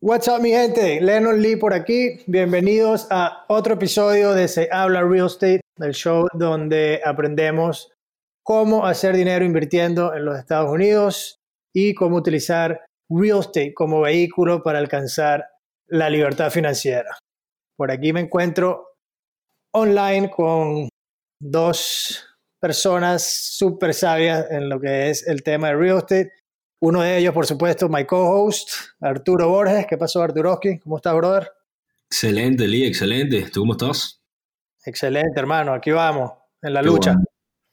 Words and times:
What's 0.00 0.28
up, 0.28 0.40
mi 0.40 0.50
gente? 0.50 1.00
Lennon 1.00 1.40
Lee 1.40 1.56
por 1.56 1.74
aquí. 1.74 2.22
Bienvenidos 2.26 3.06
a 3.10 3.44
otro 3.48 3.74
episodio 3.74 4.32
de 4.32 4.48
Se 4.48 4.68
Habla 4.70 5.02
Real 5.02 5.26
Estate, 5.26 5.60
el 5.78 5.92
show 5.92 6.28
donde 6.34 7.00
aprendemos 7.04 7.90
cómo 8.42 8.86
hacer 8.86 9.16
dinero 9.16 9.44
invirtiendo 9.44 10.14
en 10.14 10.24
los 10.24 10.38
Estados 10.38 10.70
Unidos 10.70 11.40
y 11.74 11.94
cómo 11.94 12.16
utilizar 12.16 12.84
real 13.08 13.40
estate 13.40 13.74
como 13.74 14.02
vehículo 14.02 14.62
para 14.62 14.78
alcanzar 14.78 15.46
la 15.88 16.10
libertad 16.10 16.50
financiera. 16.50 17.16
Por 17.76 17.90
aquí 17.90 18.12
me 18.12 18.20
encuentro 18.20 18.93
online 19.74 20.30
con 20.30 20.88
dos 21.40 22.24
personas 22.60 23.28
súper 23.56 23.92
sabias 23.92 24.46
en 24.50 24.68
lo 24.68 24.80
que 24.80 25.10
es 25.10 25.26
el 25.26 25.42
tema 25.42 25.68
de 25.68 25.76
real 25.76 25.98
estate. 25.98 26.32
Uno 26.80 27.02
de 27.02 27.18
ellos, 27.18 27.34
por 27.34 27.46
supuesto, 27.46 27.88
my 27.88 28.04
co-host, 28.04 28.70
Arturo 29.00 29.48
Borges. 29.48 29.86
¿Qué 29.88 29.96
pasó, 29.96 30.22
Arturoski? 30.22 30.78
¿Cómo 30.78 30.96
estás, 30.96 31.14
brother? 31.14 31.50
Excelente, 32.10 32.68
Lee, 32.68 32.84
excelente. 32.84 33.50
¿Tú 33.52 33.60
cómo 33.60 33.72
estás? 33.72 34.22
Excelente, 34.84 35.38
hermano. 35.40 35.72
Aquí 35.74 35.90
vamos, 35.90 36.30
en 36.62 36.74
la 36.74 36.82
lucha. 36.82 37.16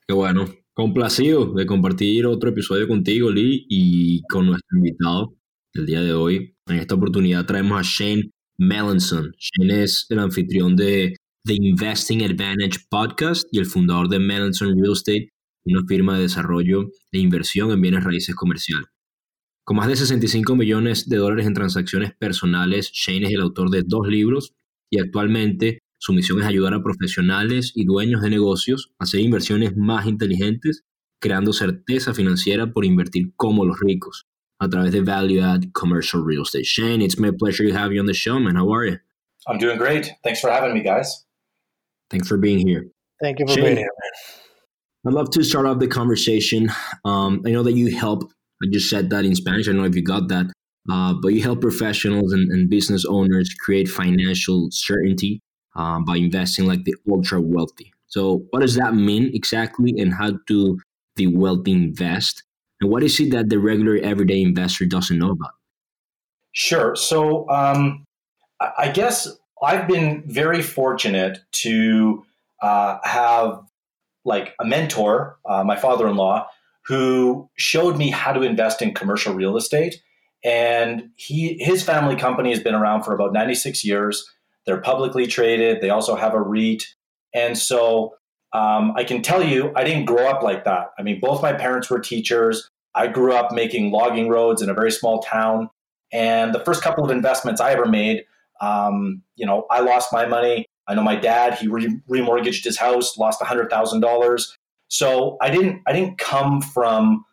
Qué 0.07 0.13
bueno. 0.13 0.45
Complacido 0.73 1.53
de 1.53 1.65
compartir 1.65 2.25
otro 2.25 2.49
episodio 2.49 2.87
contigo, 2.87 3.29
Lee, 3.29 3.65
y 3.69 4.23
con 4.23 4.47
nuestro 4.47 4.77
invitado 4.77 5.33
del 5.73 5.85
día 5.85 6.01
de 6.01 6.13
hoy. 6.13 6.55
En 6.67 6.77
esta 6.77 6.95
oportunidad 6.95 7.45
traemos 7.45 7.79
a 7.79 7.83
Shane 7.83 8.31
Melanson. 8.57 9.31
Shane 9.37 9.83
es 9.83 10.05
el 10.09 10.19
anfitrión 10.19 10.75
de 10.75 11.15
The 11.43 11.55
Investing 11.55 12.21
Advantage 12.21 12.85
Podcast 12.87 13.47
y 13.51 13.57
el 13.57 13.65
fundador 13.65 14.09
de 14.09 14.19
Melanson 14.19 14.79
Real 14.79 14.93
Estate, 14.93 15.29
una 15.65 15.81
firma 15.87 16.15
de 16.15 16.23
desarrollo 16.23 16.91
e 17.11 17.17
inversión 17.17 17.71
en 17.71 17.81
bienes 17.81 18.03
raíces 18.03 18.35
comercial. 18.35 18.85
Con 19.63 19.77
más 19.77 19.87
de 19.87 19.95
65 19.95 20.55
millones 20.55 21.09
de 21.09 21.17
dólares 21.17 21.47
en 21.47 21.55
transacciones 21.55 22.13
personales, 22.15 22.91
Shane 22.93 23.25
es 23.25 23.33
el 23.33 23.41
autor 23.41 23.71
de 23.71 23.81
dos 23.83 24.07
libros 24.07 24.53
y 24.91 24.99
actualmente 24.99 25.79
su 25.97 26.13
misión 26.13 26.39
es 26.41 26.45
ayudar 26.45 26.75
a 26.75 26.83
profesionales 26.83 27.71
y 27.73 27.85
dueños 27.85 28.21
de 28.21 28.29
negocios 28.29 28.91
a 28.99 29.05
hacer 29.05 29.21
inversiones 29.21 29.75
más 29.75 30.05
inteligentes, 30.05 30.83
creando 31.19 31.53
certeza 31.53 32.13
financiera 32.13 32.71
por 32.71 32.85
invertir 32.85 33.33
como 33.35 33.65
los 33.65 33.79
ricos 33.79 34.27
a 34.59 34.69
través 34.69 34.91
de 34.91 35.01
Value 35.01 35.41
Add 35.41 35.71
Commercial 35.73 36.23
Real 36.23 36.43
Estate. 36.43 36.65
Shane, 36.65 37.01
it's 37.01 37.17
my 37.17 37.31
pleasure 37.31 37.67
to 37.67 37.75
have 37.75 37.91
you 37.91 37.99
on 37.99 38.05
the 38.05 38.13
show, 38.13 38.39
man. 38.39 38.57
How 38.57 38.71
are 38.71 38.87
you? 38.87 38.97
I'm 39.47 39.57
doing 39.57 39.79
great. 39.79 40.13
Thanks 40.23 40.39
for 40.39 40.51
having 40.51 40.75
me, 40.75 40.83
guys. 40.83 41.25
Thanks 42.11 42.27
for 42.27 42.37
being 42.37 42.65
here. 42.67 42.85
Thank 43.21 43.39
you 43.39 43.47
for 43.47 43.53
Shane, 43.53 43.63
being 43.63 43.77
here, 43.77 43.85
man. 43.85 44.11
I'd 45.07 45.13
love 45.13 45.31
to 45.31 45.43
start 45.43 45.65
off 45.65 45.79
the 45.79 45.87
conversation. 45.87 46.69
Um, 47.05 47.41
I 47.45 47.51
know 47.51 47.63
that 47.63 47.73
you 47.73 47.95
help, 47.95 48.31
I 48.61 48.67
just 48.69 48.89
said 48.89 49.09
that 49.09 49.25
in 49.25 49.33
Spanish. 49.33 49.67
I 49.67 49.71
don't 49.71 49.81
know 49.81 49.87
if 49.87 49.95
you 49.95 50.03
got 50.03 50.27
that, 50.27 50.51
uh, 50.91 51.13
but 51.21 51.29
you 51.29 51.41
help 51.41 51.61
professionals 51.61 52.33
and, 52.33 52.51
and 52.51 52.69
business 52.69 53.05
owners 53.05 53.53
create 53.53 53.87
financial 53.87 54.67
certainty 54.71 55.41
um, 55.75 56.03
by 56.03 56.17
investing 56.17 56.67
like 56.67 56.83
the 56.83 56.95
ultra 57.09 57.41
wealthy. 57.41 57.91
So, 58.07 58.43
what 58.49 58.59
does 58.59 58.75
that 58.75 58.93
mean 58.93 59.31
exactly, 59.33 59.93
and 59.97 60.13
how 60.13 60.33
do 60.45 60.77
the 61.15 61.27
wealthy 61.27 61.71
invest? 61.71 62.43
And 62.81 62.91
what 62.91 63.03
is 63.03 63.19
it 63.21 63.31
that 63.31 63.49
the 63.49 63.57
regular 63.57 63.97
everyday 63.97 64.41
investor 64.41 64.85
doesn't 64.85 65.17
know 65.17 65.31
about? 65.31 65.51
Sure. 66.51 66.95
So, 66.95 67.49
um, 67.49 68.03
I 68.77 68.89
guess 68.89 69.29
I've 69.61 69.87
been 69.87 70.23
very 70.25 70.61
fortunate 70.61 71.39
to 71.51 72.25
uh, 72.61 72.97
have 73.03 73.61
like 74.25 74.53
a 74.59 74.65
mentor, 74.65 75.37
uh, 75.45 75.63
my 75.63 75.75
father-in-law, 75.75 76.47
who 76.85 77.49
showed 77.57 77.97
me 77.97 78.09
how 78.09 78.33
to 78.33 78.41
invest 78.41 78.81
in 78.81 78.93
commercial 78.93 79.33
real 79.33 79.57
estate. 79.57 80.01
And 80.43 81.09
he, 81.15 81.57
his 81.59 81.83
family 81.83 82.15
company 82.15 82.49
has 82.49 82.59
been 82.59 82.73
around 82.73 83.03
for 83.03 83.13
about 83.13 83.33
96 83.33 83.85
years. 83.85 84.27
They're 84.65 84.81
publicly 84.81 85.27
traded. 85.27 85.81
They 85.81 85.89
also 85.89 86.15
have 86.15 86.33
a 86.33 86.41
REIT. 86.41 86.83
And 87.33 87.57
so 87.57 88.15
um, 88.53 88.93
I 88.95 89.03
can 89.03 89.21
tell 89.21 89.43
you, 89.43 89.71
I 89.75 89.83
didn't 89.83 90.05
grow 90.05 90.27
up 90.27 90.43
like 90.43 90.65
that. 90.65 90.91
I 90.97 91.03
mean, 91.03 91.19
both 91.19 91.41
my 91.41 91.53
parents 91.53 91.89
were 91.89 91.99
teachers. 91.99 92.69
I 92.93 93.07
grew 93.07 93.33
up 93.33 93.51
making 93.51 93.91
logging 93.91 94.27
roads 94.27 94.61
in 94.61 94.69
a 94.69 94.73
very 94.73 94.91
small 94.91 95.21
town. 95.21 95.69
And 96.11 96.53
the 96.53 96.59
first 96.59 96.83
couple 96.83 97.05
of 97.05 97.11
investments 97.11 97.61
I 97.61 97.71
ever 97.71 97.85
made, 97.85 98.25
um, 98.61 99.23
you 99.35 99.45
know, 99.45 99.65
I 99.69 99.81
lost 99.81 100.13
my 100.13 100.25
money. 100.25 100.65
I 100.87 100.95
know 100.95 101.03
my 101.03 101.15
dad, 101.15 101.55
he 101.55 101.67
re- 101.67 101.99
remortgaged 102.09 102.63
his 102.63 102.77
house, 102.77 103.17
lost 103.17 103.41
$100,000. 103.41 104.47
So 104.87 105.37
I 105.41 105.49
didn't, 105.49 105.81
I 105.87 105.93
didn't 105.93 106.17
come 106.17 106.61
from 106.61 107.25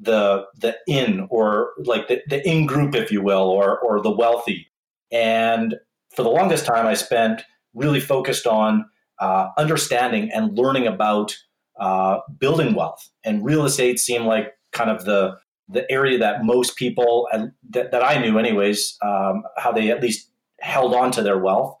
the, 0.00 0.44
the 0.60 0.76
in 0.86 1.26
or 1.30 1.70
like 1.78 2.08
the, 2.08 2.22
the 2.28 2.46
in 2.46 2.66
group, 2.66 2.94
if 2.94 3.10
you 3.10 3.22
will, 3.22 3.48
or, 3.48 3.78
or 3.80 4.00
the 4.00 4.10
wealthy. 4.10 4.68
And 5.10 5.76
for 6.14 6.22
the 6.22 6.30
longest 6.30 6.66
time, 6.66 6.86
I 6.86 6.94
spent 6.94 7.42
really 7.74 8.00
focused 8.00 8.46
on 8.46 8.86
uh, 9.18 9.48
understanding 9.56 10.30
and 10.32 10.56
learning 10.56 10.86
about 10.86 11.36
uh, 11.80 12.18
building 12.38 12.74
wealth. 12.74 13.08
And 13.24 13.44
real 13.44 13.64
estate 13.64 13.98
seemed 13.98 14.26
like 14.26 14.52
kind 14.72 14.90
of 14.90 15.04
the 15.04 15.38
the 15.68 15.90
area 15.90 16.18
that 16.18 16.44
most 16.44 16.76
people 16.76 17.28
that, 17.70 17.90
that 17.90 18.04
I 18.04 18.18
knew, 18.18 18.38
anyways, 18.38 18.96
um, 19.02 19.42
how 19.56 19.72
they 19.72 19.90
at 19.90 20.00
least 20.00 20.30
held 20.66 20.94
on 20.94 21.10
to 21.12 21.22
their 21.22 21.38
wealth. 21.38 21.78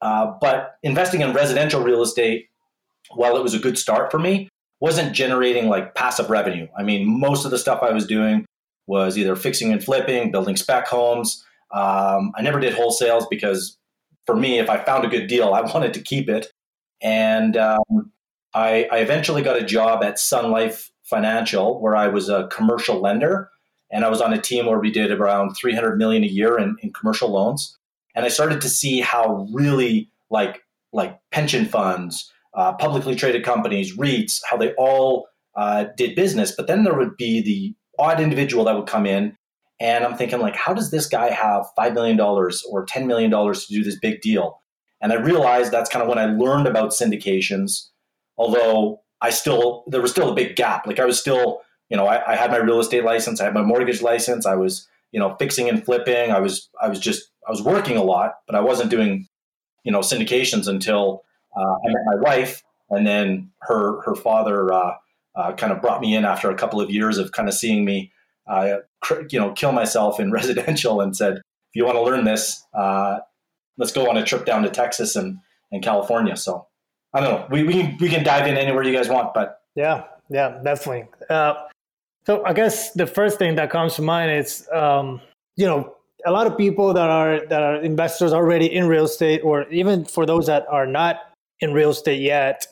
Uh, 0.00 0.34
but 0.40 0.76
investing 0.82 1.20
in 1.20 1.32
residential 1.32 1.82
real 1.82 2.02
estate, 2.02 2.46
while 3.14 3.36
it 3.36 3.42
was 3.42 3.54
a 3.54 3.58
good 3.58 3.78
start 3.78 4.10
for 4.10 4.18
me, 4.18 4.48
wasn't 4.80 5.14
generating 5.14 5.68
like 5.68 5.94
passive 5.94 6.28
revenue. 6.28 6.66
I 6.76 6.82
mean, 6.82 7.20
most 7.20 7.44
of 7.44 7.50
the 7.50 7.58
stuff 7.58 7.82
I 7.82 7.92
was 7.92 8.06
doing 8.06 8.44
was 8.86 9.16
either 9.16 9.36
fixing 9.36 9.72
and 9.72 9.82
flipping, 9.82 10.30
building 10.30 10.56
spec 10.56 10.86
homes, 10.86 11.44
um, 11.72 12.32
I 12.36 12.42
never 12.42 12.60
did 12.60 12.74
wholesales 12.74 13.26
because 13.28 13.76
for 14.24 14.36
me, 14.36 14.58
if 14.58 14.70
I 14.70 14.82
found 14.82 15.04
a 15.04 15.08
good 15.08 15.26
deal, 15.26 15.52
I 15.54 15.62
wanted 15.62 15.94
to 15.94 16.00
keep 16.00 16.28
it. 16.28 16.50
And 17.02 17.56
um, 17.56 18.12
I, 18.54 18.88
I, 18.90 18.98
eventually 18.98 19.42
got 19.42 19.60
a 19.60 19.64
job 19.64 20.02
at 20.02 20.18
Sun 20.18 20.50
Life 20.50 20.90
Financial 21.04 21.78
where 21.80 21.94
I 21.94 22.08
was 22.08 22.30
a 22.30 22.48
commercial 22.48 23.00
lender. 23.00 23.50
And 23.92 24.04
I 24.04 24.08
was 24.08 24.22
on 24.22 24.32
a 24.32 24.40
team 24.40 24.66
where 24.66 24.78
we 24.78 24.90
did 24.90 25.12
around 25.12 25.54
300 25.54 25.98
million 25.98 26.24
a 26.24 26.28
year 26.28 26.58
in, 26.58 26.76
in 26.82 26.92
commercial 26.92 27.30
loans. 27.30 27.76
And 28.16 28.24
I 28.24 28.28
started 28.28 28.60
to 28.62 28.68
see 28.68 29.00
how 29.00 29.46
really 29.52 30.10
like 30.30 30.62
like 30.92 31.20
pension 31.30 31.66
funds, 31.66 32.32
uh, 32.54 32.72
publicly 32.72 33.14
traded 33.14 33.44
companies, 33.44 33.96
REITs, 33.96 34.40
how 34.50 34.56
they 34.56 34.72
all 34.74 35.28
uh, 35.54 35.84
did 35.96 36.16
business. 36.16 36.52
But 36.56 36.66
then 36.66 36.82
there 36.82 36.96
would 36.96 37.16
be 37.16 37.42
the 37.42 37.74
odd 38.02 38.20
individual 38.20 38.64
that 38.64 38.74
would 38.74 38.86
come 38.86 39.06
in 39.06 39.36
and 39.78 40.04
I'm 40.04 40.16
thinking, 40.16 40.40
like, 40.40 40.56
how 40.56 40.72
does 40.72 40.90
this 40.90 41.06
guy 41.06 41.30
have 41.30 41.66
$5 41.78 41.94
million 41.94 42.18
or 42.18 42.50
$10 42.50 43.06
million 43.06 43.30
to 43.30 43.66
do 43.68 43.84
this 43.84 43.98
big 43.98 44.20
deal? 44.22 44.60
And 45.02 45.12
I 45.12 45.16
realized 45.16 45.70
that's 45.70 45.90
kind 45.90 46.02
of 46.02 46.08
when 46.08 46.18
I 46.18 46.26
learned 46.26 46.66
about 46.66 46.90
syndications, 46.90 47.88
although 48.38 49.02
I 49.20 49.30
still, 49.30 49.84
there 49.88 50.00
was 50.00 50.10
still 50.10 50.30
a 50.30 50.34
big 50.34 50.56
gap. 50.56 50.86
Like, 50.86 50.98
I 50.98 51.04
was 51.04 51.20
still, 51.20 51.60
you 51.90 51.96
know, 51.96 52.06
I, 52.06 52.32
I 52.32 52.36
had 52.36 52.50
my 52.50 52.56
real 52.56 52.80
estate 52.80 53.04
license, 53.04 53.40
I 53.40 53.44
had 53.44 53.54
my 53.54 53.62
mortgage 53.62 54.00
license, 54.00 54.46
I 54.46 54.54
was, 54.54 54.88
you 55.12 55.20
know, 55.20 55.36
fixing 55.38 55.68
and 55.68 55.84
flipping. 55.84 56.32
I 56.32 56.40
was, 56.40 56.68
I 56.80 56.88
was 56.88 56.98
just, 56.98 57.30
I 57.46 57.50
was 57.50 57.62
working 57.62 57.96
a 57.96 58.02
lot, 58.02 58.34
but 58.46 58.56
I 58.56 58.60
wasn't 58.60 58.90
doing, 58.90 59.28
you 59.84 59.92
know, 59.92 60.00
syndications 60.00 60.66
until 60.66 61.22
uh, 61.56 61.60
I 61.60 61.86
met 61.86 62.02
my 62.06 62.16
wife. 62.20 62.62
And 62.90 63.06
then 63.06 63.50
her, 63.62 64.02
her 64.02 64.14
father 64.14 64.72
uh, 64.72 64.94
uh, 65.34 65.52
kind 65.52 65.72
of 65.72 65.80
brought 65.80 66.00
me 66.00 66.14
in 66.14 66.24
after 66.24 66.50
a 66.50 66.54
couple 66.54 66.80
of 66.80 66.90
years 66.90 67.18
of 67.18 67.32
kind 67.32 67.48
of 67.48 67.54
seeing 67.54 67.84
me 67.84 68.12
uh, 68.48 68.78
you 69.30 69.38
know, 69.38 69.52
kill 69.52 69.72
myself 69.72 70.20
in 70.20 70.30
residential 70.32 71.00
and 71.00 71.16
said, 71.16 71.36
if 71.36 71.74
you 71.74 71.84
want 71.84 71.96
to 71.96 72.02
learn 72.02 72.24
this, 72.24 72.64
uh, 72.74 73.18
let's 73.76 73.92
go 73.92 74.08
on 74.08 74.16
a 74.16 74.24
trip 74.24 74.46
down 74.46 74.62
to 74.62 74.70
Texas 74.70 75.16
and, 75.16 75.38
and 75.72 75.82
California. 75.82 76.36
So 76.36 76.66
I 77.12 77.20
don't 77.20 77.30
know. 77.30 77.46
We, 77.50 77.64
we, 77.64 77.72
can, 77.72 77.96
we 78.00 78.08
can 78.08 78.24
dive 78.24 78.46
in 78.46 78.56
anywhere 78.56 78.82
you 78.82 78.92
guys 78.92 79.08
want, 79.08 79.34
but. 79.34 79.60
Yeah, 79.74 80.04
yeah, 80.30 80.60
definitely. 80.62 81.08
Uh, 81.28 81.54
so 82.26 82.44
I 82.44 82.52
guess 82.52 82.92
the 82.92 83.06
first 83.06 83.38
thing 83.38 83.56
that 83.56 83.70
comes 83.70 83.94
to 83.96 84.02
mind 84.02 84.30
is, 84.30 84.66
um, 84.72 85.20
you 85.56 85.66
know, 85.66 85.95
a 86.26 86.32
lot 86.32 86.46
of 86.46 86.58
people 86.58 86.92
that 86.92 87.08
are 87.08 87.46
that 87.46 87.62
are 87.62 87.76
investors 87.76 88.32
already 88.32 88.66
in 88.66 88.88
real 88.88 89.04
estate, 89.04 89.40
or 89.42 89.68
even 89.70 90.04
for 90.04 90.26
those 90.26 90.46
that 90.46 90.66
are 90.70 90.86
not 90.86 91.16
in 91.60 91.72
real 91.72 91.90
estate 91.90 92.20
yet, 92.20 92.66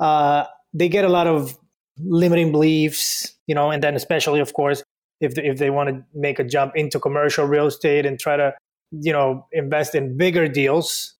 uh, 0.00 0.44
they 0.72 0.88
get 0.88 1.04
a 1.04 1.08
lot 1.08 1.26
of 1.26 1.56
limiting 1.98 2.50
beliefs, 2.50 3.34
you 3.46 3.54
know, 3.54 3.70
and 3.70 3.82
then 3.82 3.94
especially, 3.94 4.40
of 4.40 4.54
course, 4.54 4.82
if 5.20 5.34
they, 5.34 5.44
if 5.44 5.58
they 5.58 5.70
want 5.70 5.88
to 5.88 6.04
make 6.14 6.38
a 6.38 6.44
jump 6.44 6.76
into 6.76 6.98
commercial 6.98 7.44
real 7.44 7.66
estate 7.66 8.06
and 8.06 8.18
try 8.18 8.36
to 8.36 8.54
you 8.90 9.12
know 9.12 9.46
invest 9.52 9.94
in 9.94 10.16
bigger 10.16 10.48
deals 10.48 11.14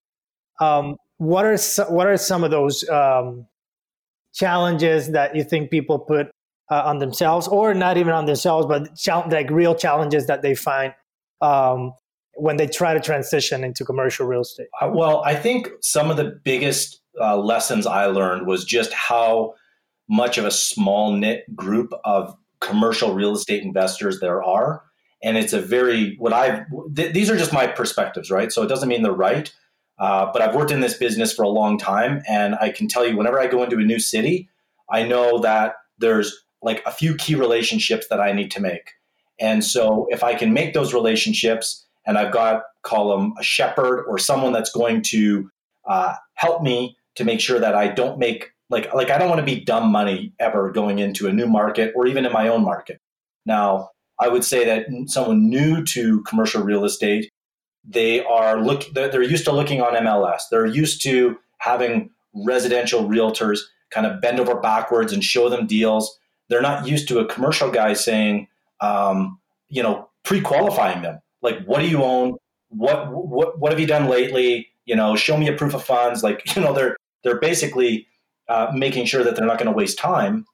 um, 0.59 0.97
what 1.17 1.45
are 1.45 1.57
so, 1.57 1.85
what 1.89 2.07
are 2.07 2.17
some 2.17 2.43
of 2.43 2.51
those 2.51 2.87
um, 2.89 3.45
challenges 4.33 5.11
that 5.11 5.35
you 5.35 5.43
think 5.43 5.69
people 5.69 5.99
put 5.99 6.31
uh, 6.71 6.83
on 6.85 6.99
themselves 6.99 7.47
or 7.47 7.73
not 7.73 7.97
even 7.97 8.13
on 8.13 8.25
themselves 8.25 8.65
but 8.65 8.89
like 9.31 9.49
real 9.49 9.75
challenges 9.75 10.27
that 10.27 10.41
they 10.41 10.55
find 10.55 10.93
um, 11.41 11.93
when 12.35 12.57
they 12.57 12.67
try 12.67 12.93
to 12.93 12.99
transition 12.99 13.63
into 13.63 13.83
commercial 13.83 14.25
real 14.25 14.41
estate 14.41 14.67
uh, 14.81 14.89
well 14.93 15.21
i 15.25 15.35
think 15.35 15.69
some 15.81 16.09
of 16.09 16.17
the 16.17 16.39
biggest 16.43 16.99
uh, 17.19 17.37
lessons 17.37 17.85
I 17.85 18.05
learned 18.05 18.47
was 18.47 18.63
just 18.63 18.93
how 18.93 19.53
much 20.07 20.37
of 20.37 20.45
a 20.45 20.51
small 20.51 21.11
knit 21.11 21.43
group 21.55 21.93
of 22.03 22.35
commercial 22.61 23.13
real 23.13 23.33
estate 23.33 23.63
investors 23.63 24.19
there 24.19 24.43
are. 24.43 24.83
And 25.21 25.37
it's 25.37 25.53
a 25.53 25.61
very, 25.61 26.15
what 26.17 26.33
I've, 26.33 26.65
th- 26.95 27.13
these 27.13 27.29
are 27.29 27.37
just 27.37 27.53
my 27.53 27.67
perspectives, 27.67 28.31
right? 28.31 28.51
So 28.51 28.63
it 28.63 28.67
doesn't 28.67 28.89
mean 28.89 29.03
they're 29.03 29.11
right. 29.11 29.53
Uh, 29.99 30.31
but 30.31 30.41
I've 30.41 30.55
worked 30.55 30.71
in 30.71 30.79
this 30.79 30.97
business 30.97 31.33
for 31.33 31.43
a 31.43 31.49
long 31.49 31.77
time. 31.77 32.21
And 32.27 32.55
I 32.55 32.69
can 32.69 32.87
tell 32.87 33.05
you, 33.05 33.17
whenever 33.17 33.39
I 33.39 33.47
go 33.47 33.63
into 33.63 33.77
a 33.77 33.83
new 33.83 33.99
city, 33.99 34.49
I 34.89 35.03
know 35.03 35.39
that 35.39 35.75
there's 35.97 36.45
like 36.61 36.81
a 36.85 36.91
few 36.91 37.15
key 37.15 37.35
relationships 37.35 38.07
that 38.09 38.21
I 38.21 38.31
need 38.31 38.49
to 38.51 38.61
make. 38.61 38.91
And 39.39 39.63
so 39.63 40.07
if 40.09 40.23
I 40.23 40.35
can 40.35 40.53
make 40.53 40.73
those 40.73 40.93
relationships 40.93 41.85
and 42.05 42.17
I've 42.17 42.33
got, 42.33 42.63
call 42.83 43.17
them 43.17 43.33
a 43.39 43.43
shepherd 43.43 44.05
or 44.05 44.17
someone 44.17 44.53
that's 44.53 44.71
going 44.71 45.01
to 45.03 45.49
uh, 45.87 46.15
help 46.35 46.61
me 46.61 46.97
to 47.15 47.23
make 47.23 47.39
sure 47.39 47.59
that 47.59 47.75
I 47.75 47.87
don't 47.87 48.19
make 48.19 48.51
like 48.69 48.93
like 48.93 49.09
I 49.09 49.17
don't 49.17 49.29
want 49.29 49.39
to 49.39 49.45
be 49.45 49.59
dumb 49.59 49.91
money 49.91 50.33
ever 50.39 50.71
going 50.71 50.99
into 50.99 51.27
a 51.27 51.33
new 51.33 51.47
market 51.47 51.91
or 51.95 52.07
even 52.07 52.25
in 52.25 52.31
my 52.31 52.47
own 52.47 52.63
market. 52.63 53.01
Now, 53.45 53.89
I 54.19 54.27
would 54.27 54.43
say 54.43 54.65
that 54.65 54.85
someone 55.07 55.49
new 55.49 55.83
to 55.85 56.21
commercial 56.23 56.63
real 56.63 56.85
estate, 56.85 57.29
they 57.83 58.23
are 58.23 58.61
look 58.61 58.85
they're 58.93 59.23
used 59.23 59.45
to 59.45 59.51
looking 59.51 59.81
on 59.81 59.95
MLS. 59.95 60.43
They're 60.51 60.65
used 60.65 61.01
to 61.03 61.37
having 61.57 62.11
residential 62.33 63.07
realtors 63.07 63.59
kind 63.89 64.05
of 64.05 64.21
bend 64.21 64.39
over 64.39 64.59
backwards 64.59 65.11
and 65.13 65.23
show 65.23 65.49
them 65.49 65.65
deals. 65.65 66.17
They're 66.47 66.61
not 66.61 66.87
used 66.87 67.07
to 67.09 67.19
a 67.19 67.25
commercial 67.25 67.71
guy 67.71 67.93
saying, 67.93 68.47
um, 68.81 69.39
you 69.69 69.83
know, 69.83 70.09
pre-qualifying 70.23 71.01
them. 71.01 71.19
Like, 71.41 71.63
what 71.65 71.79
do 71.79 71.87
you 71.87 72.03
own? 72.03 72.35
What 72.69 73.11
what 73.11 73.59
what 73.59 73.71
have 73.71 73.79
you 73.79 73.87
done 73.87 74.09
lately? 74.09 74.67
You 74.85 74.95
know, 74.95 75.15
show 75.15 75.37
me 75.37 75.47
a 75.47 75.53
proof 75.53 75.73
of 75.73 75.83
funds. 75.83 76.23
Like, 76.23 76.41
you 76.55 76.61
know, 76.61 76.73
they're 76.73 76.97
they're 77.23 77.39
basically 77.39 78.07
uh, 78.47 78.71
making 78.73 79.05
sure 79.05 79.23
that 79.23 79.35
they're 79.35 79.45
not 79.45 79.57
going 79.57 79.71
to 79.71 79.75
waste 79.75 79.97
time. 79.97 80.45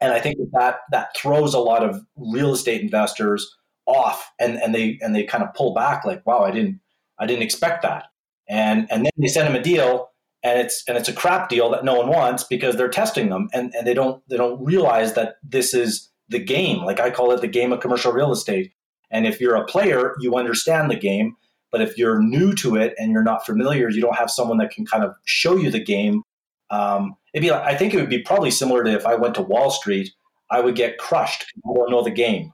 And 0.00 0.12
I 0.12 0.20
think 0.20 0.36
that, 0.52 0.80
that 0.90 1.16
throws 1.16 1.54
a 1.54 1.58
lot 1.58 1.82
of 1.82 2.04
real 2.16 2.52
estate 2.52 2.82
investors 2.82 3.56
off, 3.86 4.30
and 4.38 4.56
and 4.56 4.74
they 4.74 4.98
and 5.00 5.14
they 5.14 5.24
kind 5.24 5.44
of 5.44 5.54
pull 5.54 5.74
back, 5.74 6.04
like, 6.04 6.26
wow, 6.26 6.40
I 6.40 6.50
didn't 6.50 6.80
I 7.18 7.26
didn't 7.26 7.42
expect 7.42 7.82
that. 7.82 8.06
And 8.48 8.86
and 8.90 9.04
then 9.04 9.12
they 9.18 9.28
send 9.28 9.48
them 9.48 9.56
a 9.56 9.62
deal, 9.62 10.10
and 10.42 10.58
it's 10.58 10.84
and 10.86 10.98
it's 10.98 11.08
a 11.08 11.12
crap 11.12 11.48
deal 11.48 11.70
that 11.70 11.84
no 11.84 11.94
one 11.94 12.08
wants 12.08 12.44
because 12.44 12.76
they're 12.76 12.88
testing 12.88 13.30
them, 13.30 13.48
and 13.52 13.72
and 13.74 13.86
they 13.86 13.94
don't 13.94 14.22
they 14.28 14.36
don't 14.36 14.62
realize 14.62 15.14
that 15.14 15.36
this 15.42 15.72
is 15.72 16.10
the 16.28 16.38
game. 16.38 16.84
Like 16.84 17.00
I 17.00 17.10
call 17.10 17.32
it 17.32 17.40
the 17.40 17.48
game 17.48 17.72
of 17.72 17.80
commercial 17.80 18.12
real 18.12 18.32
estate. 18.32 18.72
And 19.10 19.26
if 19.26 19.40
you're 19.40 19.56
a 19.56 19.64
player, 19.64 20.14
you 20.20 20.36
understand 20.36 20.90
the 20.90 20.96
game. 20.96 21.36
But 21.70 21.80
if 21.80 21.98
you're 21.98 22.20
new 22.20 22.54
to 22.54 22.76
it 22.76 22.94
and 22.98 23.12
you're 23.12 23.22
not 23.22 23.44
familiar, 23.44 23.90
you 23.90 24.00
don't 24.00 24.16
have 24.16 24.30
someone 24.30 24.58
that 24.58 24.70
can 24.70 24.86
kind 24.86 25.04
of 25.04 25.14
show 25.24 25.56
you 25.56 25.70
the 25.70 25.82
game. 25.82 26.22
Um, 26.70 27.14
it'd 27.32 27.44
be 27.44 27.50
like, 27.50 27.62
I 27.62 27.76
think 27.76 27.92
it 27.92 27.98
would 27.98 28.08
be 28.08 28.22
probably 28.22 28.50
similar 28.50 28.82
to 28.84 28.92
if 28.92 29.06
I 29.06 29.14
went 29.14 29.34
to 29.36 29.42
Wall 29.42 29.70
Street, 29.70 30.10
I 30.50 30.60
would 30.60 30.74
get 30.74 30.98
crushed. 30.98 31.44
I 31.64 31.74
don't 31.74 31.90
know 31.90 32.02
the 32.02 32.10
game, 32.10 32.52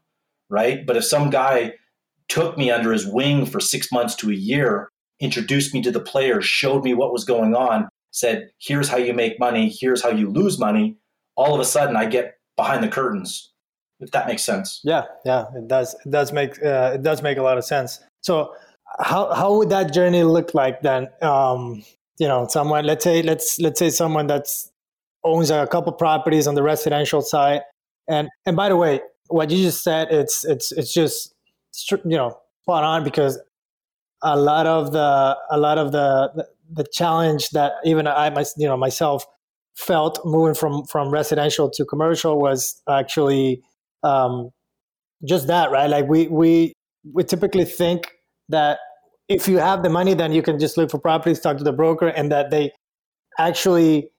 right? 0.50 0.84
But 0.86 0.96
if 0.96 1.04
some 1.04 1.30
guy 1.30 1.74
took 2.28 2.56
me 2.56 2.70
under 2.70 2.92
his 2.92 3.06
wing 3.06 3.46
for 3.46 3.60
six 3.60 3.92
months 3.92 4.14
to 4.16 4.30
a 4.30 4.34
year, 4.34 4.88
introduced 5.20 5.72
me 5.72 5.82
to 5.82 5.90
the 5.90 6.00
players, 6.00 6.44
showed 6.44 6.84
me 6.84 6.94
what 6.94 7.12
was 7.12 7.24
going 7.24 7.54
on, 7.54 7.88
said, 8.10 8.50
here's 8.58 8.88
how 8.88 8.96
you 8.96 9.14
make 9.14 9.38
money, 9.38 9.68
here's 9.68 10.02
how 10.02 10.10
you 10.10 10.28
lose 10.30 10.58
money, 10.58 10.96
all 11.36 11.54
of 11.54 11.60
a 11.60 11.64
sudden 11.64 11.96
I 11.96 12.06
get 12.06 12.34
behind 12.56 12.82
the 12.82 12.88
curtains 12.88 13.51
if 14.02 14.10
that 14.10 14.26
makes 14.26 14.42
sense. 14.42 14.80
Yeah, 14.84 15.04
yeah, 15.24 15.44
it 15.54 15.68
does. 15.68 15.94
It 16.04 16.10
does 16.10 16.32
make 16.32 16.62
uh, 16.62 16.92
it 16.94 17.02
does 17.02 17.22
make 17.22 17.38
a 17.38 17.42
lot 17.42 17.56
of 17.56 17.64
sense. 17.64 18.00
So, 18.20 18.54
how 18.98 19.32
how 19.32 19.56
would 19.56 19.70
that 19.70 19.92
journey 19.92 20.24
look 20.24 20.54
like 20.54 20.82
then? 20.82 21.08
Um, 21.22 21.82
you 22.18 22.28
know, 22.28 22.46
someone 22.48 22.84
let's 22.84 23.04
say 23.04 23.22
let's 23.22 23.58
let's 23.60 23.78
say 23.78 23.90
someone 23.90 24.26
that's 24.26 24.70
owns 25.24 25.50
a 25.50 25.66
couple 25.68 25.92
properties 25.92 26.46
on 26.46 26.54
the 26.54 26.62
residential 26.62 27.22
side, 27.22 27.62
and 28.08 28.28
and 28.44 28.56
by 28.56 28.68
the 28.68 28.76
way, 28.76 29.00
what 29.28 29.50
you 29.50 29.62
just 29.62 29.84
said, 29.84 30.08
it's 30.10 30.44
it's 30.44 30.72
it's 30.72 30.92
just 30.92 31.34
you 31.88 32.16
know 32.16 32.38
spot 32.62 32.84
on 32.84 33.04
because 33.04 33.38
a 34.22 34.36
lot 34.36 34.66
of 34.66 34.92
the 34.92 35.36
a 35.50 35.58
lot 35.58 35.78
of 35.78 35.92
the 35.92 36.30
the, 36.34 36.48
the 36.82 36.84
challenge 36.92 37.50
that 37.50 37.72
even 37.84 38.06
I 38.06 38.28
you 38.56 38.66
know 38.66 38.76
myself 38.76 39.24
felt 39.74 40.20
moving 40.24 40.54
from 40.54 40.84
from 40.84 41.10
residential 41.10 41.70
to 41.70 41.84
commercial 41.84 42.38
was 42.38 42.82
actually 42.88 43.62
um, 44.02 44.50
just 45.24 45.46
that, 45.48 45.70
right? 45.70 45.88
Like 45.88 46.08
we 46.08 46.28
we 46.28 46.72
we 47.12 47.24
typically 47.24 47.64
think 47.64 48.12
that 48.48 48.78
if 49.28 49.48
you 49.48 49.58
have 49.58 49.82
the 49.82 49.88
money, 49.90 50.14
then 50.14 50.32
you 50.32 50.42
can 50.42 50.58
just 50.58 50.76
look 50.76 50.90
for 50.90 50.98
properties, 50.98 51.40
talk 51.40 51.58
to 51.58 51.64
the 51.64 51.72
broker, 51.72 52.08
and 52.08 52.30
that 52.32 52.50
they 52.50 52.72
actually, 53.38 54.10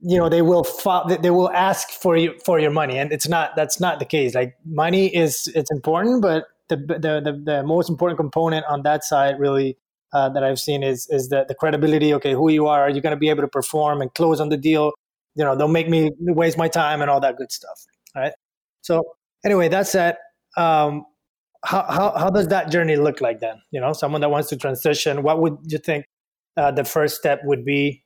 you 0.00 0.18
know, 0.18 0.28
they 0.28 0.42
will 0.42 0.64
fo- 0.64 1.06
they 1.08 1.30
will 1.30 1.50
ask 1.50 1.90
for 1.90 2.16
you 2.16 2.34
for 2.44 2.58
your 2.58 2.70
money, 2.70 2.98
and 2.98 3.12
it's 3.12 3.28
not 3.28 3.54
that's 3.56 3.80
not 3.80 3.98
the 3.98 4.04
case. 4.04 4.34
Like 4.34 4.56
money 4.64 5.14
is 5.14 5.48
it's 5.54 5.70
important, 5.70 6.22
but 6.22 6.46
the 6.68 6.76
the 6.76 7.20
the, 7.24 7.42
the 7.44 7.62
most 7.62 7.88
important 7.88 8.18
component 8.18 8.64
on 8.66 8.82
that 8.82 9.04
side 9.04 9.38
really. 9.38 9.76
Uh, 10.14 10.28
that 10.28 10.44
I've 10.44 10.58
seen 10.60 10.82
is 10.82 11.08
is 11.08 11.30
the, 11.30 11.46
the 11.48 11.54
credibility. 11.54 12.12
Okay, 12.12 12.34
who 12.34 12.50
you 12.50 12.66
are? 12.66 12.82
Are 12.82 12.90
you 12.90 13.00
going 13.00 13.12
to 13.12 13.16
be 13.18 13.30
able 13.30 13.40
to 13.44 13.48
perform 13.48 14.02
and 14.02 14.12
close 14.12 14.40
on 14.40 14.50
the 14.50 14.58
deal? 14.58 14.92
You 15.34 15.42
know, 15.42 15.56
don't 15.56 15.72
make 15.72 15.88
me 15.88 16.10
waste 16.18 16.58
my 16.58 16.68
time 16.68 17.00
and 17.00 17.10
all 17.10 17.18
that 17.20 17.38
good 17.38 17.50
stuff. 17.50 17.86
Right. 18.14 18.32
So 18.82 19.02
anyway, 19.44 19.68
that 19.68 19.88
said, 19.88 20.16
um, 20.56 21.04
how, 21.64 21.84
how, 21.88 22.12
how 22.16 22.30
does 22.30 22.48
that 22.48 22.70
journey 22.70 22.96
look 22.96 23.20
like 23.20 23.40
then? 23.40 23.62
You 23.70 23.80
know, 23.80 23.92
someone 23.92 24.20
that 24.20 24.30
wants 24.30 24.48
to 24.50 24.56
transition, 24.56 25.22
what 25.22 25.40
would 25.40 25.58
you 25.66 25.78
think 25.78 26.06
uh, 26.56 26.70
the 26.70 26.84
first 26.84 27.16
step 27.16 27.40
would 27.44 27.64
be, 27.64 28.04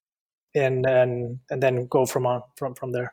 and 0.55 0.87
and 0.87 1.39
and 1.51 1.63
then 1.63 1.87
go 1.87 2.07
from 2.07 2.27
on 2.27 2.43
from 2.57 2.75
from 2.75 2.93
there. 2.93 3.13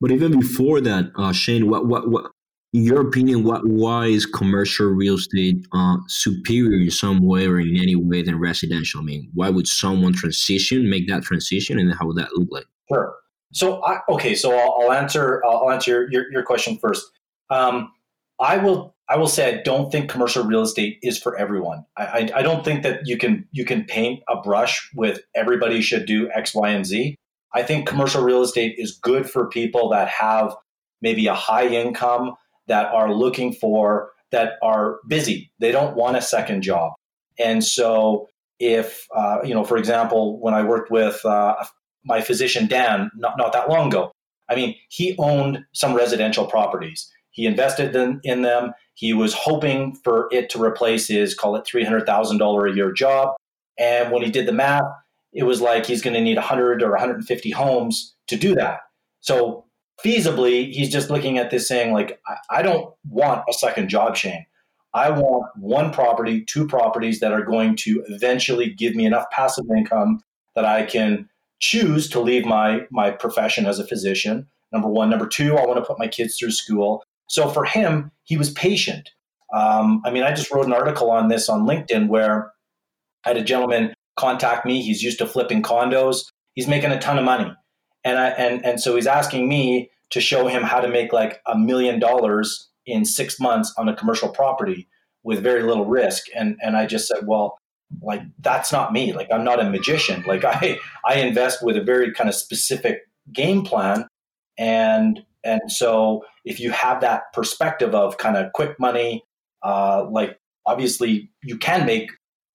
But 0.00 0.10
even 0.10 0.38
before 0.38 0.80
that, 0.80 1.10
uh, 1.16 1.32
Shane, 1.32 1.68
what 1.70 1.86
what 1.86 2.10
what 2.10 2.30
in 2.72 2.84
your 2.84 3.00
opinion, 3.00 3.44
what 3.44 3.66
why 3.66 4.06
is 4.06 4.26
commercial 4.26 4.86
real 4.86 5.14
estate 5.14 5.66
uh, 5.72 5.96
superior 6.08 6.80
in 6.80 6.90
some 6.90 7.20
way 7.20 7.46
or 7.46 7.60
in 7.60 7.76
any 7.76 7.96
way 7.96 8.22
than 8.22 8.38
residential? 8.38 9.00
I 9.00 9.04
mean, 9.04 9.30
why 9.34 9.50
would 9.50 9.66
someone 9.66 10.12
transition, 10.12 10.88
make 10.90 11.08
that 11.08 11.22
transition, 11.22 11.78
and 11.78 11.92
how 11.94 12.06
would 12.06 12.16
that 12.16 12.32
look 12.34 12.48
like? 12.50 12.66
Sure. 12.92 13.14
So 13.52 13.84
I, 13.84 13.98
okay, 14.08 14.34
so 14.34 14.56
I'll, 14.56 14.82
I'll 14.82 14.92
answer 14.92 15.42
I'll 15.44 15.70
answer 15.70 16.08
your, 16.10 16.30
your, 16.30 16.42
question 16.42 16.78
first. 16.78 17.04
Um, 17.50 17.92
I 18.38 18.58
will 18.58 18.94
I 19.08 19.16
will 19.16 19.28
say 19.28 19.58
I 19.58 19.62
don't 19.62 19.90
think 19.90 20.08
commercial 20.08 20.44
real 20.44 20.62
estate 20.62 20.98
is 21.02 21.18
for 21.18 21.36
everyone. 21.36 21.84
I, 21.96 22.04
I, 22.04 22.30
I 22.36 22.42
don't 22.42 22.64
think 22.64 22.82
that 22.84 23.00
you 23.04 23.18
can 23.18 23.46
you 23.50 23.64
can 23.64 23.84
paint 23.84 24.22
a 24.28 24.40
brush 24.40 24.88
with 24.94 25.20
everybody 25.34 25.82
should 25.82 26.06
do 26.06 26.30
X, 26.30 26.54
Y, 26.54 26.68
and 26.70 26.86
Z. 26.86 27.16
I 27.52 27.62
think 27.62 27.88
commercial 27.88 28.22
real 28.22 28.42
estate 28.42 28.76
is 28.78 28.96
good 29.02 29.28
for 29.28 29.48
people 29.48 29.88
that 29.90 30.08
have 30.08 30.54
maybe 31.02 31.26
a 31.26 31.34
high 31.34 31.66
income 31.66 32.34
that 32.68 32.92
are 32.92 33.12
looking 33.12 33.52
for 33.52 34.10
that 34.30 34.52
are 34.62 35.00
busy. 35.08 35.50
They 35.58 35.72
don't 35.72 35.96
want 35.96 36.16
a 36.16 36.22
second 36.22 36.62
job, 36.62 36.92
and 37.38 37.64
so 37.64 38.28
if 38.60 39.06
uh, 39.14 39.38
you 39.42 39.54
know, 39.54 39.64
for 39.64 39.76
example, 39.76 40.40
when 40.40 40.54
I 40.54 40.62
worked 40.62 40.92
with 40.92 41.24
uh, 41.24 41.56
my 42.04 42.20
physician 42.20 42.66
Dan 42.66 43.10
not, 43.14 43.36
not 43.36 43.52
that 43.52 43.68
long 43.68 43.88
ago. 43.88 44.12
I 44.48 44.56
mean, 44.56 44.74
he 44.88 45.14
owned 45.18 45.64
some 45.72 45.94
residential 45.94 46.46
properties. 46.46 47.10
He 47.30 47.46
invested 47.46 47.94
in, 47.94 48.20
in 48.24 48.42
them. 48.42 48.72
He 48.94 49.12
was 49.12 49.32
hoping 49.32 49.94
for 50.02 50.28
it 50.32 50.50
to 50.50 50.62
replace 50.62 51.06
his, 51.08 51.34
call 51.34 51.56
it 51.56 51.64
$300,000 51.64 52.70
a 52.70 52.74
year 52.74 52.92
job. 52.92 53.36
And 53.78 54.12
when 54.12 54.22
he 54.22 54.30
did 54.30 54.46
the 54.46 54.52
math, 54.52 54.84
it 55.32 55.44
was 55.44 55.60
like 55.60 55.86
he's 55.86 56.02
going 56.02 56.14
to 56.14 56.20
need 56.20 56.36
100 56.36 56.82
or 56.82 56.90
150 56.90 57.50
homes 57.50 58.14
to 58.26 58.36
do 58.36 58.54
that. 58.56 58.80
So 59.20 59.64
feasibly, 60.04 60.70
he's 60.72 60.90
just 60.90 61.10
looking 61.10 61.38
at 61.38 61.50
this 61.50 61.68
saying, 61.68 61.92
like, 61.92 62.20
I, 62.26 62.58
I 62.58 62.62
don't 62.62 62.92
want 63.08 63.44
a 63.48 63.52
second 63.52 63.88
job, 63.88 64.16
Shane. 64.16 64.44
I 64.92 65.10
want 65.10 65.46
one 65.56 65.92
property, 65.92 66.44
two 66.44 66.66
properties 66.66 67.20
that 67.20 67.32
are 67.32 67.44
going 67.44 67.76
to 67.76 68.02
eventually 68.08 68.70
give 68.70 68.96
me 68.96 69.06
enough 69.06 69.30
passive 69.30 69.66
income 69.76 70.20
that 70.56 70.64
I 70.64 70.84
can 70.84 71.28
choose 71.60 72.08
to 72.10 72.20
leave 72.20 72.44
my 72.44 72.82
my 72.90 73.10
profession 73.10 73.66
as 73.66 73.78
a 73.78 73.86
physician. 73.86 74.46
Number 74.72 74.88
one, 74.88 75.10
number 75.10 75.26
two, 75.26 75.56
I 75.56 75.66
want 75.66 75.78
to 75.78 75.84
put 75.84 75.98
my 75.98 76.08
kids 76.08 76.36
through 76.38 76.52
school. 76.52 77.02
So 77.28 77.48
for 77.48 77.64
him, 77.64 78.10
he 78.24 78.36
was 78.36 78.50
patient. 78.50 79.10
Um, 79.52 80.00
I 80.04 80.10
mean, 80.10 80.22
I 80.22 80.32
just 80.32 80.50
wrote 80.50 80.66
an 80.66 80.72
article 80.72 81.10
on 81.10 81.28
this 81.28 81.48
on 81.48 81.66
LinkedIn 81.66 82.08
where 82.08 82.52
I 83.24 83.30
had 83.30 83.36
a 83.36 83.44
gentleman 83.44 83.94
contact 84.16 84.64
me. 84.64 84.82
He's 84.82 85.02
used 85.02 85.18
to 85.18 85.26
flipping 85.26 85.62
condos. 85.62 86.24
He's 86.54 86.68
making 86.68 86.92
a 86.92 87.00
ton 87.00 87.18
of 87.18 87.24
money, 87.24 87.52
and 88.04 88.18
I 88.18 88.28
and 88.30 88.64
and 88.64 88.80
so 88.80 88.96
he's 88.96 89.06
asking 89.06 89.48
me 89.48 89.90
to 90.10 90.20
show 90.20 90.48
him 90.48 90.62
how 90.62 90.80
to 90.80 90.88
make 90.88 91.12
like 91.12 91.40
a 91.46 91.56
million 91.56 92.00
dollars 92.00 92.68
in 92.86 93.04
six 93.04 93.38
months 93.38 93.72
on 93.76 93.88
a 93.88 93.96
commercial 93.96 94.28
property 94.28 94.88
with 95.22 95.42
very 95.42 95.62
little 95.62 95.86
risk. 95.86 96.26
And 96.34 96.56
and 96.62 96.76
I 96.76 96.86
just 96.86 97.06
said, 97.06 97.26
well, 97.26 97.58
like 98.02 98.22
that's 98.38 98.72
not 98.72 98.92
me 98.92 99.12
like 99.12 99.28
i'm 99.32 99.44
not 99.44 99.60
a 99.60 99.68
magician 99.68 100.22
like 100.26 100.44
i 100.44 100.78
i 101.04 101.14
invest 101.16 101.64
with 101.64 101.76
a 101.76 101.82
very 101.82 102.12
kind 102.12 102.28
of 102.28 102.34
specific 102.34 103.00
game 103.32 103.62
plan 103.62 104.06
and 104.58 105.24
and 105.42 105.60
so 105.68 106.22
if 106.44 106.60
you 106.60 106.70
have 106.70 107.00
that 107.00 107.32
perspective 107.32 107.94
of 107.94 108.18
kind 108.18 108.36
of 108.36 108.52
quick 108.52 108.78
money 108.78 109.22
uh, 109.62 110.06
like 110.10 110.38
obviously 110.66 111.30
you 111.42 111.58
can 111.58 111.84
make 111.84 112.10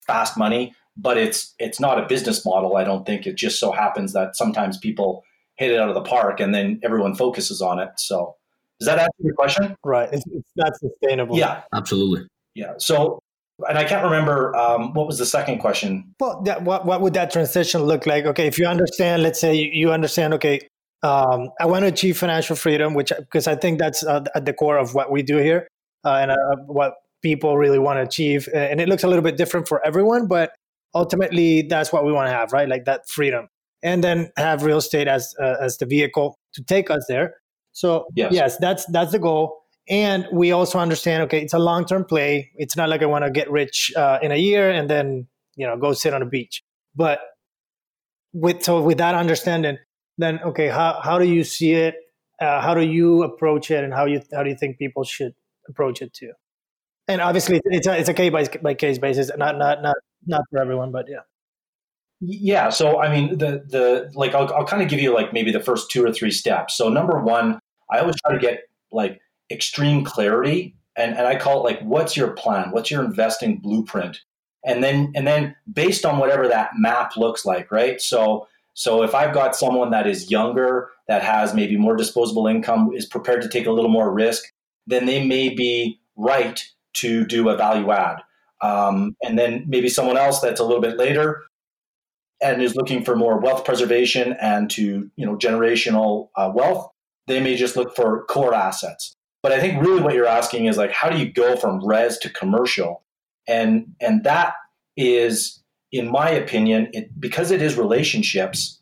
fast 0.07 0.37
money 0.37 0.73
but 0.97 1.17
it's 1.17 1.53
it's 1.59 1.79
not 1.79 2.01
a 2.01 2.05
business 2.07 2.45
model. 2.45 2.77
I 2.77 2.83
don't 2.83 3.05
think 3.05 3.27
it 3.27 3.35
just 3.35 3.59
so 3.59 3.71
happens 3.71 4.13
that 4.13 4.35
sometimes 4.35 4.77
people 4.77 5.23
hit 5.55 5.71
it 5.71 5.79
out 5.79 5.89
of 5.89 5.95
the 5.95 6.01
park 6.01 6.39
and 6.39 6.53
then 6.53 6.79
everyone 6.83 7.15
focuses 7.15 7.61
on 7.61 7.79
it. 7.79 7.89
So 7.97 8.35
does 8.79 8.87
that 8.87 8.99
answer 8.99 9.11
your 9.19 9.35
question? 9.35 9.75
Right. 9.83 10.09
It's, 10.11 10.23
it's 10.27 10.51
not 10.55 10.73
sustainable. 10.77 11.37
Yeah. 11.37 11.61
Absolutely. 11.73 12.27
Yeah. 12.55 12.73
So 12.77 13.19
and 13.67 13.77
I 13.77 13.85
can't 13.85 14.03
remember 14.03 14.55
um, 14.55 14.93
what 14.93 15.07
was 15.07 15.17
the 15.17 15.25
second 15.25 15.59
question. 15.59 16.13
Well, 16.19 16.41
that, 16.43 16.63
what 16.63 16.85
what 16.85 17.01
would 17.01 17.13
that 17.13 17.31
transition 17.31 17.83
look 17.83 18.05
like? 18.05 18.25
Okay, 18.25 18.47
if 18.47 18.57
you 18.57 18.67
understand, 18.67 19.23
let's 19.23 19.39
say 19.39 19.55
you 19.55 19.91
understand. 19.91 20.33
Okay, 20.33 20.59
um, 21.03 21.51
I 21.59 21.65
want 21.65 21.83
to 21.83 21.87
achieve 21.87 22.17
financial 22.17 22.55
freedom, 22.55 22.93
which 22.93 23.13
because 23.17 23.47
I 23.47 23.55
think 23.55 23.79
that's 23.79 24.03
uh, 24.03 24.25
at 24.35 24.45
the 24.45 24.53
core 24.53 24.77
of 24.77 24.93
what 24.93 25.11
we 25.11 25.23
do 25.23 25.37
here, 25.37 25.67
uh, 26.03 26.17
and 26.21 26.31
uh, 26.31 26.37
what 26.67 26.95
people 27.21 27.57
really 27.57 27.79
want 27.79 27.97
to 27.97 28.01
achieve. 28.01 28.49
And 28.53 28.81
it 28.81 28.89
looks 28.89 29.03
a 29.03 29.07
little 29.07 29.23
bit 29.23 29.37
different 29.37 29.67
for 29.67 29.85
everyone, 29.85 30.27
but 30.27 30.51
ultimately, 30.93 31.61
that's 31.61 31.93
what 31.93 32.05
we 32.05 32.11
want 32.11 32.27
to 32.27 32.33
have, 32.33 32.51
right? 32.51 32.67
Like 32.67 32.85
that 32.85 33.07
freedom, 33.07 33.47
and 33.83 34.03
then 34.03 34.31
have 34.37 34.63
real 34.63 34.77
estate 34.77 35.07
as 35.07 35.33
uh, 35.41 35.55
as 35.61 35.77
the 35.77 35.85
vehicle 35.85 36.37
to 36.55 36.63
take 36.63 36.89
us 36.89 37.05
there. 37.07 37.35
So 37.71 38.07
yes. 38.15 38.33
yes, 38.33 38.57
that's 38.57 38.85
that's 38.87 39.11
the 39.11 39.19
goal. 39.19 39.64
And 39.87 40.27
we 40.31 40.51
also 40.51 40.79
understand, 40.79 41.23
okay, 41.23 41.41
it's 41.41 41.53
a 41.53 41.59
long 41.59 41.85
term 41.85 42.05
play. 42.05 42.51
It's 42.55 42.75
not 42.75 42.89
like 42.89 43.03
I 43.03 43.05
want 43.05 43.23
to 43.23 43.31
get 43.31 43.49
rich 43.51 43.93
uh, 43.95 44.19
in 44.21 44.31
a 44.31 44.37
year 44.37 44.69
and 44.69 44.89
then 44.89 45.27
you 45.55 45.65
know 45.65 45.77
go 45.77 45.93
sit 45.93 46.13
on 46.13 46.21
a 46.21 46.25
beach. 46.25 46.63
But 46.95 47.19
with 48.33 48.63
so 48.63 48.81
with 48.81 48.97
that 48.97 49.15
understanding, 49.15 49.77
then 50.17 50.39
okay, 50.43 50.67
how 50.67 50.99
how 51.03 51.19
do 51.19 51.25
you 51.25 51.43
see 51.43 51.73
it? 51.73 51.95
Uh, 52.41 52.61
how 52.61 52.73
do 52.73 52.81
you 52.81 53.23
approach 53.23 53.71
it, 53.71 53.83
and 53.83 53.93
how 53.93 54.05
you 54.05 54.21
how 54.33 54.43
do 54.43 54.49
you 54.49 54.55
think 54.55 54.77
people 54.77 55.03
should 55.03 55.33
approach 55.69 56.01
it 56.01 56.13
too? 56.13 56.31
And 57.07 57.21
obviously, 57.21 57.61
it's 57.65 57.87
a 57.87 57.97
it's 57.97 58.09
a 58.09 58.13
case 58.13 58.31
by, 58.31 58.47
by 58.61 58.73
case 58.73 58.97
basis, 58.97 59.29
not 59.37 59.57
not 59.57 59.83
not 59.83 59.95
not 60.25 60.41
for 60.49 60.59
everyone, 60.59 60.91
but 60.91 61.05
yeah. 61.07 61.21
Yeah. 62.21 62.69
So 62.69 63.01
I 63.01 63.09
mean, 63.09 63.37
the 63.37 63.63
the 63.67 64.11
like 64.15 64.33
I'll 64.33 64.51
I'll 64.53 64.65
kind 64.65 64.81
of 64.81 64.89
give 64.89 64.99
you 64.99 65.13
like 65.13 65.31
maybe 65.31 65.51
the 65.51 65.59
first 65.59 65.91
two 65.91 66.03
or 66.03 66.11
three 66.11 66.31
steps. 66.31 66.75
So 66.75 66.89
number 66.89 67.21
one, 67.21 67.59
I 67.91 67.99
always 67.99 68.15
try 68.25 68.33
to 68.33 68.39
get 68.39 68.63
like 68.91 69.19
extreme 69.51 70.03
clarity 70.03 70.75
and, 70.95 71.15
and 71.15 71.27
I 71.27 71.35
call 71.35 71.59
it 71.59 71.69
like 71.69 71.81
what's 71.81 72.15
your 72.15 72.31
plan? 72.31 72.71
What's 72.71 72.89
your 72.89 73.03
investing 73.03 73.57
blueprint? 73.57 74.21
And 74.65 74.83
then 74.83 75.11
and 75.15 75.27
then 75.27 75.55
based 75.71 76.05
on 76.05 76.17
whatever 76.17 76.47
that 76.47 76.71
map 76.77 77.17
looks 77.17 77.45
like, 77.45 77.71
right? 77.71 78.01
So 78.01 78.47
so 78.73 79.03
if 79.03 79.15
I've 79.15 79.33
got 79.33 79.55
someone 79.55 79.91
that 79.91 80.07
is 80.07 80.31
younger, 80.31 80.89
that 81.07 81.23
has 81.23 81.53
maybe 81.53 81.77
more 81.77 81.95
disposable 81.95 82.47
income, 82.47 82.91
is 82.93 83.05
prepared 83.05 83.41
to 83.41 83.49
take 83.49 83.67
a 83.67 83.71
little 83.71 83.89
more 83.89 84.11
risk, 84.11 84.43
then 84.87 85.05
they 85.05 85.25
may 85.25 85.49
be 85.49 85.99
right 86.15 86.63
to 86.95 87.25
do 87.25 87.49
a 87.49 87.57
value 87.57 87.91
add. 87.91 88.17
Um, 88.61 89.15
and 89.23 89.37
then 89.37 89.65
maybe 89.67 89.89
someone 89.89 90.17
else 90.17 90.39
that's 90.39 90.59
a 90.59 90.63
little 90.63 90.81
bit 90.81 90.97
later 90.97 91.43
and 92.41 92.61
is 92.61 92.75
looking 92.75 93.03
for 93.03 93.15
more 93.15 93.39
wealth 93.39 93.63
preservation 93.65 94.35
and 94.41 94.69
to 94.71 95.09
you 95.15 95.25
know 95.25 95.37
generational 95.37 96.29
uh, 96.35 96.51
wealth, 96.53 96.89
they 97.27 97.41
may 97.41 97.55
just 97.55 97.75
look 97.75 97.95
for 97.95 98.25
core 98.25 98.53
assets. 98.53 99.14
But 99.45 99.51
I 99.51 99.59
think 99.59 99.79
really 99.79 100.01
what 100.01 100.15
you're 100.15 100.25
asking 100.25 100.65
is 100.65 100.75
like, 100.75 100.91
how 100.91 101.07
do 101.07 101.19
you 101.19 101.31
go 101.31 101.55
from 101.55 101.85
res 101.85 102.17
to 102.17 102.31
commercial? 102.31 103.03
And 103.47 103.93
and 104.01 104.23
that 104.23 104.55
is, 104.97 105.61
in 105.91 106.09
my 106.09 106.31
opinion, 106.31 106.89
it, 106.93 107.11
because 107.21 107.51
it 107.51 107.61
is 107.61 107.77
relationships. 107.77 108.81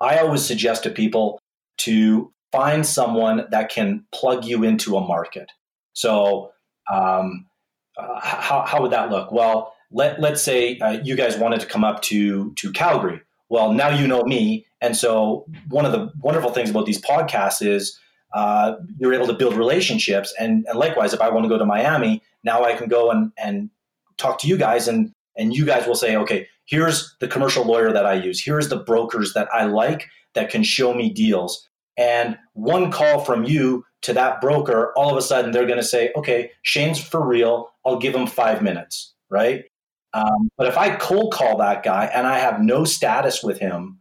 I 0.00 0.20
always 0.20 0.42
suggest 0.42 0.84
to 0.84 0.90
people 0.90 1.38
to 1.80 2.32
find 2.50 2.86
someone 2.86 3.44
that 3.50 3.68
can 3.68 4.06
plug 4.10 4.46
you 4.46 4.64
into 4.64 4.96
a 4.96 5.06
market. 5.06 5.52
So, 5.92 6.52
um, 6.90 7.44
uh, 7.98 8.20
how, 8.22 8.62
how 8.62 8.80
would 8.80 8.92
that 8.92 9.10
look? 9.10 9.32
Well, 9.32 9.74
let, 9.92 10.18
let's 10.18 10.42
say 10.42 10.78
uh, 10.78 10.92
you 11.04 11.14
guys 11.14 11.36
wanted 11.36 11.60
to 11.60 11.66
come 11.66 11.84
up 11.84 12.00
to, 12.04 12.54
to 12.54 12.72
Calgary. 12.72 13.20
Well, 13.50 13.74
now 13.74 13.90
you 13.90 14.06
know 14.06 14.22
me. 14.22 14.64
And 14.80 14.96
so, 14.96 15.44
one 15.68 15.84
of 15.84 15.92
the 15.92 16.10
wonderful 16.22 16.52
things 16.52 16.70
about 16.70 16.86
these 16.86 17.02
podcasts 17.02 17.60
is 17.60 18.00
uh, 18.34 18.74
you're 18.98 19.14
able 19.14 19.26
to 19.28 19.32
build 19.32 19.54
relationships. 19.54 20.34
And, 20.38 20.66
and 20.68 20.78
likewise, 20.78 21.14
if 21.14 21.20
I 21.20 21.30
want 21.30 21.44
to 21.44 21.48
go 21.48 21.56
to 21.56 21.64
Miami, 21.64 22.22
now 22.42 22.64
I 22.64 22.74
can 22.74 22.88
go 22.88 23.10
and, 23.10 23.32
and 23.38 23.70
talk 24.18 24.38
to 24.40 24.48
you 24.48 24.58
guys, 24.58 24.88
and, 24.88 25.12
and 25.36 25.54
you 25.54 25.64
guys 25.64 25.86
will 25.86 25.94
say, 25.94 26.16
okay, 26.16 26.46
here's 26.66 27.16
the 27.20 27.28
commercial 27.28 27.64
lawyer 27.64 27.92
that 27.92 28.06
I 28.06 28.14
use, 28.14 28.42
here's 28.42 28.68
the 28.68 28.78
brokers 28.78 29.32
that 29.34 29.48
I 29.54 29.64
like 29.64 30.08
that 30.34 30.50
can 30.50 30.62
show 30.62 30.92
me 30.92 31.10
deals. 31.10 31.68
And 31.96 32.36
one 32.54 32.90
call 32.90 33.20
from 33.20 33.44
you 33.44 33.84
to 34.02 34.12
that 34.12 34.40
broker, 34.40 34.92
all 34.96 35.10
of 35.10 35.16
a 35.16 35.22
sudden 35.22 35.52
they're 35.52 35.66
going 35.66 35.78
to 35.78 35.84
say, 35.84 36.12
okay, 36.16 36.50
Shane's 36.62 37.02
for 37.02 37.24
real. 37.24 37.70
I'll 37.86 37.98
give 37.98 38.14
him 38.14 38.26
five 38.26 38.62
minutes, 38.62 39.14
right? 39.30 39.64
Um, 40.12 40.50
but 40.56 40.66
if 40.66 40.76
I 40.76 40.96
cold 40.96 41.32
call 41.32 41.58
that 41.58 41.82
guy 41.82 42.06
and 42.06 42.26
I 42.26 42.38
have 42.38 42.60
no 42.60 42.84
status 42.84 43.42
with 43.42 43.58
him, 43.58 44.00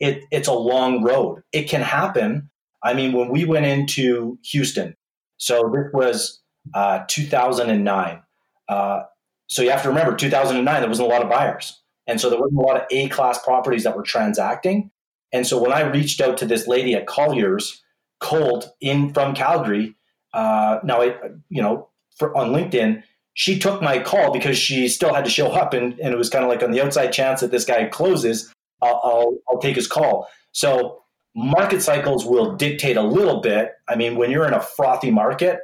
it, 0.00 0.22
it's 0.30 0.48
a 0.48 0.52
long 0.52 1.02
road. 1.02 1.42
It 1.52 1.68
can 1.68 1.82
happen, 1.82 2.50
I 2.84 2.92
mean, 2.92 3.12
when 3.12 3.30
we 3.30 3.44
went 3.44 3.66
into 3.66 4.38
Houston, 4.44 4.94
so 5.38 5.72
this 5.74 5.92
was 5.92 6.42
uh, 6.74 7.00
2009. 7.08 8.22
Uh, 8.68 9.02
so 9.46 9.62
you 9.62 9.70
have 9.70 9.82
to 9.82 9.88
remember, 9.88 10.14
2009, 10.14 10.80
there 10.80 10.88
wasn't 10.88 11.08
a 11.08 11.10
lot 11.10 11.22
of 11.22 11.28
buyers. 11.28 11.80
And 12.06 12.20
so 12.20 12.28
there 12.30 12.38
wasn't 12.38 12.58
a 12.58 12.62
lot 12.62 12.76
of 12.76 12.82
A 12.90 13.08
class 13.08 13.42
properties 13.42 13.84
that 13.84 13.96
were 13.96 14.02
transacting. 14.02 14.90
And 15.32 15.46
so 15.46 15.60
when 15.60 15.72
I 15.72 15.80
reached 15.80 16.20
out 16.20 16.36
to 16.38 16.46
this 16.46 16.66
lady 16.68 16.94
at 16.94 17.06
Colliers, 17.06 17.82
cold 18.20 18.70
in 18.80 19.12
from 19.12 19.34
Calgary, 19.34 19.96
uh, 20.32 20.78
now, 20.84 21.00
I, 21.02 21.16
you 21.48 21.62
know, 21.62 21.88
for, 22.16 22.36
on 22.36 22.50
LinkedIn, 22.50 23.02
she 23.34 23.58
took 23.58 23.82
my 23.82 23.98
call 23.98 24.32
because 24.32 24.56
she 24.56 24.88
still 24.88 25.12
had 25.12 25.24
to 25.24 25.30
show 25.30 25.48
up. 25.48 25.72
And, 25.72 25.98
and 25.98 26.12
it 26.12 26.16
was 26.16 26.30
kind 26.30 26.44
of 26.44 26.50
like 26.50 26.62
on 26.62 26.70
the 26.70 26.82
outside 26.82 27.12
chance 27.12 27.40
that 27.40 27.50
this 27.50 27.64
guy 27.64 27.84
closes, 27.86 28.52
I'll, 28.82 29.00
I'll, 29.02 29.38
I'll 29.48 29.60
take 29.60 29.76
his 29.76 29.86
call. 29.86 30.28
So 30.52 31.03
market 31.34 31.82
cycles 31.82 32.24
will 32.24 32.54
dictate 32.56 32.96
a 32.96 33.02
little 33.02 33.40
bit. 33.40 33.72
I 33.88 33.96
mean, 33.96 34.16
when 34.16 34.30
you're 34.30 34.46
in 34.46 34.54
a 34.54 34.60
frothy 34.60 35.10
market, 35.10 35.60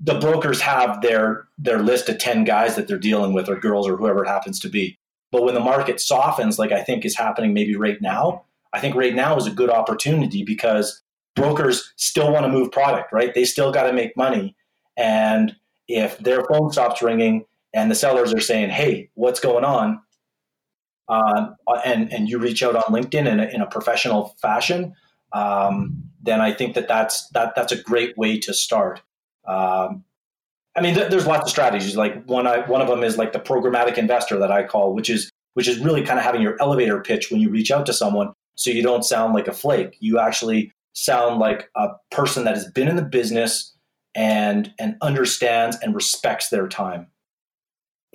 the 0.00 0.18
brokers 0.18 0.60
have 0.60 1.00
their 1.00 1.48
their 1.58 1.78
list 1.78 2.08
of 2.08 2.18
10 2.18 2.44
guys 2.44 2.76
that 2.76 2.86
they're 2.86 2.98
dealing 2.98 3.32
with 3.32 3.48
or 3.48 3.58
girls 3.58 3.88
or 3.88 3.96
whoever 3.96 4.24
it 4.24 4.28
happens 4.28 4.60
to 4.60 4.68
be. 4.68 4.98
But 5.32 5.44
when 5.44 5.54
the 5.54 5.60
market 5.60 6.00
softens, 6.00 6.58
like 6.58 6.72
I 6.72 6.82
think 6.82 7.04
is 7.04 7.16
happening 7.16 7.54
maybe 7.54 7.76
right 7.76 8.00
now, 8.00 8.44
I 8.72 8.80
think 8.80 8.94
right 8.94 9.14
now 9.14 9.36
is 9.36 9.46
a 9.46 9.50
good 9.50 9.70
opportunity 9.70 10.44
because 10.44 11.02
brokers 11.34 11.92
still 11.96 12.30
want 12.30 12.44
to 12.44 12.52
move 12.52 12.70
product, 12.70 13.12
right? 13.12 13.34
They 13.34 13.44
still 13.44 13.72
got 13.72 13.84
to 13.84 13.92
make 13.92 14.16
money. 14.16 14.54
And 14.96 15.56
if 15.88 16.18
their 16.18 16.44
phone 16.44 16.70
stops 16.72 17.02
ringing 17.02 17.44
and 17.72 17.90
the 17.90 17.94
sellers 17.94 18.34
are 18.34 18.40
saying, 18.40 18.70
hey, 18.70 19.10
what's 19.14 19.40
going 19.40 19.64
on? 19.64 20.00
Uh, 21.08 21.48
and 21.84 22.12
and 22.12 22.28
you 22.28 22.38
reach 22.38 22.62
out 22.62 22.76
on 22.76 22.82
LinkedIn 22.84 23.26
in 23.26 23.40
a, 23.40 23.44
in 23.44 23.60
a 23.60 23.66
professional 23.66 24.36
fashion, 24.40 24.94
um, 25.32 26.02
then 26.22 26.40
I 26.40 26.52
think 26.52 26.74
that 26.74 26.88
that's 26.88 27.28
that 27.30 27.54
that's 27.54 27.72
a 27.72 27.82
great 27.82 28.16
way 28.16 28.38
to 28.40 28.52
start. 28.52 29.02
Um, 29.46 30.04
I 30.76 30.82
mean, 30.82 30.94
th- 30.94 31.10
there's 31.10 31.26
lots 31.26 31.44
of 31.44 31.50
strategies. 31.50 31.96
Like 31.96 32.24
one, 32.26 32.46
I, 32.46 32.68
one 32.68 32.82
of 32.82 32.88
them 32.88 33.02
is 33.02 33.16
like 33.16 33.32
the 33.32 33.40
programmatic 33.40 33.96
investor 33.96 34.38
that 34.38 34.50
I 34.50 34.64
call, 34.64 34.94
which 34.94 35.08
is 35.08 35.30
which 35.54 35.68
is 35.68 35.78
really 35.78 36.02
kind 36.02 36.18
of 36.18 36.24
having 36.24 36.42
your 36.42 36.56
elevator 36.60 37.00
pitch 37.00 37.30
when 37.30 37.40
you 37.40 37.48
reach 37.48 37.70
out 37.70 37.86
to 37.86 37.92
someone, 37.92 38.32
so 38.56 38.70
you 38.70 38.82
don't 38.82 39.04
sound 39.04 39.32
like 39.32 39.48
a 39.48 39.52
flake. 39.52 39.96
You 40.00 40.18
actually 40.18 40.72
sound 40.92 41.38
like 41.38 41.70
a 41.76 41.88
person 42.10 42.44
that 42.44 42.54
has 42.54 42.70
been 42.72 42.88
in 42.88 42.96
the 42.96 43.02
business 43.02 43.74
and 44.14 44.72
and 44.78 44.96
understands 45.02 45.76
and 45.82 45.94
respects 45.94 46.48
their 46.48 46.68
time. 46.68 47.06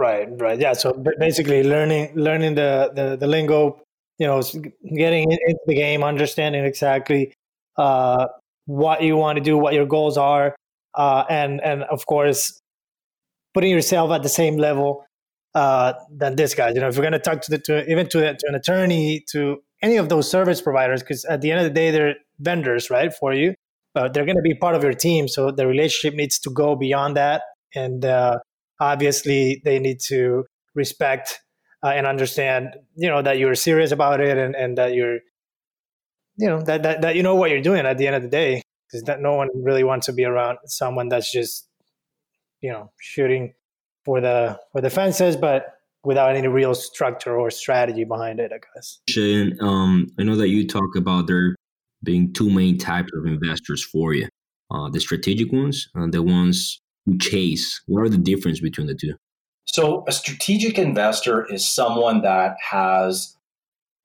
Right, 0.02 0.28
right. 0.46 0.60
Yeah. 0.60 0.74
So 0.74 0.88
basically, 1.20 1.62
learning 1.64 2.14
learning 2.16 2.56
the 2.56 2.92
the, 2.98 3.18
the 3.22 3.28
lingo, 3.28 3.62
you 4.18 4.26
know, 4.26 4.42
getting 5.04 5.32
into 5.32 5.60
the 5.68 5.76
game, 5.76 6.04
understanding 6.04 6.66
exactly 6.66 7.34
uh, 7.78 8.26
what 8.66 9.04
you 9.04 9.16
want 9.16 9.38
to 9.38 9.44
do, 9.44 9.60
what 9.60 9.74
your 9.76 9.86
goals 9.86 10.18
are, 10.18 10.56
uh, 10.96 11.24
and 11.30 11.62
and 11.62 11.84
of 11.84 12.08
course, 12.08 12.60
putting 13.54 13.70
yourself 13.70 14.12
at 14.12 14.24
the 14.24 14.30
same 14.42 14.58
level 14.58 15.06
uh, 15.54 15.94
than 16.22 16.36
this 16.36 16.56
guy. 16.56 16.70
You 16.70 16.80
know, 16.82 16.88
if 16.88 16.96
you're 16.96 17.04
going 17.10 17.22
to 17.22 17.28
talk 17.30 17.42
to 17.42 17.52
the 17.52 17.60
to, 17.68 17.92
even 17.92 18.08
to, 18.10 18.20
to 18.34 18.46
an 18.48 18.56
attorney, 18.56 19.24
to 19.34 19.62
any 19.84 19.98
of 19.98 20.10
those 20.10 20.28
service 20.30 20.62
providers, 20.62 21.02
because 21.04 21.26
at 21.26 21.42
the 21.42 21.52
end 21.52 21.60
of 21.60 21.66
the 21.66 21.76
day, 21.82 21.92
they're 21.92 22.16
vendors, 22.40 22.90
right, 22.90 23.14
for 23.14 23.34
you. 23.34 23.54
But 23.94 24.14
they're 24.14 24.26
going 24.26 24.38
to 24.38 24.42
be 24.42 24.56
part 24.56 24.76
of 24.76 24.82
your 24.84 24.94
team, 24.94 25.28
so 25.28 25.52
the 25.52 25.68
relationship 25.68 26.16
needs 26.18 26.40
to 26.40 26.50
go 26.50 26.76
beyond 26.76 27.18
that. 27.18 27.44
And 27.76 28.04
uh, 28.04 28.40
obviously 28.82 29.62
they 29.64 29.80
need 29.80 30.00
to 30.00 30.44
respect 30.74 31.40
uh, 31.84 31.90
and 31.90 32.06
understand 32.06 32.76
you 32.96 33.08
know 33.08 33.22
that 33.22 33.38
you're 33.38 33.56
serious 33.56 33.92
about 33.92 34.20
it 34.20 34.38
and, 34.38 34.56
and 34.56 34.78
that 34.78 34.94
you're 34.94 35.20
you 36.38 36.48
know 36.48 36.62
that, 36.64 36.84
that 36.84 37.02
that 37.02 37.16
you 37.16 37.24
know 37.24 37.36
what 37.36 37.52
you're 37.52 37.62
doing 37.62 37.86
at 37.86 37.98
the 37.98 38.08
end 38.08 38.16
of 38.16 38.24
the 38.24 38.28
day 38.28 38.62
because 38.88 39.04
that 39.04 39.22
no 39.22 39.36
one 39.36 39.50
really 39.56 39.84
wants 39.84 40.08
to 40.08 40.14
be 40.14 40.26
around 40.26 40.58
someone 40.66 41.08
that's 41.08 41.32
just 41.32 41.68
you 42.62 42.72
know 42.72 42.92
shooting 43.00 43.54
for 44.04 44.20
the 44.20 44.60
for 44.72 44.82
the 44.82 44.90
fences 44.90 45.36
but 45.36 45.76
without 46.04 46.36
any 46.36 46.48
real 46.48 46.74
structure 46.74 47.38
or 47.38 47.52
strategy 47.52 48.04
behind 48.04 48.40
it 48.40 48.52
i 48.52 48.60
guess. 48.74 49.00
Shane 49.08 49.58
um, 49.62 50.08
i 50.20 50.24
know 50.24 50.36
that 50.36 50.50
you 50.50 50.68
talk 50.68 50.96
about 50.98 51.28
there 51.28 51.56
being 52.04 52.34
two 52.34 52.50
main 52.50 52.80
types 52.80 53.12
of 53.14 53.26
investors 53.28 53.84
for 53.84 54.14
you 54.14 54.28
uh, 54.72 54.90
the 54.90 55.00
strategic 55.00 55.52
ones 55.52 55.88
and 55.94 56.12
the 56.12 56.24
ones 56.24 56.82
chase? 57.20 57.82
What 57.88 58.02
are 58.02 58.10
the 58.10 58.18
difference 58.18 58.60
between 58.60 58.88
the 58.88 58.96
two? 58.96 59.14
So, 59.66 60.04
a 60.08 60.12
strategic 60.12 60.78
investor 60.78 61.46
is 61.52 61.68
someone 61.68 62.22
that 62.22 62.58
has 62.72 63.38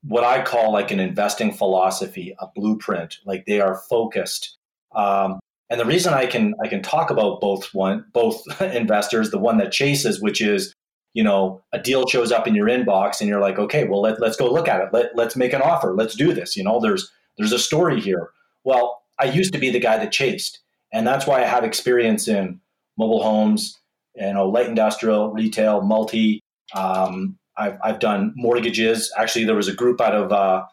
what 0.03 0.25
I 0.25 0.43
call 0.43 0.73
like 0.73 0.91
an 0.91 1.01
investing 1.01 1.53
philosophy, 1.53 2.35
a 2.39 2.47
blueprint. 2.55 3.17
Like 3.25 3.47
they 3.47 3.61
are 3.61 3.83
focused. 3.89 4.57
Um, 4.95 5.41
and 5.69 5.81
the 5.81 5.85
reason 5.85 6.15
I 6.15 6.27
can 6.27 6.55
I 6.63 6.69
can 6.69 6.83
talk 6.83 7.11
about 7.11 7.41
both 7.41 7.75
one 7.75 8.05
both 8.13 8.43
investors, 8.61 9.31
the 9.31 9.39
one 9.39 9.59
that 9.59 9.73
chases, 9.73 10.21
which 10.21 10.41
is 10.41 10.73
you 11.15 11.25
know 11.25 11.63
a 11.73 11.79
deal 11.79 12.07
shows 12.07 12.31
up 12.31 12.47
in 12.47 12.55
your 12.55 12.69
inbox 12.69 13.21
and 13.21 13.29
you're 13.29 13.41
like, 13.41 13.59
okay, 13.59 13.85
well 13.85 14.01
let, 14.01 14.21
let's 14.21 14.37
go 14.37 14.51
look 14.51 14.69
at 14.69 14.81
it. 14.81 14.89
Let, 14.93 15.17
let's 15.17 15.37
make 15.37 15.53
an 15.53 15.63
offer. 15.63 15.95
Let's 15.95 16.15
do 16.15 16.33
this. 16.33 16.57
You 16.57 16.65
know, 16.65 16.81
there's 16.81 17.11
there's 17.37 17.53
a 17.53 17.59
story 17.59 18.01
here. 18.01 18.31
Well, 18.65 19.03
I 19.19 19.25
used 19.25 19.53
to 19.55 19.59
be 19.59 19.71
the 19.71 19.81
guy 19.81 19.99
that 19.99 20.13
chased, 20.13 20.61
and 20.93 21.07
that's 21.07 21.27
why 21.27 21.43
I 21.43 21.47
have 21.47 21.65
experience 21.65 22.29
in 22.29 22.61
mobile 22.97 23.23
homes, 23.23 23.79
you 24.15 24.33
know, 24.33 24.49
light 24.49 24.67
industrial, 24.67 25.31
retail, 25.31 25.83
multi. 25.83 26.41
Um, 26.75 27.39
I've, 27.57 27.79
I've 27.83 27.99
done 27.99 28.33
mortgages. 28.37 29.13
Actually, 29.17 29.45
there 29.45 29.55
was 29.55 29.69
a 29.69 29.75
group 29.75 30.01
out 30.01 30.15
of 30.15 30.33
uh, 30.33 30.65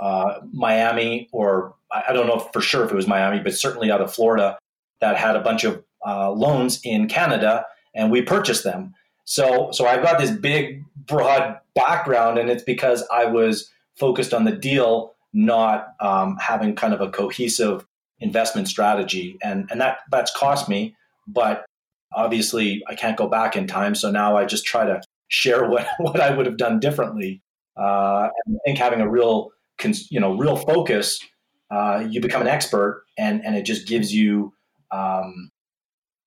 uh, 0.00 0.40
Miami, 0.52 1.28
or 1.32 1.74
I 1.90 2.12
don't 2.12 2.26
know 2.26 2.38
for 2.38 2.60
sure 2.60 2.84
if 2.84 2.90
it 2.90 2.94
was 2.94 3.06
Miami, 3.06 3.40
but 3.40 3.54
certainly 3.54 3.90
out 3.90 4.00
of 4.00 4.12
Florida, 4.12 4.58
that 5.00 5.16
had 5.16 5.36
a 5.36 5.40
bunch 5.40 5.64
of 5.64 5.82
uh, 6.06 6.30
loans 6.30 6.80
in 6.84 7.08
Canada, 7.08 7.66
and 7.94 8.10
we 8.10 8.22
purchased 8.22 8.64
them. 8.64 8.94
So, 9.24 9.70
so 9.72 9.86
I've 9.86 10.02
got 10.02 10.18
this 10.18 10.30
big, 10.30 10.82
broad 11.06 11.58
background, 11.74 12.38
and 12.38 12.50
it's 12.50 12.64
because 12.64 13.04
I 13.12 13.26
was 13.26 13.70
focused 13.96 14.34
on 14.34 14.44
the 14.44 14.52
deal, 14.52 15.14
not 15.32 15.94
um, 16.00 16.36
having 16.38 16.74
kind 16.74 16.94
of 16.94 17.00
a 17.00 17.10
cohesive 17.10 17.86
investment 18.20 18.68
strategy, 18.68 19.38
and 19.42 19.68
and 19.70 19.80
that 19.80 19.98
that's 20.10 20.34
cost 20.36 20.68
me. 20.68 20.96
But 21.26 21.64
obviously, 22.14 22.82
I 22.88 22.94
can't 22.94 23.16
go 23.16 23.28
back 23.28 23.56
in 23.56 23.66
time, 23.66 23.94
so 23.94 24.10
now 24.10 24.36
I 24.36 24.44
just 24.44 24.64
try 24.64 24.84
to 24.84 25.00
share 25.28 25.68
what, 25.68 25.86
what 25.98 26.20
I 26.20 26.34
would 26.34 26.46
have 26.46 26.56
done 26.56 26.80
differently. 26.80 27.42
Uh, 27.78 28.28
I 28.28 28.30
think 28.66 28.78
having 28.78 29.00
a 29.00 29.08
real, 29.08 29.50
you 30.10 30.20
know, 30.20 30.36
real 30.36 30.56
focus, 30.56 31.18
uh, 31.70 32.04
you 32.08 32.20
become 32.20 32.42
an 32.42 32.48
expert, 32.48 33.04
and 33.16 33.44
and 33.44 33.56
it 33.56 33.64
just 33.64 33.88
gives 33.88 34.14
you, 34.14 34.52
um, 34.90 35.50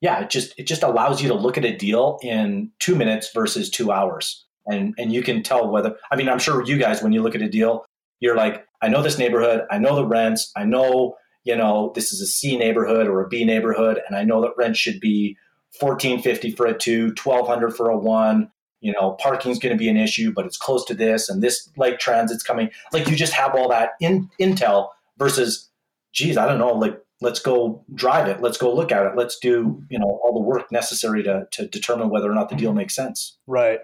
yeah, 0.01 0.21
it 0.21 0.31
just 0.31 0.57
it 0.57 0.65
just 0.65 0.81
allows 0.81 1.21
you 1.21 1.27
to 1.29 1.35
look 1.35 1.57
at 1.57 1.65
a 1.65 1.75
deal 1.75 2.17
in 2.23 2.71
two 2.79 2.95
minutes 2.95 3.29
versus 3.31 3.69
two 3.69 3.91
hours, 3.91 4.43
and 4.65 4.95
and 4.97 5.13
you 5.13 5.21
can 5.21 5.43
tell 5.43 5.69
whether. 5.69 5.95
I 6.11 6.15
mean, 6.15 6.29
I'm 6.29 6.39
sure 6.39 6.65
you 6.65 6.79
guys, 6.79 7.03
when 7.03 7.11
you 7.11 7.21
look 7.21 7.35
at 7.35 7.43
a 7.43 7.49
deal, 7.49 7.85
you're 8.19 8.35
like, 8.35 8.65
I 8.81 8.87
know 8.87 9.03
this 9.03 9.19
neighborhood, 9.19 9.61
I 9.69 9.77
know 9.77 9.95
the 9.95 10.05
rents, 10.05 10.51
I 10.55 10.63
know 10.63 11.15
you 11.45 11.55
know 11.55 11.93
this 11.95 12.11
is 12.11 12.21
a 12.21 12.27
C 12.27 12.57
neighborhood 12.57 13.07
or 13.07 13.23
a 13.23 13.27
B 13.29 13.45
neighborhood, 13.45 14.01
and 14.05 14.17
I 14.17 14.23
know 14.23 14.41
that 14.41 14.57
rent 14.57 14.75
should 14.75 14.99
be 14.99 15.37
1450 15.79 16.51
for 16.51 16.65
a 16.65 16.77
two, 16.77 17.13
1200 17.23 17.75
for 17.75 17.89
a 17.89 17.97
one, 17.97 18.51
you 18.85 18.93
know, 18.93 19.13
parking's 19.13 19.59
going 19.59 19.75
to 19.75 19.79
be 19.79 19.89
an 19.89 19.97
issue, 19.97 20.31
but 20.31 20.45
it's 20.45 20.57
close 20.57 20.85
to 20.85 20.93
this 20.93 21.27
and 21.27 21.41
this 21.41 21.69
like 21.75 21.99
transit's 21.99 22.43
coming. 22.43 22.69
Like 22.93 23.09
you 23.09 23.15
just 23.15 23.33
have 23.33 23.55
all 23.55 23.67
that 23.69 23.91
in 23.99 24.29
intel 24.39 24.89
versus, 25.17 25.69
geez, 26.13 26.37
I 26.37 26.47
don't 26.47 26.59
know, 26.59 26.73
like 26.73 27.01
let's 27.21 27.39
go 27.39 27.83
drive 27.95 28.27
it, 28.27 28.41
let's 28.41 28.57
go 28.57 28.73
look 28.73 28.91
at 28.91 29.05
it, 29.05 29.15
let's 29.15 29.39
do 29.39 29.81
you 29.89 29.97
know 29.97 30.19
all 30.23 30.33
the 30.33 30.39
work 30.39 30.71
necessary 30.71 31.23
to 31.23 31.47
to 31.51 31.67
determine 31.67 32.09
whether 32.09 32.29
or 32.29 32.35
not 32.35 32.49
the 32.49 32.55
deal 32.55 32.73
makes 32.73 32.95
sense. 32.95 33.37
Right, 33.47 33.79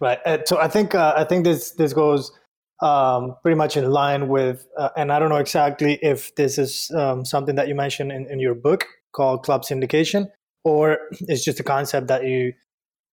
right. 0.00 0.18
So 0.48 0.58
I 0.58 0.68
think 0.68 0.94
uh, 0.94 1.12
I 1.14 1.24
think 1.24 1.44
this 1.44 1.72
this 1.72 1.92
goes 1.92 2.32
um, 2.82 3.36
pretty 3.42 3.56
much 3.56 3.76
in 3.76 3.88
line 3.90 4.28
with, 4.28 4.66
uh, 4.76 4.90
and 4.96 5.12
I 5.12 5.20
don't 5.20 5.28
know 5.28 5.36
exactly 5.36 6.00
if 6.02 6.34
this 6.34 6.58
is 6.58 6.90
um, 6.94 7.24
something 7.24 7.54
that 7.54 7.68
you 7.68 7.76
mentioned 7.76 8.10
in, 8.10 8.26
in 8.28 8.40
your 8.40 8.56
book 8.56 8.86
called 9.12 9.44
club 9.44 9.62
syndication, 9.62 10.26
or 10.64 10.98
it's 11.20 11.44
just 11.44 11.60
a 11.60 11.62
concept 11.62 12.08
that 12.08 12.24
you 12.24 12.52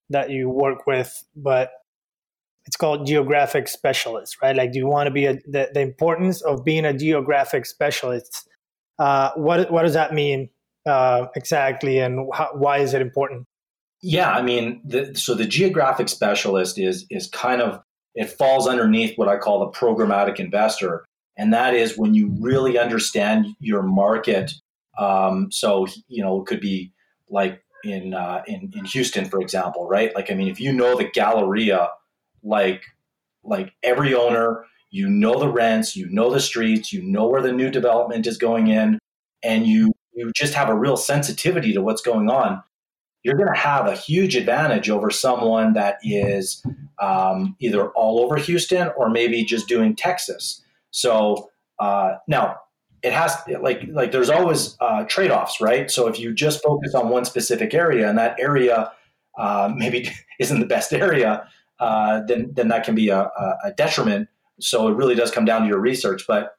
that 0.09 0.31
you 0.31 0.49
work 0.49 0.87
with, 0.87 1.23
but 1.35 1.69
it's 2.65 2.75
called 2.75 3.05
geographic 3.05 3.67
specialist, 3.67 4.37
right? 4.41 4.55
Like, 4.55 4.71
do 4.71 4.79
you 4.79 4.87
want 4.87 5.05
to 5.05 5.11
be 5.11 5.25
a, 5.27 5.33
the, 5.45 5.69
the 5.71 5.81
importance 5.81 6.41
of 6.41 6.65
being 6.65 6.83
a 6.83 6.93
geographic 6.93 7.67
specialist? 7.67 8.47
Uh, 8.97 9.31
what 9.35 9.71
what 9.71 9.83
does 9.83 9.93
that 9.93 10.13
mean 10.13 10.49
uh, 10.87 11.27
exactly, 11.35 11.99
and 11.99 12.27
how, 12.33 12.49
why 12.53 12.79
is 12.79 12.95
it 12.95 13.03
important? 13.03 13.45
Yeah, 14.01 14.31
I 14.31 14.41
mean, 14.41 14.81
the, 14.83 15.13
so 15.13 15.35
the 15.35 15.45
geographic 15.45 16.09
specialist 16.09 16.79
is 16.79 17.05
is 17.11 17.27
kind 17.27 17.61
of 17.61 17.81
it 18.19 18.29
falls 18.29 18.67
underneath 18.67 19.17
what 19.17 19.29
I 19.29 19.37
call 19.37 19.59
the 19.59 19.71
programmatic 19.71 20.41
investor, 20.41 21.05
and 21.37 21.53
that 21.53 21.73
is 21.73 21.97
when 21.97 22.13
you 22.13 22.35
really 22.41 22.77
understand 22.77 23.47
your 23.61 23.81
market. 23.81 24.51
Um, 24.97 25.49
so 25.53 25.87
you 26.09 26.21
know, 26.21 26.41
it 26.41 26.45
could 26.45 26.59
be 26.59 26.91
like 27.29 27.63
in 27.85 28.13
uh, 28.13 28.43
in 28.45 28.73
in 28.75 28.83
Houston, 28.83 29.23
for 29.23 29.39
example, 29.39 29.87
right? 29.87 30.13
Like, 30.13 30.29
I 30.29 30.33
mean, 30.33 30.49
if 30.49 30.59
you 30.59 30.73
know 30.73 30.97
the 30.97 31.09
Galleria, 31.09 31.87
like 32.43 32.83
like 33.45 33.71
every 33.83 34.13
owner, 34.13 34.65
you 34.91 35.09
know 35.09 35.39
the 35.39 35.47
rents, 35.47 35.95
you 35.95 36.09
know 36.09 36.29
the 36.29 36.41
streets, 36.41 36.91
you 36.91 37.01
know 37.01 37.25
where 37.25 37.41
the 37.41 37.53
new 37.53 37.71
development 37.71 38.27
is 38.27 38.37
going 38.37 38.67
in, 38.67 38.99
and 39.41 39.65
you 39.65 39.93
you 40.13 40.29
just 40.35 40.55
have 40.55 40.67
a 40.67 40.77
real 40.77 40.97
sensitivity 40.97 41.71
to 41.71 41.81
what's 41.81 42.01
going 42.01 42.29
on. 42.29 42.61
You're 43.23 43.35
going 43.35 43.53
to 43.53 43.59
have 43.59 43.85
a 43.85 43.95
huge 43.95 44.35
advantage 44.35 44.89
over 44.89 45.09
someone 45.09 45.73
that 45.73 45.97
is 46.03 46.65
um, 47.01 47.55
either 47.59 47.89
all 47.89 48.19
over 48.19 48.37
Houston 48.37 48.91
or 48.95 49.09
maybe 49.09 49.43
just 49.43 49.67
doing 49.67 49.95
Texas. 49.95 50.61
So 50.91 51.49
uh, 51.79 52.15
now 52.27 52.57
it 53.01 53.13
has 53.13 53.35
like 53.61 53.83
like 53.91 54.11
there's 54.11 54.29
always 54.29 54.75
uh, 54.81 55.03
trade-offs 55.05 55.61
right 55.61 55.89
so 55.89 56.07
if 56.07 56.19
you 56.19 56.33
just 56.33 56.61
focus 56.63 56.93
on 56.93 57.09
one 57.09 57.25
specific 57.25 57.73
area 57.73 58.07
and 58.09 58.17
that 58.17 58.37
area 58.39 58.91
uh, 59.37 59.71
maybe 59.75 60.09
isn't 60.39 60.59
the 60.59 60.65
best 60.65 60.93
area 60.93 61.47
uh, 61.79 62.21
then 62.27 62.51
then 62.53 62.67
that 62.67 62.83
can 62.83 62.95
be 62.95 63.09
a, 63.09 63.29
a, 63.63 63.71
detriment 63.77 64.27
so 64.59 64.89
it 64.89 64.95
really 64.95 65.15
does 65.15 65.31
come 65.31 65.45
down 65.45 65.61
to 65.61 65.67
your 65.67 65.79
research 65.79 66.25
but 66.27 66.57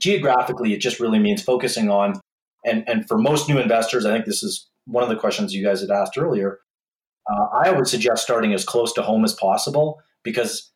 geographically 0.00 0.72
it 0.72 0.80
just 0.80 0.98
really 0.98 1.18
means 1.18 1.42
focusing 1.42 1.90
on 1.90 2.18
and 2.64 2.88
and 2.88 3.06
for 3.06 3.18
most 3.18 3.48
new 3.48 3.58
investors 3.58 4.06
i 4.06 4.12
think 4.12 4.24
this 4.24 4.42
is 4.42 4.69
one 4.86 5.02
of 5.02 5.08
the 5.08 5.16
questions 5.16 5.54
you 5.54 5.64
guys 5.64 5.80
had 5.80 5.90
asked 5.90 6.16
earlier 6.16 6.58
uh, 7.30 7.46
i 7.52 7.70
would 7.70 7.86
suggest 7.86 8.22
starting 8.22 8.52
as 8.52 8.64
close 8.64 8.92
to 8.92 9.02
home 9.02 9.24
as 9.24 9.34
possible 9.34 10.00
because 10.22 10.72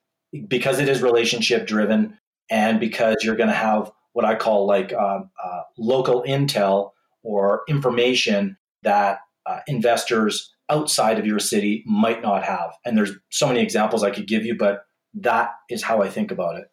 because 0.49 0.79
it 0.81 0.89
is 0.89 1.03
relationship 1.03 1.67
driven 1.67 2.19
and 2.51 2.81
because 2.81 3.17
you're 3.23 3.37
going 3.37 3.49
to 3.49 3.55
have 3.55 3.91
what 4.13 4.25
I 4.25 4.35
call 4.35 4.67
like 4.67 4.93
uh, 4.93 5.21
uh, 5.45 5.61
local 5.77 6.23
intel 6.27 6.93
or 7.23 7.63
information 7.69 8.57
that 8.83 9.19
uh, 9.47 9.61
investors 9.67 10.55
outside 10.71 11.19
of 11.19 11.27
your 11.27 11.39
city 11.39 11.83
might 11.87 12.23
not 12.23 12.45
have. 12.45 12.73
And 12.85 12.97
there's 12.97 13.13
so 13.31 13.47
many 13.47 13.61
examples 13.61 14.03
I 14.03 14.11
could 14.11 14.27
give 14.27 14.45
you, 14.45 14.57
but 14.57 14.85
that 15.15 15.51
is 15.69 15.83
how 15.83 16.03
I 16.03 16.09
think 16.09 16.31
about 16.31 16.57
it. 16.57 16.67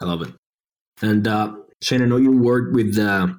I 0.00 0.04
love 0.04 0.22
it. 0.22 0.34
And 1.00 1.26
uh, 1.26 1.54
Shane, 1.80 2.02
I 2.02 2.06
know 2.06 2.16
you 2.16 2.32
work 2.32 2.72
with 2.72 2.94
the 2.94 3.38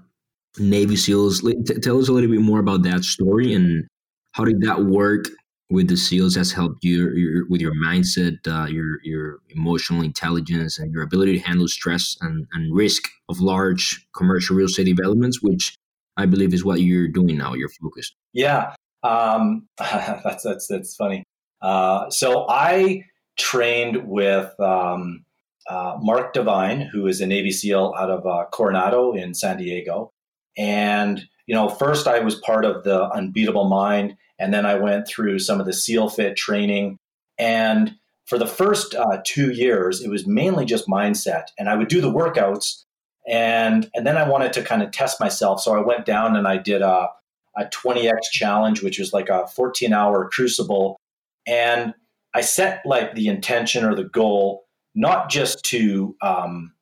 Navy 0.57 0.95
SEALs. 0.95 1.41
tell 1.81 1.99
us 1.99 2.09
a 2.09 2.11
little 2.11 2.29
bit 2.29 2.41
more 2.41 2.59
about 2.59 2.83
that 2.83 3.03
story 3.03 3.53
and 3.53 3.85
how 4.33 4.45
did 4.45 4.61
that 4.61 4.85
work 4.85 5.25
with 5.69 5.87
the 5.87 5.97
seals 5.97 6.35
has 6.35 6.51
helped 6.51 6.83
you 6.83 7.11
your, 7.11 7.47
with 7.47 7.61
your 7.61 7.73
mindset, 7.75 8.37
uh, 8.47 8.65
your 8.67 8.99
your 9.03 9.39
emotional 9.49 10.01
intelligence, 10.01 10.79
and 10.79 10.91
your 10.91 11.03
ability 11.03 11.37
to 11.37 11.45
handle 11.45 11.67
stress 11.67 12.17
and, 12.21 12.47
and 12.53 12.75
risk 12.75 13.03
of 13.29 13.39
large 13.39 14.05
commercial 14.15 14.55
real 14.55 14.65
estate 14.65 14.85
developments, 14.85 15.41
which 15.41 15.75
I 16.17 16.25
believe 16.25 16.53
is 16.53 16.65
what 16.65 16.81
you're 16.81 17.07
doing 17.07 17.37
now. 17.37 17.53
You're 17.53 17.69
focused. 17.69 18.15
Yeah, 18.33 18.73
um, 19.03 19.67
that's 19.77 20.43
that's 20.43 20.67
that's 20.67 20.95
funny. 20.95 21.23
Uh, 21.61 22.09
so 22.09 22.47
I 22.49 23.03
trained 23.37 24.07
with 24.07 24.59
um, 24.59 25.25
uh, 25.69 25.97
Mark 26.01 26.33
Divine, 26.33 26.81
who 26.81 27.05
is 27.05 27.21
a 27.21 27.27
Navy 27.27 27.51
SEAL 27.51 27.93
out 27.97 28.09
of 28.09 28.25
uh, 28.25 28.45
Coronado 28.51 29.13
in 29.13 29.33
San 29.33 29.57
Diego, 29.57 30.11
and 30.59 31.25
you 31.47 31.55
know, 31.55 31.67
first 31.67 32.07
I 32.07 32.19
was 32.19 32.35
part 32.35 32.63
of 32.63 32.83
the 32.83 33.09
Unbeatable 33.09 33.67
Mind 33.69 34.15
and 34.37 34.53
then 34.53 34.67
I 34.67 34.75
went 34.75 35.07
through 35.07 35.39
some 35.39 35.59
of 35.59 35.65
the 35.65 35.73
SEAL 35.73 36.09
Fit 36.09 36.35
training. 36.35 36.99
And 37.39 37.95
for 38.25 38.37
the 38.37 38.45
first 38.45 38.93
uh, 38.93 39.21
two 39.25 39.51
years, 39.51 40.03
it 40.03 40.09
was 40.09 40.27
mainly 40.27 40.65
just 40.65 40.87
mindset. 40.87 41.45
And 41.57 41.67
I 41.67 41.75
would 41.75 41.87
do 41.87 42.01
the 42.01 42.11
workouts. 42.11 42.83
And, 43.27 43.89
and 43.95 44.05
then 44.05 44.15
I 44.15 44.29
wanted 44.29 44.53
to 44.53 44.61
kind 44.61 44.83
of 44.83 44.91
test 44.91 45.19
myself. 45.19 45.59
So 45.61 45.75
I 45.75 45.81
went 45.81 46.05
down 46.05 46.35
and 46.35 46.47
I 46.47 46.57
did 46.57 46.83
a, 46.83 47.09
a 47.57 47.65
20x 47.65 48.19
challenge, 48.31 48.83
which 48.83 48.99
was 48.99 49.11
like 49.11 49.29
a 49.29 49.47
14 49.47 49.91
hour 49.91 50.29
crucible. 50.29 50.97
And 51.47 51.95
I 52.35 52.41
set 52.41 52.83
like 52.85 53.15
the 53.15 53.27
intention 53.27 53.83
or 53.83 53.95
the 53.95 54.03
goal, 54.03 54.65
not 54.93 55.31
just 55.31 55.65
to, 55.65 56.15
um, 56.21 56.73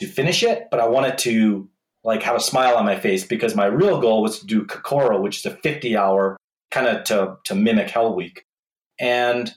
to 0.00 0.08
finish 0.08 0.42
it, 0.42 0.66
but 0.72 0.80
I 0.80 0.88
wanted 0.88 1.18
to 1.18 1.68
like 2.06 2.22
have 2.22 2.36
a 2.36 2.40
smile 2.40 2.76
on 2.76 2.84
my 2.84 2.98
face 2.98 3.24
because 3.24 3.54
my 3.54 3.66
real 3.66 4.00
goal 4.00 4.22
was 4.22 4.38
to 4.38 4.46
do 4.46 4.64
Kokoro, 4.64 5.20
which 5.20 5.38
is 5.38 5.46
a 5.46 5.56
50 5.56 5.96
hour 5.96 6.36
kind 6.70 6.86
of 6.86 7.04
to, 7.04 7.36
to 7.44 7.54
mimic 7.54 7.90
Hell 7.90 8.14
Week. 8.14 8.44
And 8.98 9.52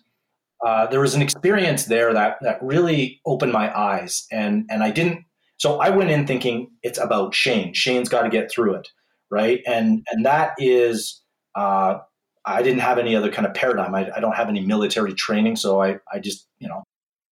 uh, 0.66 0.88
there 0.88 1.00
was 1.00 1.16
an 1.16 1.22
experience 1.22 1.86
there 1.86 2.14
that, 2.14 2.38
that 2.42 2.62
really 2.62 3.22
opened 3.26 3.54
my 3.54 3.76
eyes. 3.78 4.26
And, 4.32 4.66
and 4.70 4.84
I 4.84 4.92
didn't, 4.92 5.24
so 5.58 5.80
I 5.80 5.90
went 5.90 6.10
in 6.10 6.28
thinking 6.28 6.72
it's 6.84 7.00
about 7.00 7.34
Shane. 7.34 7.74
Shane's 7.74 8.10
got 8.10 8.24
to 8.24 8.30
get 8.30 8.52
through 8.52 8.76
it. 8.76 8.88
Right. 9.32 9.62
And, 9.68 10.06
and 10.10 10.26
that 10.26 10.54
is 10.58 11.22
uh, 11.56 12.00
I 12.46 12.64
didn't 12.64 12.80
have 12.80 12.98
any 12.98 13.16
other 13.16 13.32
kind 13.32 13.46
of 13.46 13.54
paradigm. 13.54 13.94
I, 13.94 14.10
I 14.16 14.20
don't 14.20 14.36
have 14.36 14.50
any 14.50 14.62
military 14.62 15.14
training, 15.14 15.56
so 15.56 15.82
I 15.82 16.00
I 16.12 16.20
just 16.20 16.48
you 16.60 16.68
know. 16.68 16.84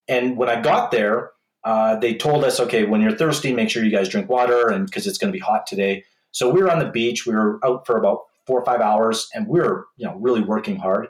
And 0.07 0.37
when 0.37 0.49
I 0.49 0.61
got 0.61 0.91
there, 0.91 1.31
uh, 1.63 1.97
they 1.97 2.15
told 2.15 2.43
us, 2.43 2.59
okay, 2.59 2.85
when 2.85 3.01
you're 3.01 3.15
thirsty, 3.15 3.53
make 3.53 3.69
sure 3.69 3.83
you 3.83 3.91
guys 3.91 4.09
drink 4.09 4.29
water, 4.29 4.69
and 4.69 4.85
because 4.85 5.07
it's 5.07 5.17
going 5.17 5.31
to 5.31 5.37
be 5.37 5.43
hot 5.43 5.67
today. 5.67 6.03
So 6.31 6.49
we 6.49 6.61
were 6.61 6.71
on 6.71 6.79
the 6.79 6.89
beach. 6.89 7.25
We 7.25 7.33
were 7.33 7.59
out 7.65 7.85
for 7.85 7.97
about 7.97 8.21
four 8.45 8.59
or 8.59 8.65
five 8.65 8.81
hours, 8.81 9.27
and 9.33 9.47
we 9.47 9.59
were 9.59 9.87
you 9.97 10.05
know 10.05 10.15
really 10.15 10.41
working 10.41 10.77
hard, 10.77 11.07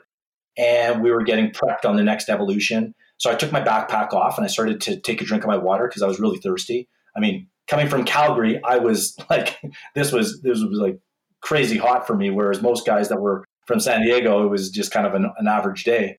and 0.56 1.02
we 1.02 1.10
were 1.10 1.22
getting 1.22 1.50
prepped 1.50 1.84
on 1.84 1.96
the 1.96 2.02
next 2.02 2.28
evolution. 2.28 2.94
So 3.18 3.30
I 3.30 3.34
took 3.34 3.52
my 3.52 3.60
backpack 3.60 4.12
off 4.12 4.38
and 4.38 4.44
I 4.44 4.48
started 4.48 4.80
to 4.82 4.98
take 5.00 5.20
a 5.20 5.24
drink 5.24 5.42
of 5.42 5.48
my 5.48 5.56
water 5.56 5.88
because 5.88 6.02
I 6.02 6.06
was 6.06 6.20
really 6.20 6.38
thirsty. 6.38 6.88
I 7.16 7.20
mean, 7.20 7.48
coming 7.66 7.88
from 7.88 8.04
Calgary, 8.04 8.62
I 8.64 8.78
was 8.78 9.16
like, 9.30 9.58
this 9.94 10.12
was 10.12 10.40
this 10.42 10.60
was 10.60 10.78
like 10.78 10.98
crazy 11.40 11.76
hot 11.78 12.06
for 12.06 12.16
me. 12.16 12.30
Whereas 12.30 12.62
most 12.62 12.86
guys 12.86 13.08
that 13.08 13.20
were 13.20 13.44
from 13.66 13.80
San 13.80 14.02
Diego, 14.02 14.44
it 14.44 14.48
was 14.48 14.70
just 14.70 14.92
kind 14.92 15.06
of 15.06 15.14
an, 15.14 15.30
an 15.38 15.46
average 15.46 15.84
day. 15.84 16.18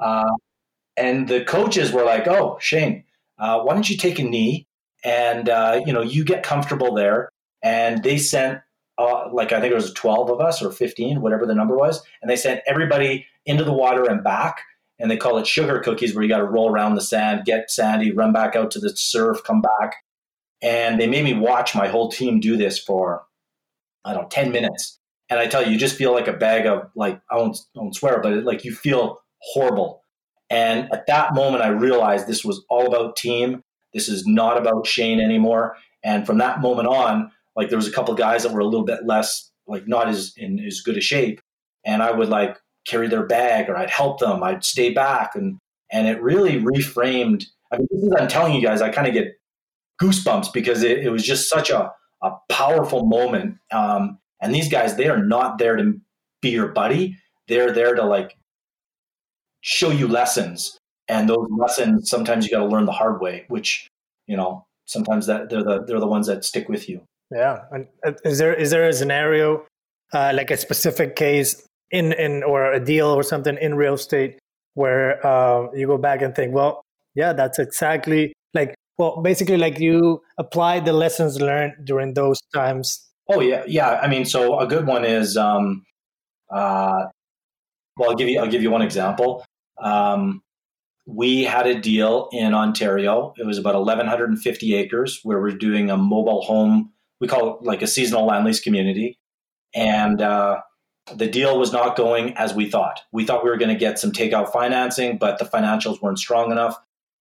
Uh, 0.00 0.30
and 0.96 1.28
the 1.28 1.44
coaches 1.44 1.92
were 1.92 2.04
like, 2.04 2.26
"Oh, 2.26 2.58
Shane, 2.60 3.04
uh, 3.38 3.60
why 3.60 3.74
don't 3.74 3.88
you 3.88 3.96
take 3.96 4.18
a 4.18 4.22
knee 4.22 4.66
and 5.04 5.48
uh, 5.48 5.80
you 5.84 5.92
know 5.92 6.02
you 6.02 6.24
get 6.24 6.42
comfortable 6.42 6.94
there?" 6.94 7.30
And 7.62 8.02
they 8.02 8.18
sent 8.18 8.60
uh, 8.98 9.32
like 9.32 9.52
I 9.52 9.60
think 9.60 9.72
it 9.72 9.76
was 9.76 9.92
twelve 9.92 10.30
of 10.30 10.40
us 10.40 10.62
or 10.62 10.70
fifteen, 10.70 11.20
whatever 11.20 11.46
the 11.46 11.54
number 11.54 11.76
was, 11.76 12.02
and 12.22 12.30
they 12.30 12.36
sent 12.36 12.60
everybody 12.66 13.26
into 13.44 13.64
the 13.64 13.72
water 13.72 14.04
and 14.04 14.22
back. 14.22 14.60
And 14.98 15.10
they 15.10 15.18
call 15.18 15.36
it 15.36 15.46
sugar 15.46 15.78
cookies, 15.80 16.14
where 16.14 16.22
you 16.22 16.28
got 16.30 16.38
to 16.38 16.44
roll 16.44 16.70
around 16.70 16.94
the 16.94 17.02
sand, 17.02 17.44
get 17.44 17.70
sandy, 17.70 18.12
run 18.12 18.32
back 18.32 18.56
out 18.56 18.70
to 18.70 18.80
the 18.80 18.96
surf, 18.96 19.42
come 19.44 19.60
back. 19.60 19.96
And 20.62 20.98
they 20.98 21.06
made 21.06 21.24
me 21.24 21.34
watch 21.34 21.74
my 21.74 21.86
whole 21.86 22.10
team 22.10 22.40
do 22.40 22.56
this 22.56 22.78
for, 22.78 23.24
I 24.06 24.14
don't 24.14 24.22
know, 24.22 24.28
10 24.30 24.52
minutes. 24.52 24.98
And 25.28 25.38
I 25.38 25.48
tell 25.48 25.62
you, 25.62 25.72
you 25.72 25.78
just 25.78 25.96
feel 25.96 26.12
like 26.12 26.28
a 26.28 26.32
bag 26.32 26.64
of, 26.64 26.90
like, 26.94 27.20
I 27.30 27.36
won't, 27.36 27.58
I 27.76 27.80
won't 27.80 27.94
swear, 27.94 28.20
but 28.22 28.44
like 28.44 28.64
you 28.64 28.74
feel 28.74 29.18
horrible 29.40 30.02
and 30.50 30.92
at 30.92 31.06
that 31.06 31.34
moment, 31.34 31.62
I 31.62 31.68
realized 31.68 32.26
this 32.26 32.44
was 32.44 32.64
all 32.68 32.86
about 32.86 33.16
team. 33.16 33.62
This 33.92 34.08
is 34.08 34.26
not 34.26 34.58
about 34.58 34.86
Shane 34.86 35.20
anymore. 35.20 35.76
And 36.04 36.26
from 36.26 36.38
that 36.38 36.60
moment 36.60 36.88
on, 36.88 37.30
like 37.56 37.68
there 37.68 37.78
was 37.78 37.88
a 37.88 37.92
couple 37.92 38.14
guys 38.14 38.42
that 38.42 38.52
were 38.52 38.60
a 38.60 38.66
little 38.66 38.84
bit 38.84 39.06
less, 39.06 39.50
like 39.66 39.88
not 39.88 40.08
as 40.08 40.32
in 40.36 40.60
as 40.60 40.80
good 40.80 40.96
a 40.96 41.00
shape, 41.00 41.40
and 41.84 42.02
I 42.02 42.12
would 42.12 42.28
like 42.28 42.58
carry 42.86 43.08
their 43.08 43.26
bag 43.26 43.68
or 43.68 43.76
I'd 43.76 43.90
help 43.90 44.20
them. 44.20 44.42
I'd 44.42 44.64
stay 44.64 44.92
back, 44.92 45.34
and 45.34 45.58
and 45.90 46.06
it 46.06 46.22
really 46.22 46.60
reframed. 46.60 47.44
I 47.72 47.78
mean, 47.78 47.88
this 47.90 48.02
is 48.02 48.12
I'm 48.18 48.28
telling 48.28 48.54
you 48.54 48.62
guys, 48.62 48.82
I 48.82 48.90
kind 48.90 49.08
of 49.08 49.14
get 49.14 49.34
goosebumps 50.00 50.52
because 50.52 50.82
it, 50.82 50.98
it 50.98 51.10
was 51.10 51.24
just 51.24 51.48
such 51.48 51.70
a 51.70 51.90
a 52.22 52.32
powerful 52.48 53.06
moment. 53.06 53.56
Um, 53.72 54.18
and 54.40 54.54
these 54.54 54.68
guys, 54.68 54.96
they 54.96 55.08
are 55.08 55.22
not 55.22 55.58
there 55.58 55.76
to 55.76 55.94
be 56.40 56.50
your 56.50 56.68
buddy. 56.68 57.16
They're 57.48 57.72
there 57.72 57.94
to 57.94 58.04
like 58.04 58.36
show 59.66 59.90
you 59.90 60.06
lessons. 60.06 60.78
And 61.08 61.28
those 61.28 61.46
lessons 61.50 62.08
sometimes 62.08 62.44
you 62.44 62.50
got 62.50 62.60
to 62.60 62.66
learn 62.66 62.86
the 62.86 62.92
hard 62.92 63.20
way 63.20 63.44
which 63.48 63.88
you 64.26 64.36
know 64.36 64.64
sometimes 64.86 65.26
that 65.26 65.50
they're 65.50 65.62
the 65.62 65.84
they're 65.84 66.00
the 66.00 66.06
ones 66.06 66.26
that 66.28 66.44
stick 66.44 66.68
with 66.68 66.88
you. 66.88 67.02
Yeah 67.30 67.62
and 67.72 67.86
uh, 68.04 68.12
is 68.24 68.38
there 68.38 68.54
is 68.54 68.70
there 68.70 68.88
a 68.88 68.92
scenario 68.92 69.66
uh, 70.12 70.32
like 70.34 70.50
a 70.50 70.56
specific 70.56 71.16
case 71.16 71.66
in 71.90 72.12
in 72.12 72.42
or 72.42 72.72
a 72.72 72.80
deal 72.80 73.08
or 73.08 73.22
something 73.22 73.58
in 73.60 73.74
real 73.74 73.94
estate 73.94 74.38
where 74.74 75.24
uh, 75.26 75.68
you 75.74 75.86
go 75.86 75.98
back 75.98 76.22
and 76.22 76.34
think 76.34 76.54
well 76.54 76.82
yeah 77.14 77.32
that's 77.32 77.58
exactly 77.58 78.32
like 78.54 78.74
well 78.98 79.20
basically 79.22 79.56
like 79.56 79.78
you 79.78 80.20
apply 80.38 80.80
the 80.80 80.92
lessons 80.92 81.40
learned 81.40 81.74
during 81.84 82.14
those 82.14 82.40
times? 82.54 83.02
Oh 83.28 83.40
yeah 83.40 83.64
yeah 83.66 83.98
i 84.02 84.06
mean 84.06 84.24
so 84.24 84.58
a 84.60 84.66
good 84.68 84.86
one 84.86 85.04
is 85.04 85.36
um 85.36 85.82
uh 86.50 87.06
well 87.96 88.10
i'll 88.10 88.16
give 88.16 88.28
you 88.28 88.38
i'll 88.38 88.50
give 88.54 88.62
you 88.62 88.70
one 88.70 88.82
example 88.82 89.44
um, 89.82 90.42
we 91.06 91.44
had 91.44 91.66
a 91.66 91.80
deal 91.80 92.28
in 92.32 92.52
Ontario. 92.52 93.32
It 93.38 93.46
was 93.46 93.58
about 93.58 93.74
1,150 93.76 94.74
acres 94.74 95.20
where 95.22 95.40
we're 95.40 95.52
doing 95.52 95.90
a 95.90 95.96
mobile 95.96 96.42
home. 96.42 96.92
We 97.20 97.28
call 97.28 97.54
it 97.54 97.62
like 97.62 97.82
a 97.82 97.86
seasonal 97.86 98.26
land 98.26 98.44
lease 98.44 98.60
community. 98.60 99.18
And 99.74 100.20
uh, 100.20 100.60
the 101.14 101.28
deal 101.28 101.58
was 101.58 101.72
not 101.72 101.96
going 101.96 102.36
as 102.36 102.54
we 102.54 102.68
thought. 102.68 103.00
We 103.12 103.24
thought 103.24 103.44
we 103.44 103.50
were 103.50 103.56
going 103.56 103.72
to 103.72 103.78
get 103.78 103.98
some 103.98 104.10
takeout 104.10 104.52
financing, 104.52 105.18
but 105.18 105.38
the 105.38 105.44
financials 105.44 106.02
weren't 106.02 106.18
strong 106.18 106.50
enough. 106.50 106.76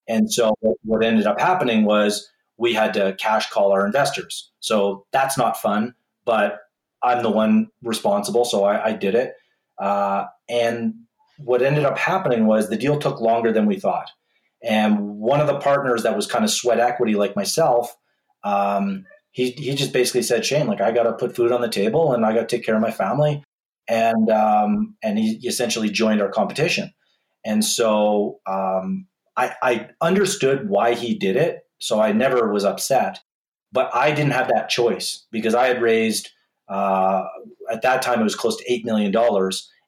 And 0.07 0.31
so 0.31 0.55
what 0.83 1.03
ended 1.03 1.27
up 1.27 1.39
happening 1.39 1.85
was 1.85 2.27
we 2.57 2.73
had 2.73 2.93
to 2.93 3.15
cash 3.19 3.49
call 3.49 3.71
our 3.71 3.85
investors. 3.85 4.51
So 4.59 5.05
that's 5.11 5.37
not 5.37 5.57
fun, 5.57 5.93
but 6.25 6.59
I'm 7.03 7.21
the 7.21 7.29
one 7.29 7.67
responsible. 7.83 8.45
So 8.45 8.63
I, 8.63 8.87
I 8.87 8.93
did 8.93 9.13
it. 9.13 9.33
Uh, 9.77 10.25
and 10.49 10.93
what 11.37 11.61
ended 11.61 11.85
up 11.85 11.97
happening 11.97 12.45
was 12.45 12.69
the 12.69 12.77
deal 12.77 12.99
took 12.99 13.19
longer 13.19 13.51
than 13.51 13.65
we 13.65 13.79
thought. 13.79 14.09
And 14.63 15.19
one 15.19 15.41
of 15.41 15.47
the 15.47 15.59
partners 15.59 16.03
that 16.03 16.15
was 16.15 16.27
kind 16.27 16.43
of 16.43 16.49
sweat 16.49 16.79
equity, 16.79 17.15
like 17.15 17.35
myself, 17.35 17.95
um, 18.43 19.05
he, 19.31 19.51
he 19.51 19.75
just 19.75 19.93
basically 19.93 20.23
said, 20.23 20.45
Shane, 20.45 20.67
like 20.67 20.81
I 20.81 20.91
got 20.91 21.03
to 21.03 21.13
put 21.13 21.35
food 21.35 21.51
on 21.51 21.61
the 21.61 21.69
table 21.69 22.13
and 22.13 22.25
I 22.25 22.33
got 22.33 22.47
to 22.47 22.55
take 22.55 22.65
care 22.65 22.75
of 22.75 22.81
my 22.81 22.91
family. 22.91 23.43
And, 23.87 24.29
um, 24.31 24.95
and 25.03 25.19
he 25.19 25.35
essentially 25.47 25.89
joined 25.89 26.21
our 26.21 26.29
competition. 26.29 26.93
And 27.45 27.63
so 27.63 28.39
um, 28.47 29.07
I, 29.37 29.53
I 29.61 29.89
understood 30.01 30.69
why 30.69 30.95
he 30.95 31.15
did 31.15 31.35
it. 31.35 31.59
So 31.77 32.01
I 32.01 32.11
never 32.11 32.51
was 32.51 32.65
upset, 32.65 33.19
but 33.71 33.93
I 33.93 34.11
didn't 34.11 34.31
have 34.31 34.47
that 34.47 34.69
choice 34.69 35.27
because 35.31 35.53
I 35.53 35.67
had 35.67 35.81
raised, 35.81 36.29
uh, 36.69 37.25
at 37.69 37.83
that 37.83 38.01
time, 38.01 38.21
it 38.21 38.23
was 38.23 38.35
close 38.35 38.57
to 38.57 38.71
$8 38.71 38.85
million. 38.85 39.13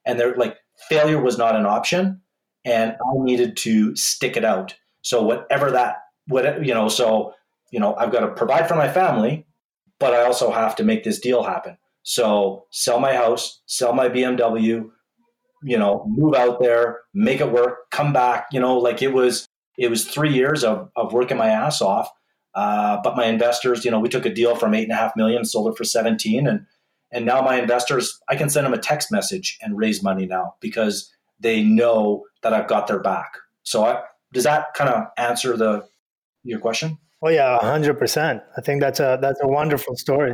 And 0.05 0.19
they're 0.19 0.35
like, 0.35 0.57
failure 0.89 1.21
was 1.21 1.37
not 1.37 1.55
an 1.55 1.65
option 1.65 2.21
and 2.65 2.91
I 2.93 3.23
needed 3.23 3.57
to 3.57 3.95
stick 3.95 4.37
it 4.37 4.45
out. 4.45 4.75
So 5.01 5.23
whatever 5.23 5.71
that 5.71 5.97
what 6.27 6.65
you 6.65 6.73
know, 6.73 6.89
so 6.89 7.33
you 7.71 7.79
know, 7.79 7.95
I've 7.95 8.11
got 8.11 8.21
to 8.21 8.27
provide 8.29 8.67
for 8.67 8.75
my 8.75 8.89
family, 8.89 9.45
but 9.99 10.13
I 10.13 10.23
also 10.23 10.51
have 10.51 10.75
to 10.77 10.83
make 10.83 11.03
this 11.03 11.19
deal 11.19 11.43
happen. 11.43 11.77
So 12.03 12.65
sell 12.71 12.99
my 12.99 13.13
house, 13.13 13.61
sell 13.65 13.93
my 13.93 14.07
BMW, 14.07 14.89
you 15.63 15.77
know, 15.77 16.05
move 16.07 16.35
out 16.35 16.59
there, 16.61 16.99
make 17.13 17.41
it 17.41 17.51
work, 17.51 17.89
come 17.91 18.13
back, 18.13 18.47
you 18.51 18.59
know, 18.59 18.77
like 18.77 19.01
it 19.01 19.13
was 19.13 19.47
it 19.77 19.89
was 19.89 20.05
three 20.05 20.33
years 20.33 20.63
of, 20.63 20.89
of 20.95 21.13
working 21.13 21.37
my 21.37 21.49
ass 21.49 21.81
off. 21.81 22.09
Uh, 22.55 22.97
but 23.03 23.15
my 23.15 23.25
investors, 23.25 23.85
you 23.85 23.91
know, 23.91 23.99
we 23.99 24.09
took 24.09 24.25
a 24.25 24.33
deal 24.33 24.55
from 24.55 24.73
eight 24.73 24.83
and 24.83 24.91
a 24.91 24.95
half 24.95 25.15
million, 25.15 25.45
sold 25.45 25.71
it 25.71 25.77
for 25.77 25.83
17 25.83 26.47
and 26.47 26.65
and 27.11 27.25
now 27.25 27.41
my 27.41 27.59
investors, 27.59 28.19
I 28.29 28.35
can 28.35 28.49
send 28.49 28.65
them 28.65 28.73
a 28.73 28.77
text 28.77 29.11
message 29.11 29.57
and 29.61 29.77
raise 29.77 30.03
money 30.03 30.25
now 30.25 30.55
because 30.59 31.11
they 31.39 31.61
know 31.61 32.25
that 32.43 32.53
I've 32.53 32.67
got 32.67 32.87
their 32.87 32.99
back. 32.99 33.33
So 33.63 33.85
I, 33.85 34.01
does 34.33 34.43
that 34.43 34.73
kind 34.75 34.89
of 34.89 35.03
answer 35.17 35.55
the 35.55 35.85
your 36.43 36.59
question? 36.59 36.97
Oh 37.21 37.29
yeah, 37.29 37.57
hundred 37.59 37.95
percent. 37.95 38.41
I 38.57 38.61
think 38.61 38.81
that's 38.81 38.99
a 38.99 39.17
that's 39.21 39.39
a 39.41 39.47
wonderful 39.47 39.95
story. 39.95 40.33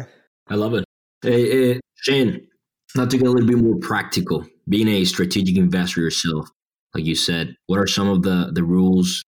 I 0.50 0.56
love 0.56 0.74
it. 0.74 0.84
Hey, 1.22 1.74
hey, 1.74 1.80
Shane, 1.96 2.48
not 2.96 3.10
to 3.12 3.18
get 3.18 3.28
a 3.28 3.32
little 3.32 3.48
bit 3.48 3.58
more 3.58 3.78
practical, 3.78 4.46
being 4.68 4.88
a 4.88 5.06
strategic 5.06 5.58
investor 5.58 6.02
yourself, 6.02 6.50
like 6.94 7.06
you 7.06 7.16
said, 7.16 7.56
what 7.68 7.80
are 7.80 7.88
some 7.88 8.10
of 8.10 8.24
the 8.24 8.52
the 8.54 8.64
rules, 8.64 9.24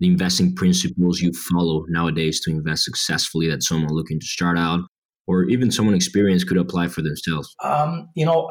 the 0.00 0.08
investing 0.08 0.54
principles 0.54 1.20
you 1.20 1.32
follow 1.32 1.84
nowadays 1.88 2.40
to 2.40 2.50
invest 2.50 2.84
successfully 2.84 3.48
that 3.48 3.62
someone 3.62 3.92
looking 3.92 4.18
to 4.18 4.26
start 4.26 4.58
out 4.58 4.80
or 5.26 5.44
even 5.44 5.70
someone 5.70 5.94
experienced 5.94 6.48
could 6.48 6.56
apply 6.56 6.88
for 6.88 7.02
themselves? 7.02 7.54
Um, 7.62 8.08
you 8.14 8.24
know, 8.24 8.50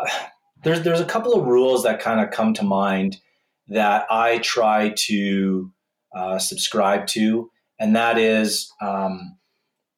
there's 0.64 0.82
there's 0.82 1.02
a 1.02 1.06
couple 1.06 1.34
of 1.34 1.46
rules 1.46 1.84
that 1.84 2.00
kind 2.00 2.20
of 2.20 2.32
come 2.32 2.54
to 2.56 2.64
mind 2.64 3.18
that 3.68 4.06
I 4.10 4.40
try 4.40 4.94
to 4.96 5.72
uh, 6.16 6.40
subscribe 6.40 7.08
to, 7.08 7.50
and 7.80 7.96
that 7.96 8.18
is, 8.18 8.72
um, 8.82 9.38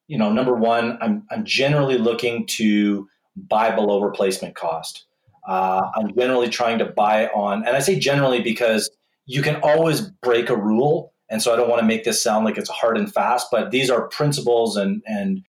you 0.08 0.18
know, 0.18 0.32
number 0.32 0.56
one, 0.56 0.98
I'm 1.02 1.26
I'm 1.32 1.46
generally 1.46 1.98
looking 1.98 2.46
to 2.58 3.08
buy 3.36 3.72
below 3.72 4.02
replacement 4.02 4.56
cost. 4.56 5.06
Uh, 5.48 5.90
I'm 5.96 6.14
generally 6.16 6.50
trying 6.50 6.80
to 6.80 6.86
buy 6.86 7.28
on, 7.28 7.66
and 7.66 7.76
I 7.76 7.80
say 7.80 7.98
generally 7.98 8.42
because 8.42 8.90
you 9.26 9.42
can 9.42 9.58
always 9.58 10.02
break 10.02 10.50
a 10.50 10.58
rule, 10.58 11.14
and 11.30 11.42
so 11.42 11.54
I 11.54 11.56
don't 11.56 11.70
want 11.70 11.80
to 11.80 11.88
make 11.88 12.04
this 12.04 12.22
sound 12.22 12.46
like 12.46 12.58
it's 12.58 12.70
hard 12.70 12.98
and 12.98 13.12
fast, 13.12 13.48
but 13.52 13.72
these 13.72 13.90
are 13.90 14.08
principles 14.10 14.76
and 14.76 15.02
and 15.06 15.44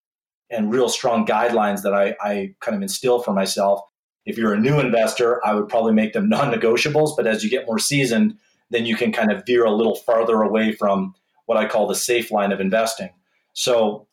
and 0.50 0.72
real 0.72 0.88
strong 0.88 1.26
guidelines 1.26 1.82
that 1.82 1.94
I, 1.94 2.16
I 2.20 2.54
kind 2.60 2.76
of 2.76 2.82
instill 2.82 3.20
for 3.20 3.32
myself. 3.32 3.80
If 4.24 4.36
you're 4.38 4.54
a 4.54 4.60
new 4.60 4.78
investor, 4.78 5.44
I 5.46 5.54
would 5.54 5.68
probably 5.68 5.92
make 5.92 6.12
them 6.12 6.28
non 6.28 6.52
negotiables. 6.52 7.16
But 7.16 7.26
as 7.26 7.44
you 7.44 7.50
get 7.50 7.66
more 7.66 7.78
seasoned, 7.78 8.36
then 8.70 8.86
you 8.86 8.96
can 8.96 9.12
kind 9.12 9.32
of 9.32 9.44
veer 9.46 9.64
a 9.64 9.72
little 9.72 9.96
farther 9.96 10.42
away 10.42 10.72
from 10.72 11.14
what 11.46 11.56
I 11.56 11.66
call 11.66 11.86
the 11.86 11.94
safe 11.94 12.30
line 12.30 12.52
of 12.52 12.60
investing. 12.60 13.10
So, 13.54 14.06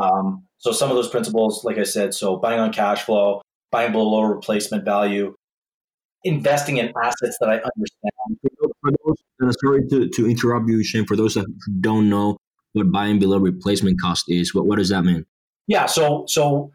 um, 0.00 0.46
so 0.58 0.72
some 0.72 0.90
of 0.90 0.96
those 0.96 1.08
principles, 1.08 1.64
like 1.64 1.78
I 1.78 1.82
said, 1.82 2.14
so 2.14 2.36
buying 2.36 2.58
on 2.58 2.72
cash 2.72 3.02
flow, 3.02 3.42
buying 3.70 3.92
below 3.92 4.22
replacement 4.22 4.84
value, 4.84 5.34
investing 6.24 6.78
in 6.78 6.92
assets 7.02 7.36
that 7.40 7.48
I 7.48 7.54
understand. 7.56 8.54
For 8.80 8.90
those, 9.04 9.56
sorry 9.62 9.86
to, 9.88 10.08
to 10.08 10.28
interrupt 10.28 10.68
you, 10.68 10.82
Shane. 10.82 11.06
For 11.06 11.16
those 11.16 11.34
that 11.34 11.46
don't 11.80 12.08
know 12.08 12.38
what 12.72 12.90
buying 12.90 13.18
below 13.18 13.38
replacement 13.38 14.00
cost 14.00 14.24
is, 14.28 14.54
what 14.54 14.66
what 14.66 14.78
does 14.78 14.88
that 14.88 15.04
mean? 15.04 15.24
Yeah. 15.66 15.86
So 15.86 16.24
so 16.28 16.72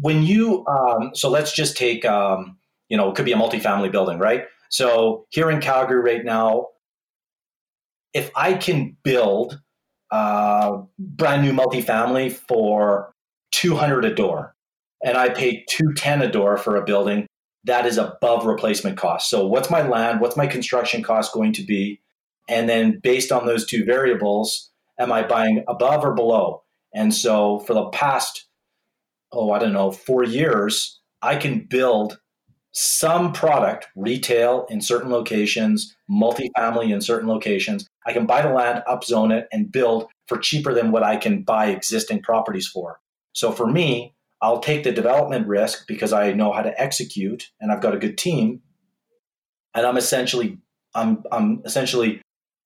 when 0.00 0.22
you 0.22 0.64
um, 0.66 1.10
so 1.14 1.30
let's 1.30 1.54
just 1.54 1.76
take 1.76 2.04
um, 2.04 2.58
you 2.88 2.96
know, 2.96 3.10
it 3.10 3.16
could 3.16 3.24
be 3.24 3.32
a 3.32 3.36
multifamily 3.36 3.90
building, 3.92 4.18
right? 4.18 4.44
So 4.70 5.26
here 5.30 5.50
in 5.50 5.60
Calgary 5.60 6.00
right 6.00 6.24
now, 6.24 6.68
if 8.12 8.30
I 8.36 8.54
can 8.54 8.96
build 9.04 9.60
a 10.10 10.82
brand 10.98 11.42
new 11.42 11.52
multifamily 11.52 12.32
for 12.32 13.12
200 13.52 14.04
a 14.04 14.14
door 14.14 14.54
and 15.04 15.16
I 15.16 15.28
pay 15.30 15.64
210 15.70 16.22
a 16.22 16.30
door 16.32 16.56
for 16.56 16.76
a 16.76 16.84
building, 16.84 17.26
that 17.64 17.86
is 17.86 17.98
above 17.98 18.46
replacement 18.46 18.98
cost. 18.98 19.30
So 19.30 19.46
what's 19.46 19.70
my 19.70 19.82
land, 19.86 20.20
what's 20.20 20.36
my 20.36 20.46
construction 20.46 21.02
cost 21.02 21.32
going 21.32 21.52
to 21.54 21.62
be? 21.64 22.00
And 22.48 22.68
then 22.68 23.00
based 23.02 23.32
on 23.32 23.46
those 23.46 23.66
two 23.66 23.84
variables, 23.84 24.70
am 24.98 25.12
I 25.12 25.26
buying 25.26 25.64
above 25.68 26.04
or 26.04 26.14
below? 26.14 26.63
And 26.94 27.12
so 27.12 27.58
for 27.60 27.74
the 27.74 27.86
past, 27.86 28.46
oh, 29.32 29.50
I 29.50 29.58
don't 29.58 29.72
know, 29.72 29.90
four 29.90 30.24
years, 30.24 31.00
I 31.22 31.36
can 31.36 31.66
build 31.68 32.18
some 32.72 33.32
product, 33.32 33.86
retail 33.94 34.66
in 34.68 34.80
certain 34.80 35.10
locations, 35.10 35.94
multifamily 36.10 36.92
in 36.92 37.00
certain 37.00 37.28
locations. 37.28 37.86
I 38.06 38.12
can 38.12 38.26
buy 38.26 38.42
the 38.42 38.52
land, 38.52 38.82
upzone 38.88 39.32
it, 39.32 39.46
and 39.52 39.70
build 39.70 40.06
for 40.26 40.38
cheaper 40.38 40.74
than 40.74 40.90
what 40.90 41.04
I 41.04 41.16
can 41.16 41.42
buy 41.42 41.66
existing 41.66 42.22
properties 42.22 42.66
for. 42.66 43.00
So 43.32 43.52
for 43.52 43.66
me, 43.66 44.14
I'll 44.42 44.60
take 44.60 44.84
the 44.84 44.92
development 44.92 45.46
risk 45.46 45.86
because 45.86 46.12
I 46.12 46.32
know 46.32 46.52
how 46.52 46.62
to 46.62 46.80
execute 46.80 47.50
and 47.60 47.70
I've 47.70 47.80
got 47.80 47.94
a 47.94 47.98
good 47.98 48.18
team. 48.18 48.60
And 49.74 49.86
I'm 49.86 49.96
essentially 49.96 50.58
I'm 50.94 51.24
I'm 51.32 51.62
essentially 51.64 52.20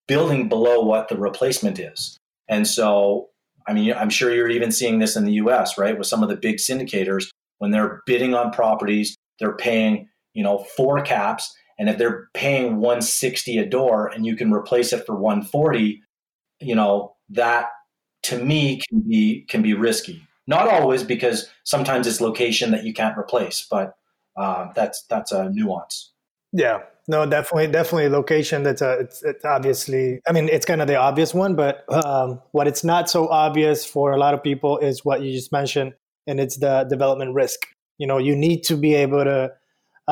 building 0.06 0.48
below 0.48 0.80
what 0.80 1.08
the 1.08 1.16
replacement 1.16 1.78
is. 1.78 2.16
And 2.48 2.66
so 2.66 3.28
I 3.68 3.74
mean 3.74 3.92
I'm 3.92 4.10
sure 4.10 4.34
you're 4.34 4.48
even 4.48 4.72
seeing 4.72 4.98
this 4.98 5.16
in 5.16 5.24
the 5.24 5.34
US, 5.34 5.78
right? 5.78 5.96
With 5.96 6.06
some 6.06 6.22
of 6.22 6.28
the 6.28 6.36
big 6.36 6.56
syndicators 6.56 7.28
when 7.58 7.70
they're 7.70 8.02
bidding 8.06 8.34
on 8.34 8.52
properties 8.52 9.16
they're 9.38 9.56
paying, 9.56 10.08
you 10.34 10.42
know, 10.42 10.58
four 10.58 11.00
caps. 11.02 11.54
And 11.78 11.88
if 11.88 11.96
they're 11.96 12.28
paying 12.34 12.76
160 12.76 13.58
a 13.58 13.66
door 13.66 14.08
and 14.08 14.26
you 14.26 14.36
can 14.36 14.52
replace 14.52 14.92
it 14.92 15.06
for 15.06 15.14
140, 15.14 16.02
you 16.60 16.74
know, 16.74 17.14
that 17.30 17.68
to 18.24 18.42
me 18.42 18.80
can 18.88 19.00
be 19.00 19.46
can 19.48 19.62
be 19.62 19.74
risky. 19.74 20.22
Not 20.46 20.68
always 20.68 21.04
because 21.04 21.48
sometimes 21.64 22.06
it's 22.06 22.20
location 22.20 22.72
that 22.72 22.84
you 22.84 22.92
can't 22.92 23.16
replace, 23.16 23.66
but 23.70 23.94
uh, 24.36 24.68
that's 24.74 25.04
that's 25.04 25.30
a 25.30 25.50
nuance. 25.50 26.12
Yeah, 26.52 26.80
no, 27.08 27.26
definitely, 27.26 27.68
definitely 27.68 28.08
location. 28.08 28.62
That's 28.62 28.80
a, 28.82 28.92
it's, 29.00 29.22
it's 29.22 29.44
obviously, 29.44 30.20
I 30.26 30.32
mean, 30.32 30.48
it's 30.48 30.64
kind 30.66 30.80
of 30.80 30.88
the 30.88 30.96
obvious 30.96 31.34
one, 31.34 31.54
but 31.56 31.84
um, 32.04 32.40
what 32.52 32.66
it's 32.66 32.84
not 32.84 33.10
so 33.10 33.28
obvious 33.28 33.84
for 33.84 34.12
a 34.12 34.16
lot 34.18 34.34
of 34.34 34.42
people 34.42 34.78
is 34.78 35.04
what 35.04 35.20
you 35.22 35.32
just 35.32 35.52
mentioned, 35.52 35.94
and 36.26 36.40
it's 36.40 36.56
the 36.58 36.84
development 36.88 37.34
risk 37.34 37.66
you 37.98 38.06
know 38.06 38.18
you 38.18 38.34
need 38.36 38.62
to 38.62 38.76
be 38.76 38.94
able 38.94 39.24
to 39.24 39.52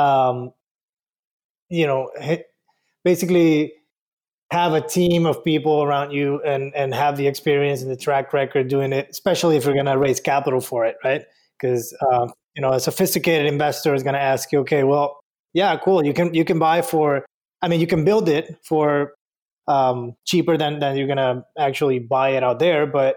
um, 0.01 0.53
you 1.69 1.87
know 1.87 2.11
basically 3.05 3.73
have 4.53 4.75
a 4.75 4.81
team 4.81 5.27
of 5.27 5.45
people 5.45 5.83
around 5.83 6.13
you 6.13 6.41
and 6.43 6.75
and 6.75 6.95
have 6.95 7.17
the 7.17 7.27
experience 7.27 7.83
and 7.83 7.91
the 7.91 7.97
track 7.97 8.33
record 8.33 8.69
doing 8.69 8.93
it 8.93 9.09
especially 9.11 9.57
if 9.57 9.65
you're 9.65 9.75
going 9.75 9.87
to 9.87 9.99
raise 9.99 10.21
capital 10.21 10.61
for 10.61 10.85
it 10.87 10.97
right 11.05 11.25
because 11.61 11.97
um, 12.13 12.33
you 12.57 12.63
know 12.63 12.73
a 12.73 12.81
sophisticated 12.81 13.47
investor 13.47 13.95
is 13.95 14.03
going 14.03 14.15
to 14.15 14.21
ask 14.23 14.53
you 14.53 14.61
okay 14.61 14.85
well 14.85 15.19
yeah 15.57 15.77
cool. 15.79 16.05
You 16.05 16.13
can 16.13 16.35
you 16.35 16.45
can 16.45 16.59
buy 16.59 16.83
for 16.83 17.25
i 17.63 17.69
mean 17.69 17.81
you 17.81 17.87
can 17.87 18.05
build 18.05 18.29
it 18.29 18.57
for 18.63 19.15
um, 19.67 20.15
cheaper 20.25 20.57
than 20.57 20.79
than 20.79 20.97
you're 20.97 21.09
to 21.17 21.45
actually 21.59 21.99
buy 21.99 22.37
it 22.37 22.45
out 22.45 22.61
there 22.61 22.87
but 22.87 23.17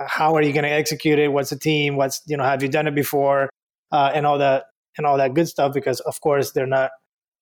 how 0.00 0.34
are 0.34 0.42
you 0.42 0.52
to 0.64 0.70
execute 0.70 1.18
it? 1.18 1.28
What's 1.28 1.50
the 1.50 1.58
team? 1.58 1.96
What's 1.96 2.22
you 2.26 2.36
know 2.36 2.44
have 2.44 2.62
you 2.62 2.68
done 2.68 2.86
it 2.86 2.94
before? 2.94 3.50
Uh, 3.90 4.10
and 4.14 4.26
all 4.26 4.38
that 4.38 4.64
and 4.96 5.06
all 5.06 5.18
that 5.18 5.34
good 5.34 5.48
stuff 5.48 5.74
because 5.74 6.00
of 6.00 6.20
course 6.20 6.52
they're 6.52 6.66
not 6.66 6.90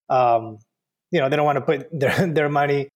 um, 0.09 0.59
you 1.11 1.20
know 1.20 1.29
they 1.29 1.37
don't 1.37 1.46
want 1.46 1.57
to 1.57 1.64
put 1.64 1.88
their, 1.99 2.27
their 2.27 2.49
money 2.49 2.88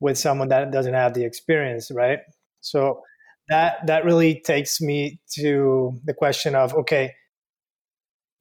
with 0.00 0.18
someone 0.18 0.48
that 0.48 0.70
doesn't 0.70 0.94
have 0.94 1.14
the 1.14 1.24
experience 1.24 1.90
right? 1.90 2.20
So 2.60 3.02
that 3.48 3.86
that 3.86 4.04
really 4.04 4.40
takes 4.40 4.80
me 4.80 5.20
to 5.34 5.98
the 6.04 6.14
question 6.14 6.54
of 6.54 6.74
okay 6.74 7.12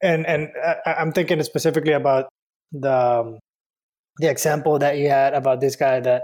and 0.03 0.27
and 0.27 0.49
I, 0.85 1.01
am 1.01 1.11
thinking 1.11 1.41
specifically 1.43 1.93
about 1.93 2.27
the 2.71 2.93
um, 2.93 3.39
the 4.19 4.29
example 4.29 4.77
that 4.79 4.97
you 4.97 5.09
had 5.09 5.33
about 5.33 5.61
this 5.61 5.75
guy 5.75 5.99
that 5.99 6.23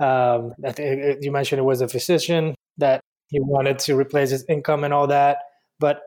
um, 0.00 0.52
think 0.72 1.22
you 1.22 1.32
mentioned 1.32 1.60
it 1.60 1.64
was 1.64 1.80
a 1.80 1.88
physician 1.88 2.54
that 2.76 3.00
he 3.28 3.40
wanted 3.40 3.78
to 3.80 3.96
replace 3.96 4.30
his 4.30 4.44
income 4.48 4.84
and 4.84 4.92
all 4.92 5.06
that. 5.06 5.38
But 5.80 6.02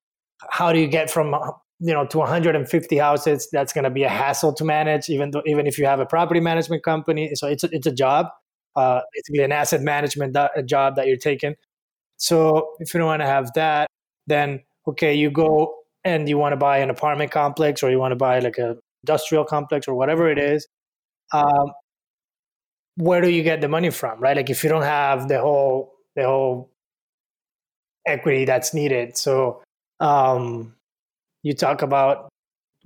how 0.49 0.71
do 0.71 0.79
you 0.79 0.87
get 0.87 1.09
from 1.09 1.33
you 1.79 1.93
know 1.93 2.05
to 2.05 2.17
150 2.17 2.97
houses 2.97 3.47
that's 3.51 3.73
going 3.73 3.83
to 3.85 3.89
be 3.89 4.03
a 4.03 4.09
hassle 4.09 4.53
to 4.53 4.65
manage 4.65 5.09
even 5.09 5.31
though 5.31 5.43
even 5.45 5.65
if 5.67 5.77
you 5.79 5.85
have 5.85 5.99
a 5.99 6.05
property 6.05 6.39
management 6.39 6.83
company? 6.83 7.33
So 7.35 7.47
it's 7.47 7.63
a, 7.63 7.69
it's 7.71 7.87
a 7.87 7.91
job 7.91 8.27
uh, 8.75 9.01
basically 9.13 9.43
an 9.43 9.51
asset 9.51 9.81
management 9.81 10.35
job 10.65 10.95
that 10.95 11.07
you're 11.07 11.17
taking. 11.17 11.55
So 12.17 12.73
if 12.79 12.93
you 12.93 12.99
don't 12.99 13.07
want 13.07 13.21
to 13.21 13.27
have 13.27 13.51
that 13.55 13.87
then 14.27 14.61
okay 14.87 15.13
you 15.13 15.31
go 15.31 15.80
and 16.03 16.27
you 16.27 16.37
want 16.37 16.53
to 16.53 16.57
buy 16.57 16.79
an 16.79 16.89
apartment 16.89 17.31
complex 17.31 17.83
or 17.83 17.89
you 17.89 17.99
want 17.99 18.11
to 18.11 18.15
buy 18.15 18.39
like 18.39 18.57
a 18.57 18.77
industrial 19.03 19.45
complex 19.45 19.87
or 19.87 19.95
whatever 19.95 20.29
it 20.29 20.37
is 20.37 20.67
um, 21.33 21.71
where 22.95 23.21
do 23.21 23.29
you 23.29 23.43
get 23.43 23.61
the 23.61 23.67
money 23.67 23.89
from 23.89 24.19
right? 24.19 24.35
Like 24.35 24.49
if 24.49 24.63
you 24.63 24.69
don't 24.69 24.83
have 24.83 25.27
the 25.27 25.39
whole 25.39 25.93
the 26.15 26.25
whole 26.25 26.69
equity 28.05 28.45
that's 28.45 28.73
needed. 28.73 29.17
So 29.17 29.61
um, 29.99 30.75
you 31.43 31.53
talk 31.53 31.81
about 31.81 32.29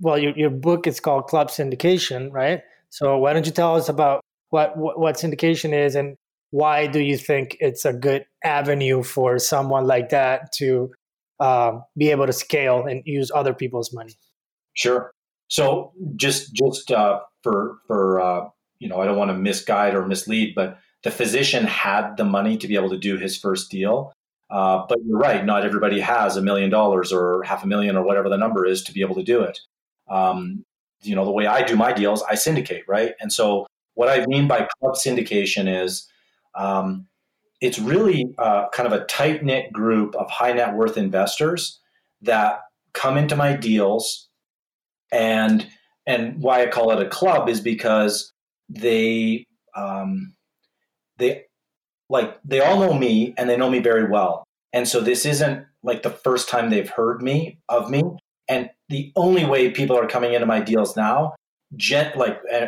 well 0.00 0.18
your, 0.18 0.32
your 0.36 0.50
book 0.50 0.86
is 0.86 1.00
called 1.00 1.26
club 1.26 1.48
syndication 1.48 2.32
right? 2.32 2.62
So 2.90 3.18
why 3.18 3.32
don't 3.32 3.46
you 3.46 3.52
tell 3.52 3.76
us 3.76 3.88
about 3.88 4.22
what, 4.50 4.76
what, 4.76 4.98
what 4.98 5.16
syndication 5.16 5.72
is 5.72 5.96
and 5.96 6.16
why 6.50 6.86
do 6.86 7.00
you 7.00 7.18
think 7.18 7.56
it's 7.60 7.84
a 7.84 7.92
good 7.92 8.24
avenue 8.44 9.02
for 9.02 9.38
someone 9.38 9.86
like 9.86 10.10
that 10.10 10.52
to 10.52 10.92
um, 11.40 11.82
be 11.96 12.10
able 12.10 12.26
to 12.26 12.32
scale 12.32 12.86
and 12.86 13.02
use 13.04 13.30
other 13.34 13.54
people's 13.54 13.92
money 13.92 14.14
sure 14.74 15.12
so 15.48 15.92
just 16.16 16.52
just 16.52 16.90
uh, 16.90 17.20
for 17.42 17.78
for 17.86 18.20
uh, 18.20 18.48
you 18.78 18.88
know 18.88 19.00
i 19.00 19.04
don't 19.04 19.18
want 19.18 19.30
to 19.30 19.36
misguide 19.36 19.94
or 19.94 20.06
mislead 20.06 20.54
but 20.54 20.78
the 21.02 21.10
physician 21.10 21.64
had 21.64 22.16
the 22.16 22.24
money 22.24 22.56
to 22.56 22.66
be 22.66 22.74
able 22.74 22.90
to 22.90 22.98
do 22.98 23.16
his 23.16 23.36
first 23.36 23.70
deal 23.70 24.12
uh, 24.48 24.84
but 24.88 24.98
you're 25.04 25.18
right, 25.18 25.44
not 25.44 25.64
everybody 25.64 26.00
has 26.00 26.36
a 26.36 26.42
million 26.42 26.70
dollars 26.70 27.12
or 27.12 27.42
half 27.42 27.64
a 27.64 27.66
million 27.66 27.96
or 27.96 28.04
whatever 28.04 28.28
the 28.28 28.36
number 28.36 28.64
is 28.64 28.82
to 28.84 28.92
be 28.92 29.00
able 29.00 29.14
to 29.16 29.22
do 29.22 29.42
it. 29.42 29.58
Um, 30.08 30.64
you 31.02 31.16
know, 31.16 31.24
the 31.24 31.32
way 31.32 31.46
I 31.46 31.62
do 31.62 31.76
my 31.76 31.92
deals, 31.92 32.22
I 32.22 32.36
syndicate, 32.36 32.84
right? 32.86 33.14
And 33.20 33.32
so 33.32 33.66
what 33.94 34.08
I 34.08 34.24
mean 34.26 34.46
by 34.46 34.68
club 34.78 34.94
syndication 34.94 35.82
is 35.82 36.08
um, 36.54 37.06
it's 37.60 37.78
really 37.78 38.34
uh, 38.38 38.68
kind 38.70 38.86
of 38.86 38.92
a 38.92 39.04
tight 39.06 39.44
knit 39.44 39.72
group 39.72 40.14
of 40.14 40.30
high 40.30 40.52
net 40.52 40.74
worth 40.74 40.96
investors 40.96 41.80
that 42.22 42.60
come 42.92 43.16
into 43.16 43.36
my 43.36 43.54
deals 43.54 44.28
and 45.12 45.66
and 46.06 46.40
why 46.40 46.62
I 46.62 46.66
call 46.68 46.90
it 46.92 47.04
a 47.04 47.08
club 47.08 47.48
is 47.48 47.60
because 47.60 48.32
they 48.68 49.46
um, 49.74 50.34
they 51.18 51.44
like 52.08 52.38
they 52.44 52.60
all 52.60 52.78
know 52.78 52.94
me 52.94 53.34
and 53.36 53.48
they 53.48 53.56
know 53.56 53.70
me 53.70 53.80
very 53.80 54.08
well. 54.08 54.44
And 54.72 54.86
so 54.86 55.00
this 55.00 55.26
isn't 55.26 55.64
like 55.82 56.02
the 56.02 56.10
first 56.10 56.48
time 56.48 56.70
they've 56.70 56.88
heard 56.88 57.22
me 57.22 57.58
of 57.68 57.90
me. 57.90 58.02
And 58.48 58.70
the 58.88 59.12
only 59.16 59.44
way 59.44 59.70
people 59.70 59.98
are 59.98 60.06
coming 60.06 60.34
into 60.34 60.46
my 60.46 60.60
deals 60.60 60.96
now, 60.96 61.34
gent 61.76 62.16
like 62.16 62.38
eh, 62.50 62.66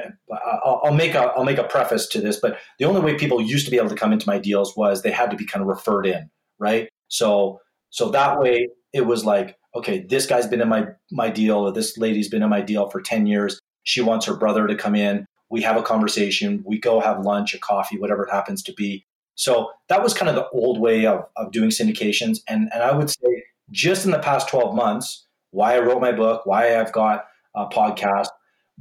I'll, 0.65 0.81
I'll 0.85 0.95
make 0.95 1.15
a 1.15 1.33
I'll 1.37 1.45
make 1.45 1.59
a 1.59 1.65
preface 1.65 2.07
to 2.09 2.21
this, 2.21 2.39
but 2.41 2.59
the 2.79 2.85
only 2.85 3.01
way 3.01 3.17
people 3.17 3.41
used 3.41 3.65
to 3.67 3.71
be 3.71 3.79
able 3.79 3.89
to 3.89 3.95
come 3.95 4.13
into 4.13 4.29
my 4.29 4.39
deals 4.39 4.77
was 4.77 5.03
they 5.03 5.11
had 5.11 5.31
to 5.31 5.37
be 5.37 5.47
kind 5.47 5.63
of 5.63 5.69
referred 5.69 6.07
in, 6.07 6.31
right? 6.59 6.89
So 7.09 7.61
so 7.91 8.11
that 8.11 8.39
way 8.39 8.69
it 8.93 9.07
was 9.07 9.25
like, 9.25 9.57
okay, 9.75 10.05
this 10.09 10.27
guy's 10.27 10.47
been 10.47 10.61
in 10.61 10.69
my 10.69 10.87
my 11.11 11.31
deal, 11.31 11.57
or 11.57 11.73
this 11.73 11.97
lady's 11.99 12.29
been 12.29 12.43
in 12.43 12.51
my 12.51 12.61
deal 12.61 12.89
for 12.89 13.01
ten 13.01 13.27
years. 13.27 13.61
She 13.85 14.01
wants 14.01 14.27
her 14.27 14.35
brother 14.35 14.67
to 14.67 14.75
come 14.75 14.95
in. 14.95 15.27
We 15.51 15.63
have 15.63 15.77
a 15.77 15.83
conversation. 15.83 16.63
We 16.67 16.79
go 16.79 17.01
have 17.01 17.25
lunch, 17.25 17.55
a 17.55 17.59
coffee, 17.59 17.99
whatever 17.99 18.25
it 18.25 18.31
happens 18.31 18.63
to 18.65 18.73
be 18.75 19.07
so 19.39 19.71
that 19.89 20.03
was 20.03 20.15
kind 20.15 20.29
of 20.29 20.35
the 20.35 20.49
old 20.49 20.81
way 20.81 21.07
of, 21.07 21.25
of 21.37 21.53
doing 21.53 21.71
syndications. 21.71 22.41
And, 22.49 22.69
and 22.75 22.83
I 22.83 22.91
would 22.91 23.09
say 23.09 23.45
just 23.71 24.05
in 24.05 24.11
the 24.11 24.19
past 24.19 24.49
12 24.49 24.75
months, 24.75 25.29
why 25.53 25.77
I 25.77 25.79
wrote 25.79 26.01
my 26.01 26.11
book, 26.11 26.45
why 26.45 26.77
I've 26.77 26.93
got 26.93 27.25
a 27.55 27.67
podcast, 27.67 28.27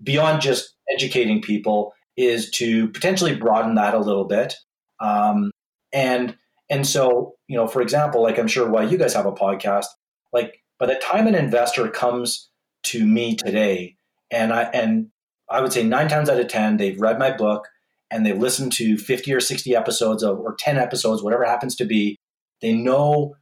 beyond 0.03 0.41
just 0.41 0.75
educating 0.93 1.41
people, 1.41 1.93
is 2.15 2.49
to 2.51 2.87
potentially 2.89 3.35
broaden 3.35 3.75
that 3.75 3.93
a 3.93 3.99
little 3.99 4.25
bit. 4.25 4.55
Um, 4.99 5.51
and 5.93 6.35
and 6.69 6.85
so, 6.85 7.35
you 7.47 7.55
know, 7.55 7.67
for 7.67 7.81
example, 7.81 8.21
like 8.21 8.37
I'm 8.37 8.47
sure 8.47 8.69
why 8.69 8.83
you 8.83 8.97
guys 8.97 9.13
have 9.13 9.25
a 9.25 9.31
podcast, 9.31 9.85
like 10.33 10.61
by 10.79 10.85
the 10.85 10.95
time 10.95 11.27
an 11.27 11.35
investor 11.35 11.87
comes 11.89 12.49
to 12.83 13.05
me 13.05 13.35
today, 13.35 13.95
and 14.31 14.51
I 14.51 14.63
and 14.63 15.07
I 15.49 15.61
would 15.61 15.73
say 15.73 15.83
nine 15.83 16.07
times 16.07 16.29
out 16.29 16.39
of 16.39 16.47
ten, 16.47 16.77
they've 16.77 16.99
read 16.99 17.19
my 17.19 17.31
book, 17.31 17.67
and 18.11 18.25
they've 18.25 18.37
listened 18.37 18.71
to 18.73 18.97
50 18.97 19.33
or 19.33 19.39
60 19.39 19.75
episodes 19.75 20.23
of, 20.23 20.39
or 20.39 20.55
10 20.55 20.77
episodes, 20.77 21.23
whatever 21.23 21.45
happens 21.45 21.75
to 21.75 21.85
be, 21.85 22.17
they 22.61 22.73
know 22.73 23.35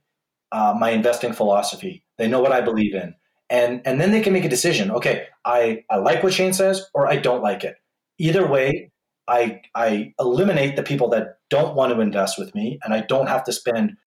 uh, 0.52 0.76
my 0.78 0.92
investing 0.92 1.34
philosophy. 1.34 2.04
They 2.18 2.28
know 2.28 2.42
what 2.42 2.52
I 2.52 2.62
believe 2.62 2.96
in. 2.96 3.16
And 3.50 3.82
and 3.86 4.00
then 4.00 4.12
they 4.12 4.22
can 4.22 4.34
make 4.34 4.46
a 4.46 4.50
decision. 4.50 4.92
Okay, 4.92 5.28
I 5.46 5.84
I 5.90 5.98
like 5.98 6.24
what 6.24 6.34
Shane 6.34 6.54
says, 6.54 6.86
or 6.94 7.08
I 7.08 7.18
don't 7.18 7.44
like 7.44 7.64
it. 7.64 7.76
Either 8.18 8.48
way, 8.48 8.92
I 9.28 9.62
I 9.74 10.14
eliminate 10.20 10.76
the 10.76 10.84
people 10.84 11.10
that 11.10 11.38
don't 11.50 11.76
want 11.76 11.94
to 11.94 12.02
invest 12.02 12.38
with 12.38 12.54
me, 12.56 12.80
and 12.84 12.94
I 12.94 13.02
don't 13.02 13.28
have 13.28 13.44
to 13.46 13.54
spend 13.54 13.98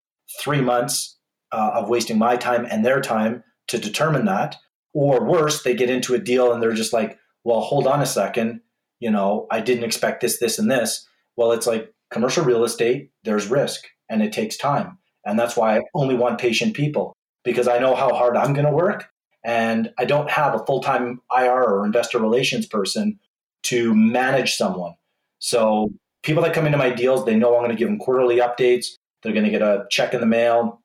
three 0.40 0.60
months 0.60 1.18
uh, 1.52 1.70
of 1.74 1.88
wasting 1.88 2.18
my 2.18 2.36
time 2.36 2.66
and 2.70 2.84
their 2.84 3.00
time 3.00 3.42
to 3.68 3.78
determine 3.78 4.24
that. 4.26 4.56
Or 4.94 5.24
worse, 5.24 5.62
they 5.62 5.74
get 5.74 5.90
into 5.90 6.14
a 6.14 6.18
deal 6.18 6.52
and 6.52 6.62
they're 6.62 6.72
just 6.72 6.92
like, 6.92 7.18
well, 7.44 7.60
hold 7.60 7.86
on 7.86 8.00
a 8.00 8.06
second. 8.06 8.60
You 9.00 9.10
know, 9.10 9.46
I 9.50 9.60
didn't 9.60 9.84
expect 9.84 10.20
this, 10.20 10.38
this, 10.38 10.58
and 10.58 10.70
this. 10.70 11.06
Well, 11.36 11.52
it's 11.52 11.66
like 11.66 11.92
commercial 12.10 12.44
real 12.44 12.64
estate, 12.64 13.10
there's 13.24 13.46
risk 13.46 13.84
and 14.08 14.22
it 14.22 14.32
takes 14.32 14.56
time. 14.56 14.98
And 15.24 15.38
that's 15.38 15.56
why 15.56 15.76
I 15.76 15.82
only 15.94 16.14
want 16.14 16.40
patient 16.40 16.74
people 16.74 17.12
because 17.44 17.68
I 17.68 17.78
know 17.78 17.94
how 17.94 18.12
hard 18.14 18.36
I'm 18.36 18.54
going 18.54 18.66
to 18.66 18.72
work. 18.72 19.08
And 19.44 19.92
I 19.98 20.04
don't 20.04 20.30
have 20.30 20.54
a 20.54 20.64
full 20.64 20.80
time 20.80 21.20
IR 21.36 21.64
or 21.64 21.86
investor 21.86 22.18
relations 22.18 22.66
person 22.66 23.18
to 23.64 23.94
manage 23.94 24.56
someone. 24.56 24.94
So 25.38 25.92
people 26.22 26.42
that 26.42 26.54
come 26.54 26.66
into 26.66 26.78
my 26.78 26.90
deals, 26.90 27.24
they 27.24 27.36
know 27.36 27.54
I'm 27.54 27.62
going 27.62 27.70
to 27.70 27.76
give 27.76 27.88
them 27.88 27.98
quarterly 27.98 28.36
updates. 28.38 28.86
They're 29.22 29.32
going 29.32 29.44
to 29.44 29.50
get 29.50 29.62
a 29.62 29.86
check 29.90 30.14
in 30.14 30.20
the 30.20 30.26
mail, 30.26 30.80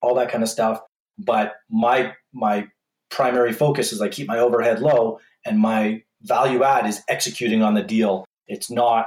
all 0.00 0.14
that 0.16 0.30
kind 0.30 0.42
of 0.42 0.48
stuff. 0.48 0.80
But 1.18 1.54
my 1.70 2.12
my 2.32 2.68
primary 3.10 3.52
focus 3.52 3.92
is 3.92 4.00
I 4.00 4.08
keep 4.08 4.26
my 4.26 4.38
overhead 4.38 4.80
low, 4.80 5.20
and 5.44 5.58
my 5.58 6.02
value 6.22 6.64
add 6.64 6.86
is 6.86 7.02
executing 7.08 7.62
on 7.62 7.74
the 7.74 7.82
deal. 7.82 8.24
It's 8.46 8.70
not, 8.70 9.06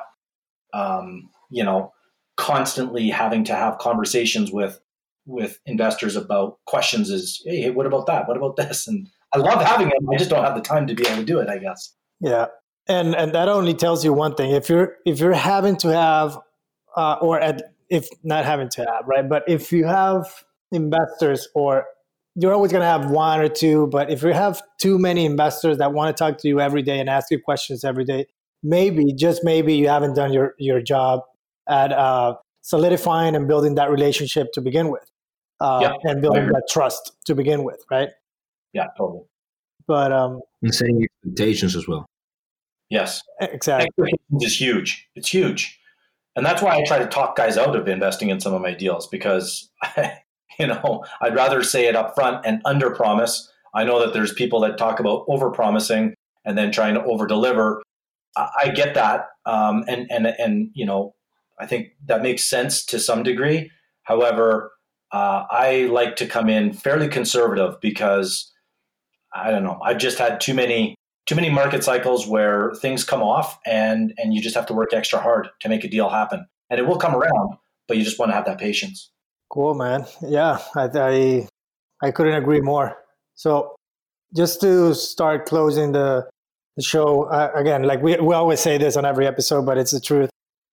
um, 0.74 1.30
you 1.50 1.64
know, 1.64 1.94
constantly 2.38 3.10
having 3.10 3.44
to 3.46 3.56
have 3.56 3.78
conversations 3.80 4.52
with 4.52 4.80
with 5.28 5.60
investors 5.66 6.16
about 6.16 6.58
questions. 6.66 7.10
Is 7.10 7.42
hey, 7.46 7.70
what 7.70 7.86
about 7.86 8.08
that? 8.08 8.28
What 8.28 8.38
about 8.38 8.56
this? 8.56 8.88
And 8.88 9.08
I 9.34 9.38
love 9.38 9.62
having 9.62 9.90
them. 9.90 10.10
I 10.12 10.18
just 10.18 10.30
don't 10.30 10.44
have 10.44 10.56
the 10.56 10.62
time 10.62 10.88
to 10.88 10.96
be 10.96 11.06
able 11.06 11.18
to 11.18 11.26
do 11.26 11.40
it. 11.40 11.50
I 11.50 11.60
guess. 11.60 11.94
Yeah, 12.20 12.48
and 12.88 13.16
and 13.16 13.34
that 13.34 13.50
only 13.50 13.74
tells 13.74 14.04
you 14.04 14.14
one 14.14 14.36
thing. 14.36 14.52
If 14.52 14.70
you're 14.70 14.96
if 15.06 15.20
you're 15.20 15.34
having 15.34 15.78
to 15.78 15.90
have, 15.90 16.40
uh, 16.96 17.18
or 17.22 17.40
at, 17.40 17.62
if 17.90 18.08
not 18.24 18.46
having 18.46 18.70
to 18.70 18.86
have, 18.86 19.08
right? 19.08 19.28
But 19.28 19.44
if 19.48 19.72
you 19.72 19.86
have 19.86 20.26
investors 20.72 21.48
or 21.54 21.86
you're 22.36 22.54
always 22.54 22.72
going 22.72 22.82
to 22.82 22.88
have 22.88 23.10
one 23.10 23.40
or 23.40 23.48
two, 23.48 23.88
but 23.88 24.12
if 24.12 24.22
you 24.22 24.32
have 24.32 24.62
too 24.80 25.00
many 25.00 25.26
investors 25.26 25.80
that 25.80 25.92
want 25.94 26.16
to 26.16 26.24
talk 26.24 26.38
to 26.40 26.48
you 26.48 26.60
every 26.60 26.84
day 26.84 27.00
and 27.00 27.10
ask 27.10 27.32
you 27.32 27.40
questions 27.40 27.84
every 27.84 28.06
day, 28.06 28.28
maybe 28.62 29.14
just 29.14 29.44
maybe 29.44 29.76
you 29.76 29.88
haven't 29.88 30.16
done 30.16 30.32
your 30.32 30.54
your 30.58 30.82
job 30.82 31.22
at 31.68 31.92
uh, 31.92 32.36
solidifying 32.62 33.36
and 33.36 33.48
building 33.48 33.76
that 33.76 33.90
relationship 33.90 34.52
to 34.54 34.62
begin 34.62 34.90
with, 34.90 35.10
uh, 35.60 35.80
yeah, 35.82 36.12
and 36.12 36.22
building 36.22 36.48
that 36.48 36.64
trust 36.70 37.12
to 37.26 37.36
begin 37.36 37.64
with, 37.64 37.84
right? 37.90 38.10
Yeah, 38.74 38.88
totally. 38.98 39.24
But 39.88 40.12
um, 40.12 40.42
and 40.62 40.74
setting 40.74 41.04
expectations 41.04 41.76
as 41.76 41.88
well. 41.88 42.06
Yes, 42.90 43.22
exactly. 43.42 43.88
Expectations 43.88 44.44
is 44.44 44.60
huge. 44.60 45.08
It's 45.16 45.30
huge, 45.30 45.80
and 46.36 46.46
that's 46.46 46.62
why 46.62 46.78
I 46.78 46.84
try 46.86 47.00
to 47.00 47.08
talk 47.08 47.36
guys 47.36 47.58
out 47.58 47.76
of 47.76 47.88
investing 47.88 48.30
in 48.30 48.40
some 48.40 48.54
of 48.54 48.62
my 48.62 48.74
deals 48.74 49.08
because 49.08 49.70
I, 49.82 50.20
you 50.60 50.68
know, 50.68 51.04
I'd 51.22 51.36
rather 51.36 51.64
say 51.64 51.88
it 51.88 51.96
up 51.96 52.16
front 52.16 52.46
and 52.46 52.62
under 52.66 52.92
promise. 52.92 53.52
I 53.74 53.84
know 53.84 54.00
that 54.00 54.14
there's 54.14 54.34
people 54.34 54.60
that 54.62 54.78
talk 54.78 55.00
about 55.00 55.26
over 55.28 55.52
promising 55.52 56.16
and 56.46 56.58
then 56.58 56.72
trying 56.72 56.94
to 56.96 57.04
over 57.04 57.28
deliver. 57.28 57.82
I, 58.36 58.50
I 58.64 58.70
get 58.70 58.94
that, 58.94 59.28
um, 59.46 59.84
and 59.88 60.08
and 60.12 60.28
and 60.28 60.70
you 60.74 60.86
know, 60.86 61.16
I 61.60 61.66
think 61.66 61.90
that 62.06 62.22
makes 62.22 62.44
sense 62.44 62.86
to 62.86 63.00
some 63.00 63.24
degree. 63.24 63.72
However, 64.04 64.72
uh, 65.12 65.44
I 65.50 65.88
like 65.92 66.16
to 66.18 66.28
come 66.28 66.50
in 66.50 66.74
fairly 66.74 67.08
conservative 67.08 67.80
because 67.82 68.52
I 69.34 69.52
don't 69.52 69.64
know. 69.64 69.80
I've 69.84 69.98
just 69.98 70.18
had 70.18 70.40
too 70.40 70.54
many 70.54 70.96
too 71.26 71.36
many 71.36 71.50
market 71.50 71.84
cycles 71.84 72.26
where 72.26 72.74
things 72.82 73.04
come 73.04 73.22
off 73.22 73.60
and 73.66 74.14
and 74.18 74.34
you 74.34 74.42
just 74.42 74.56
have 74.56 74.66
to 74.68 74.74
work 74.74 74.94
extra 74.94 75.20
hard 75.20 75.50
to 75.60 75.70
make 75.70 75.84
a 75.84 75.90
deal 75.90 76.10
happen. 76.10 76.46
And 76.70 76.80
it 76.80 76.88
will 76.88 76.98
come 76.98 77.16
around, 77.16 77.58
but 77.88 77.98
you 77.98 78.04
just 78.04 78.20
want 78.20 78.32
to 78.32 78.36
have 78.36 78.46
that 78.46 78.60
patience. 78.60 79.12
Cool, 79.50 79.74
man. 79.74 80.06
Yeah, 80.22 80.60
I, 80.76 80.90
I, 80.94 81.48
I 82.02 82.12
couldn't 82.12 82.34
agree 82.34 82.60
more. 82.60 82.98
So, 83.36 83.76
just 84.36 84.60
to 84.62 84.94
start 84.94 85.46
closing 85.46 85.94
the, 85.94 86.28
the 86.76 86.84
show 86.84 87.24
uh, 87.24 87.52
again, 87.56 87.84
like 87.84 88.02
we 88.02 88.18
we 88.18 88.34
always 88.34 88.60
say 88.60 88.78
this 88.78 88.98
on 88.98 89.06
every 89.06 89.26
episode, 89.26 89.66
but 89.66 89.78
it's 89.78 89.92
the 89.92 90.02
truth. 90.02 90.30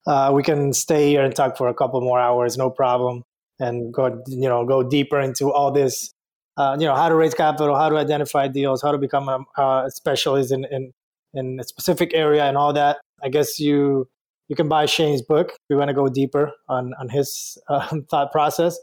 Uh, 0.07 0.33
we 0.35 0.43
can 0.43 0.73
stay 0.73 1.09
here 1.09 1.23
and 1.23 1.35
talk 1.35 1.57
for 1.57 1.69
a 1.69 1.75
couple 1.75 2.01
more 2.01 2.19
hours, 2.19 2.59
no 2.59 2.69
problem, 2.69 3.23
and 3.59 3.93
go 3.93 4.23
you 4.27 4.49
know 4.49 4.65
go 4.65 4.83
deeper 4.83 5.21
into 5.21 5.53
all 5.53 5.71
this. 5.71 6.13
Uh, 6.57 6.77
you 6.79 6.87
know 6.87 6.95
how 6.95 7.09
to 7.09 7.15
raise 7.15 7.35
capital, 7.35 7.75
how 7.75 7.89
to 7.89 7.97
identify 7.97 8.47
deals, 8.47 8.81
how 8.81 8.93
to 8.93 8.99
become 8.99 9.29
a, 9.29 9.61
a 9.61 9.91
specialist 9.91 10.53
in, 10.53 10.65
in 10.71 10.93
in 11.35 11.59
a 11.61 11.65
specific 11.65 12.13
area, 12.15 12.45
and 12.45 12.57
all 12.57 12.73
that. 12.73 12.99
I 13.23 13.29
guess 13.29 13.59
you 13.59 14.09
you 14.49 14.57
can 14.57 14.69
buy 14.69 14.87
Shane's 14.87 15.23
book 15.23 15.49
if 15.51 15.59
you 15.69 15.77
want 15.77 15.89
to 15.89 15.95
go 15.95 16.09
deeper 16.09 16.53
on 16.69 16.93
on 16.99 17.09
his 17.09 17.59
uh, 17.69 17.89
thought 18.11 18.33
process. 18.33 18.79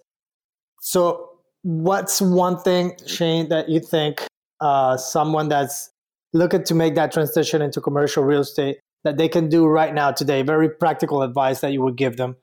So, 0.81 1.29
what's 1.62 2.21
one 2.21 2.57
thing, 2.57 2.93
Shane, 3.05 3.49
that 3.49 3.69
you 3.69 3.79
think 3.79 4.25
uh, 4.60 4.97
someone 4.97 5.47
that's 5.47 5.91
looking 6.34 6.63
to 6.63 6.75
make 6.75 6.95
that 6.95 7.12
transition 7.12 7.62
into 7.62 7.79
commercial 7.81 8.23
real 8.23 8.41
estate 8.41 8.79
that 9.03 9.17
they 9.17 9.29
can 9.29 9.47
do 9.47 9.65
right 9.67 9.93
now 9.93 10.12
today? 10.12 10.41
Very 10.41 10.69
practical 10.69 11.21
advice 11.21 11.62
that 11.62 11.71
you 11.71 11.81
would 11.84 11.95
give 11.95 12.17
them 12.17 12.36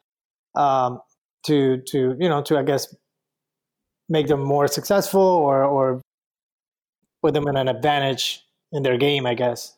um, 0.54 1.00
to 1.48 1.82
to 1.88 2.16
you 2.18 2.28
know 2.28 2.42
to 2.42 2.58
I 2.58 2.62
guess 2.62 2.94
make 4.08 4.28
them 4.28 4.42
more 4.42 4.68
successful 4.68 5.20
or 5.20 5.64
or 5.64 6.00
put 7.22 7.34
them 7.34 7.48
in 7.48 7.56
an 7.56 7.68
advantage 7.68 8.42
in 8.72 8.82
their 8.82 8.96
game, 8.96 9.26
I 9.26 9.34
guess. 9.34 9.76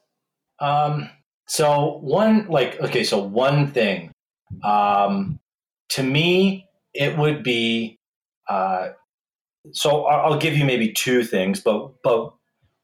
Um, 0.61 1.09
so 1.47 1.99
one 2.03 2.47
like 2.49 2.81
okay, 2.81 3.05
so 3.05 3.19
one 3.19 3.69
thing. 3.69 4.13
Um, 4.65 5.39
to 5.91 6.03
me, 6.03 6.69
it 6.95 7.17
would 7.17 7.43
be. 7.43 7.97
Uh, 8.49 8.91
so 9.73 10.07
I'll 10.07 10.39
give 10.39 10.57
you 10.57 10.65
maybe 10.65 10.93
two 10.93 11.23
things, 11.25 11.61
but 11.61 11.93
but 12.03 12.33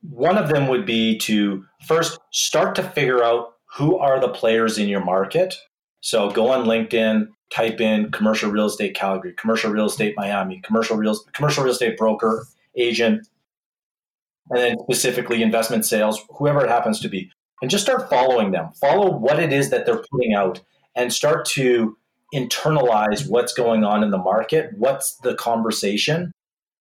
one 0.02 0.38
of 0.38 0.48
them 0.48 0.68
would 0.68 0.86
be 0.86 1.18
to 1.18 1.64
first 1.86 2.18
start 2.32 2.74
to 2.76 2.82
figure 2.82 3.24
out 3.24 3.54
who 3.76 3.98
are 3.98 4.20
the 4.20 4.28
players 4.28 4.78
in 4.78 4.88
your 4.88 5.04
market. 5.04 5.54
So 6.00 6.30
go 6.30 6.50
on 6.50 6.66
LinkedIn, 6.66 7.28
type 7.52 7.80
in 7.80 8.10
commercial 8.10 8.50
real 8.50 8.66
estate 8.66 8.94
Calgary, 8.94 9.34
commercial 9.34 9.70
real 9.70 9.86
estate 9.86 10.14
Miami, 10.16 10.60
commercial 10.62 10.96
real 10.96 11.18
commercial 11.32 11.64
real 11.64 11.72
estate 11.72 11.96
broker, 11.96 12.46
agent, 12.76 13.26
and 14.50 14.58
then 14.58 14.76
specifically 14.80 15.42
investment 15.42 15.84
sales, 15.84 16.22
whoever 16.38 16.64
it 16.64 16.68
happens 16.68 17.00
to 17.00 17.08
be 17.08 17.30
and 17.62 17.70
just 17.70 17.84
start 17.84 18.10
following 18.10 18.50
them. 18.52 18.70
Follow 18.80 19.10
what 19.10 19.38
it 19.38 19.52
is 19.52 19.70
that 19.70 19.86
they're 19.86 20.02
putting 20.10 20.34
out 20.34 20.60
and 20.94 21.12
start 21.12 21.44
to 21.46 21.96
internalize 22.34 23.28
what's 23.28 23.54
going 23.54 23.84
on 23.84 24.02
in 24.02 24.10
the 24.10 24.18
market, 24.18 24.70
what's 24.76 25.16
the 25.18 25.34
conversation. 25.34 26.32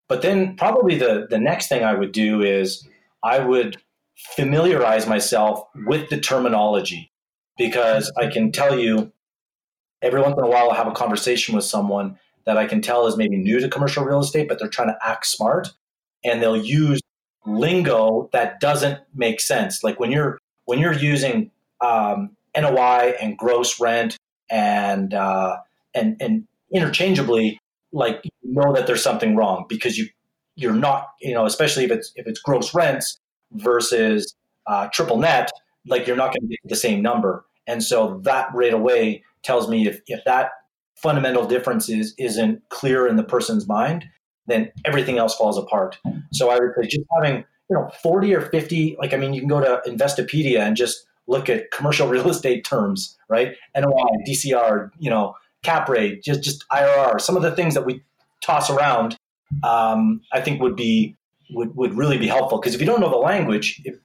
But 0.07 0.21
then 0.21 0.55
probably 0.55 0.97
the 0.97 1.27
the 1.29 1.39
next 1.39 1.67
thing 1.67 1.83
I 1.83 1.93
would 1.93 2.11
do 2.11 2.41
is 2.41 2.87
I 3.23 3.39
would 3.39 3.77
familiarize 4.35 5.07
myself 5.07 5.63
with 5.87 6.09
the 6.09 6.19
terminology 6.19 7.11
because 7.57 8.11
I 8.17 8.27
can 8.27 8.51
tell 8.51 8.77
you 8.79 9.11
every 10.01 10.21
once 10.21 10.35
in 10.37 10.43
a 10.43 10.49
while 10.49 10.71
I 10.71 10.75
have 10.75 10.87
a 10.87 10.91
conversation 10.91 11.55
with 11.55 11.65
someone 11.65 12.17
that 12.45 12.57
I 12.57 12.65
can 12.65 12.81
tell 12.81 13.07
is 13.07 13.17
maybe 13.17 13.37
new 13.37 13.59
to 13.59 13.67
commercial 13.67 14.03
real 14.03 14.19
estate, 14.19 14.47
but 14.47 14.59
they're 14.59 14.69
trying 14.69 14.89
to 14.89 14.97
act 15.03 15.25
smart 15.25 15.69
and 16.23 16.41
they'll 16.41 16.55
use 16.55 17.01
lingo 17.45 18.29
that 18.33 18.59
doesn't 18.59 18.99
make 19.13 19.39
sense. 19.39 19.83
Like 19.83 19.99
when 19.99 20.11
you're 20.11 20.39
when 20.65 20.79
you're 20.79 20.93
using 20.93 21.51
um, 21.81 22.35
NOI 22.57 23.15
and 23.21 23.37
gross 23.37 23.79
rent 23.79 24.17
and 24.49 25.13
uh, 25.13 25.57
and 25.93 26.17
and 26.19 26.47
interchangeably, 26.71 27.59
like 27.91 28.21
you 28.23 28.31
know 28.43 28.73
that 28.73 28.87
there's 28.87 29.03
something 29.03 29.35
wrong 29.35 29.65
because 29.69 29.97
you 29.97 30.07
you're 30.55 30.73
not 30.73 31.09
you 31.21 31.33
know 31.33 31.45
especially 31.45 31.85
if 31.85 31.91
it's 31.91 32.11
if 32.15 32.27
it's 32.27 32.39
gross 32.39 32.73
rents 32.73 33.17
versus 33.51 34.35
uh, 34.67 34.87
triple 34.91 35.17
net, 35.17 35.51
like 35.87 36.07
you're 36.07 36.17
not 36.17 36.33
going 36.33 36.41
to 36.41 36.47
get 36.47 36.59
the 36.69 36.75
same 36.75 37.01
number, 37.01 37.45
and 37.67 37.83
so 37.83 38.19
that 38.23 38.49
right 38.53 38.73
away 38.73 39.23
tells 39.45 39.69
me 39.69 39.87
if 39.87 40.01
if 40.07 40.23
that 40.25 40.51
fundamental 40.95 41.45
difference 41.45 41.89
is 41.89 42.13
isn't 42.17 42.61
clear 42.69 43.07
in 43.07 43.15
the 43.15 43.23
person's 43.23 43.67
mind, 43.67 44.05
then 44.47 44.71
everything 44.83 45.17
else 45.17 45.35
falls 45.35 45.57
apart. 45.57 45.97
So 46.33 46.49
I 46.49 46.55
would 46.55 46.71
say 46.77 46.87
just 46.87 47.05
having 47.15 47.45
you 47.69 47.75
know 47.75 47.89
40 48.01 48.33
or 48.35 48.41
50 48.41 48.95
like 48.99 49.13
i 49.13 49.17
mean 49.17 49.33
you 49.33 49.41
can 49.41 49.49
go 49.49 49.59
to 49.59 49.81
investopedia 49.89 50.59
and 50.59 50.75
just 50.75 51.05
look 51.27 51.49
at 51.49 51.71
commercial 51.71 52.07
real 52.15 52.29
estate 52.29 52.63
terms 52.63 53.17
right? 53.27 53.55
Noi 53.75 53.91
dcr 54.27 54.91
you 54.99 55.09
know 55.09 55.35
cap 55.63 55.89
rate 55.89 56.23
just 56.23 56.43
just 56.43 56.63
irr 56.71 57.19
some 57.19 57.35
of 57.35 57.41
the 57.41 57.51
things 57.51 57.73
that 57.73 57.85
we 57.85 58.03
toss 58.43 58.69
around 58.69 59.17
um, 59.63 60.21
i 60.31 60.39
think 60.39 60.61
would 60.61 60.75
be 60.75 61.15
would, 61.51 61.75
would 61.75 61.93
really 61.93 62.17
be 62.17 62.27
helpful. 62.27 62.59
Because 62.59 62.73
if 62.73 62.81
you 62.81 62.87
don't 62.87 62.99
know 62.99 63.09
the 63.09 63.17
language 63.17 63.81
if, 63.85 63.95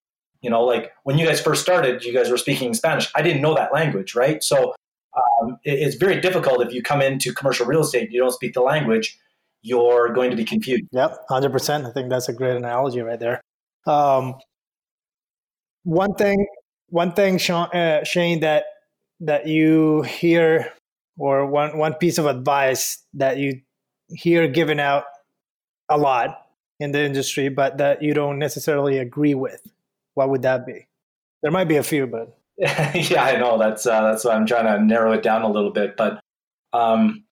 you 0.43 0.49
know 0.49 0.62
like 0.62 0.93
when 1.03 1.18
you 1.18 1.26
guys 1.26 1.41
first 1.41 1.61
started 1.61 2.03
you 2.03 2.14
guys 2.14 2.30
were 2.30 2.38
speaking 2.38 2.72
spanish. 2.72 3.11
I 3.14 3.20
didn't 3.20 3.43
know 3.43 3.55
that 3.55 3.74
language 3.74 4.14
right? 4.14 4.43
So 4.43 4.74
um, 5.16 5.58
it, 5.64 5.78
it's 5.80 5.96
very 5.96 6.20
difficult 6.20 6.62
if 6.64 6.72
you 6.72 6.82
come 6.82 7.02
into 7.02 7.32
commercial 7.32 7.66
real 7.66 7.80
estate 7.80 8.11
you 8.11 8.20
don't 8.20 8.32
speak 8.32 8.54
the 8.54 8.61
language 8.61 9.18
you're 9.62 10.12
going 10.12 10.30
to 10.30 10.36
be 10.36 10.44
confused. 10.44 10.84
Yep, 10.92 11.26
100%. 11.28 11.86
I 11.86 11.92
think 11.92 12.08
that's 12.08 12.28
a 12.28 12.32
great 12.32 12.56
analogy 12.56 13.00
right 13.00 13.20
there. 13.20 13.42
Um, 13.86 14.36
one 15.82 16.14
thing, 16.14 16.46
one 16.88 17.12
thing, 17.12 17.38
Sean, 17.38 17.68
uh, 17.74 18.04
Shane, 18.04 18.40
that 18.40 18.64
that 19.20 19.46
you 19.46 20.02
hear, 20.02 20.72
or 21.18 21.46
one 21.46 21.78
one 21.78 21.94
piece 21.94 22.18
of 22.18 22.26
advice 22.26 23.02
that 23.14 23.38
you 23.38 23.62
hear 24.08 24.48
given 24.48 24.80
out 24.80 25.04
a 25.88 25.96
lot 25.96 26.46
in 26.78 26.92
the 26.92 27.02
industry, 27.02 27.48
but 27.48 27.78
that 27.78 28.02
you 28.02 28.12
don't 28.12 28.38
necessarily 28.38 28.98
agree 28.98 29.34
with. 29.34 29.61
What 30.14 30.28
would 30.30 30.42
that 30.42 30.66
be? 30.66 30.86
There 31.42 31.50
might 31.50 31.68
be 31.68 31.76
a 31.76 31.82
few, 31.82 32.06
but 32.06 32.36
yeah, 32.94 33.24
I 33.24 33.38
know 33.38 33.56
that's 33.58 33.86
uh, 33.86 34.02
that's 34.02 34.22
why 34.22 34.32
I'm 34.34 34.44
trying 34.44 34.66
to 34.66 34.84
narrow 34.84 35.12
it 35.12 35.22
down 35.22 35.40
a 35.40 35.50
little 35.50 35.70
bit. 35.70 35.96
But 35.96 36.20
um, 36.74 37.24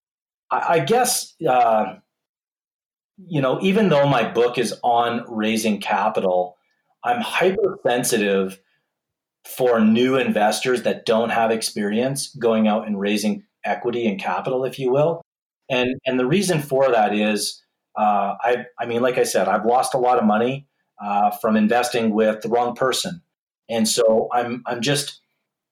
I, 0.51 0.77
I, 0.77 0.79
guess 0.81 1.35
uh, 1.47 1.97
you 3.27 3.43
know, 3.43 3.59
even 3.61 3.91
though 3.91 4.07
my 4.07 4.27
book 4.27 4.57
is 4.57 4.75
on 4.83 5.27
raising 5.29 5.83
capital, 5.83 6.57
I'm 7.05 7.21
hypersensitive 7.21 8.59
for 9.45 9.81
new 9.81 10.17
investors 10.17 10.85
that 10.85 11.05
don't 11.05 11.29
have 11.29 11.51
experience 11.51 12.35
going 12.37 12.67
out 12.67 12.87
and 12.87 12.99
raising 12.99 13.45
equity 13.65 14.07
and 14.07 14.19
capital, 14.19 14.65
if 14.65 14.79
you 14.79 14.91
will. 14.91 15.21
And 15.69 15.97
and 16.07 16.19
the 16.19 16.27
reason 16.27 16.63
for 16.63 16.91
that 16.91 17.15
is, 17.15 17.63
uh, 17.99 18.35
I 18.41 18.65
I 18.81 18.87
mean, 18.87 19.03
like 19.03 19.19
I 19.19 19.25
said, 19.25 19.47
I've 19.47 19.67
lost 19.67 19.93
a 19.93 19.99
lot 19.99 20.19
of 20.19 20.25
money 20.25 20.67
uh, 21.05 21.33
from 21.33 21.55
investing 21.55 22.15
with 22.15 22.41
the 22.41 22.49
wrong 22.49 22.75
person. 22.75 23.21
And 23.69 23.89
so 23.89 24.29
I'm 24.33 24.63
I'm 24.67 24.81
just 24.81 25.21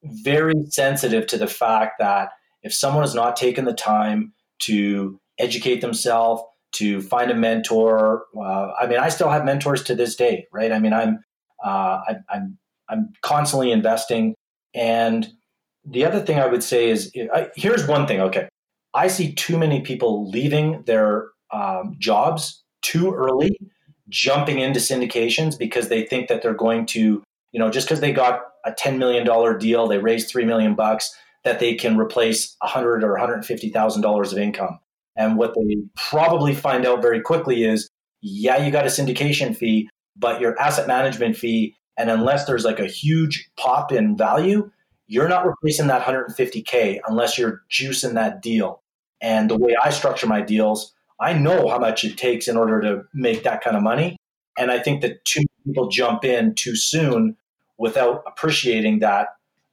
very 0.03 0.55
sensitive 0.69 1.27
to 1.29 1.39
the 1.39 1.47
fact 1.47 1.95
that 1.99 2.31
if 2.63 2.73
someone 2.73 3.03
has 3.03 3.15
not 3.15 3.37
taken 3.37 3.65
the 3.65 3.73
time 3.73 4.33
to 4.61 5.21
educate 5.39 5.81
themselves, 5.81 6.43
to 6.73 7.01
find 7.01 7.31
a 7.31 7.35
mentor, 7.35 8.25
uh, 8.37 8.73
I 8.79 8.87
mean, 8.87 8.99
I 8.99 9.09
still 9.09 9.31
have 9.31 9.45
mentors 9.45 9.83
to 9.85 9.95
this 9.95 10.15
day, 10.15 10.47
right? 10.53 10.73
I 10.73 10.79
mean, 10.79 10.93
I'm 10.93 11.21
uh, 11.65 12.01
I, 12.09 12.17
I'm 12.29 12.59
I'm 12.89 13.13
constantly 13.23 13.71
investing, 13.71 14.35
and 14.75 15.29
the 15.85 16.05
other 16.05 16.21
thing 16.21 16.39
I 16.39 16.47
would 16.47 16.63
say 16.63 16.91
is 16.91 17.13
I, 17.35 17.49
here's 17.57 17.87
one 17.87 18.07
thing. 18.07 18.21
Okay, 18.21 18.49
I 18.93 19.09
see 19.09 19.33
too 19.33 19.59
many 19.59 19.81
people 19.81 20.29
leaving 20.29 20.83
their 20.83 21.29
um, 21.51 21.97
jobs 21.99 22.63
too 22.83 23.15
early, 23.15 23.57
jumping 24.09 24.59
into 24.59 24.81
syndications 24.81 25.59
because 25.59 25.89
they 25.89 26.05
think 26.05 26.29
that 26.29 26.43
they're 26.43 26.55
going 26.55 26.87
to 26.87 27.23
you 27.53 27.61
know, 27.61 27.71
just 27.71 27.87
because 27.87 28.01
they 28.01 28.13
got 28.13 28.41
a 28.65 28.73
$10 28.73 28.99
million 28.99 29.27
deal, 29.59 29.87
they 29.87 29.99
raised 29.99 30.29
3 30.29 30.45
million 30.45 30.75
bucks, 30.75 31.15
that 31.45 31.61
they 31.61 31.75
can 31.75 31.97
replace 31.97 32.57
100 32.61 33.05
or 33.05 33.17
$150,000 33.17 34.33
of 34.33 34.39
income. 34.39 34.79
And 35.17 35.39
what 35.39 35.55
they 35.55 35.77
probably 35.97 36.55
find 36.55 36.85
out 36.85 37.01
very 37.01 37.21
quickly 37.21 37.65
is, 37.65 37.89
yeah, 38.21 38.63
you 38.63 38.71
got 38.71 38.85
a 38.85 38.89
syndication 38.89 39.57
fee, 39.57 39.89
but 40.17 40.41
your 40.41 40.61
asset 40.61 40.87
management 40.87 41.37
fee, 41.37 41.75
and 41.97 42.11
unless 42.11 42.45
there's 42.45 42.65
like 42.65 42.81
a 42.81 42.87
huge 42.87 43.49
pop 43.57 43.93
in 43.93 44.17
value, 44.17 44.71
you're 45.07 45.29
not 45.29 45.47
replacing 45.47 45.87
that 45.87 46.03
150K 46.03 46.99
unless 47.07 47.39
you're 47.39 47.63
juicing 47.71 48.15
that 48.15 48.43
deal. 48.43 48.83
And 49.23 49.49
the 49.49 49.57
way 49.57 49.77
I 49.83 49.91
structure 49.91 50.27
my 50.27 50.43
deals, 50.43 50.93
I 51.21 51.33
know 51.33 51.69
how 51.69 51.79
much 51.79 52.05
it 52.05 52.19
takes 52.19 52.49
in 52.49 52.57
order 52.57 52.81
to 52.83 53.05
make 53.15 53.45
that 53.45 53.63
kind 53.63 53.77
of 53.77 53.83
money. 53.83 54.17
And 54.59 54.71
I 54.71 54.79
think 54.79 55.01
that 55.03 55.25
too 55.25 55.45
people 55.67 55.89
jump 55.89 56.25
in 56.25 56.55
too 56.55 56.77
soon 56.77 57.37
without 57.79 58.23
appreciating 58.27 59.01
that 59.01 59.29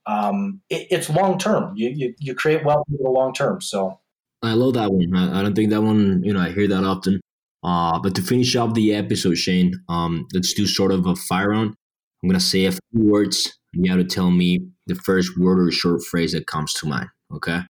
um, 0.06 0.62
it, 0.70 0.88
it's 0.90 1.10
long 1.10 1.38
term. 1.38 1.74
You, 1.76 1.90
you, 1.90 2.16
you 2.20 2.36
create 2.36 2.66
wealth 2.66 2.86
for 2.90 2.98
the 3.02 3.10
long 3.10 3.34
term. 3.34 3.62
So 3.62 4.00
I 4.42 4.54
love 4.54 4.74
that 4.74 4.92
one. 4.92 5.16
I, 5.16 5.40
I, 5.40 5.42
don't 5.42 5.56
think 5.56 5.70
that 5.70 5.82
one. 5.82 6.22
You 6.24 6.34
know, 6.34 6.42
I 6.42 6.52
hear 6.52 6.68
that 6.68 6.84
often. 6.84 7.22
Uh, 7.64 7.98
but 8.00 8.14
to 8.16 8.22
finish 8.22 8.56
up 8.56 8.74
the 8.74 8.94
episode, 8.94 9.38
Shane, 9.38 9.74
um, 9.88 10.28
let's 10.34 10.54
do 10.54 10.68
sort 10.68 10.92
of 10.92 11.06
a 11.06 11.16
fire 11.16 11.50
round. 11.50 11.76
I'm 12.22 12.30
gonna 12.30 12.40
say 12.40 12.66
a 12.66 12.72
few 12.72 12.80
words. 12.94 13.58
You 13.72 13.90
have 13.92 14.00
to 14.00 14.06
tell 14.06 14.32
me 14.32 14.68
the 14.88 14.96
first 14.96 15.38
word 15.38 15.60
or 15.60 15.72
short 15.72 16.04
phrase 16.04 16.34
that 16.34 16.46
comes 16.46 16.74
to 16.74 16.88
mind. 16.88 17.08
Okay. 17.34 17.62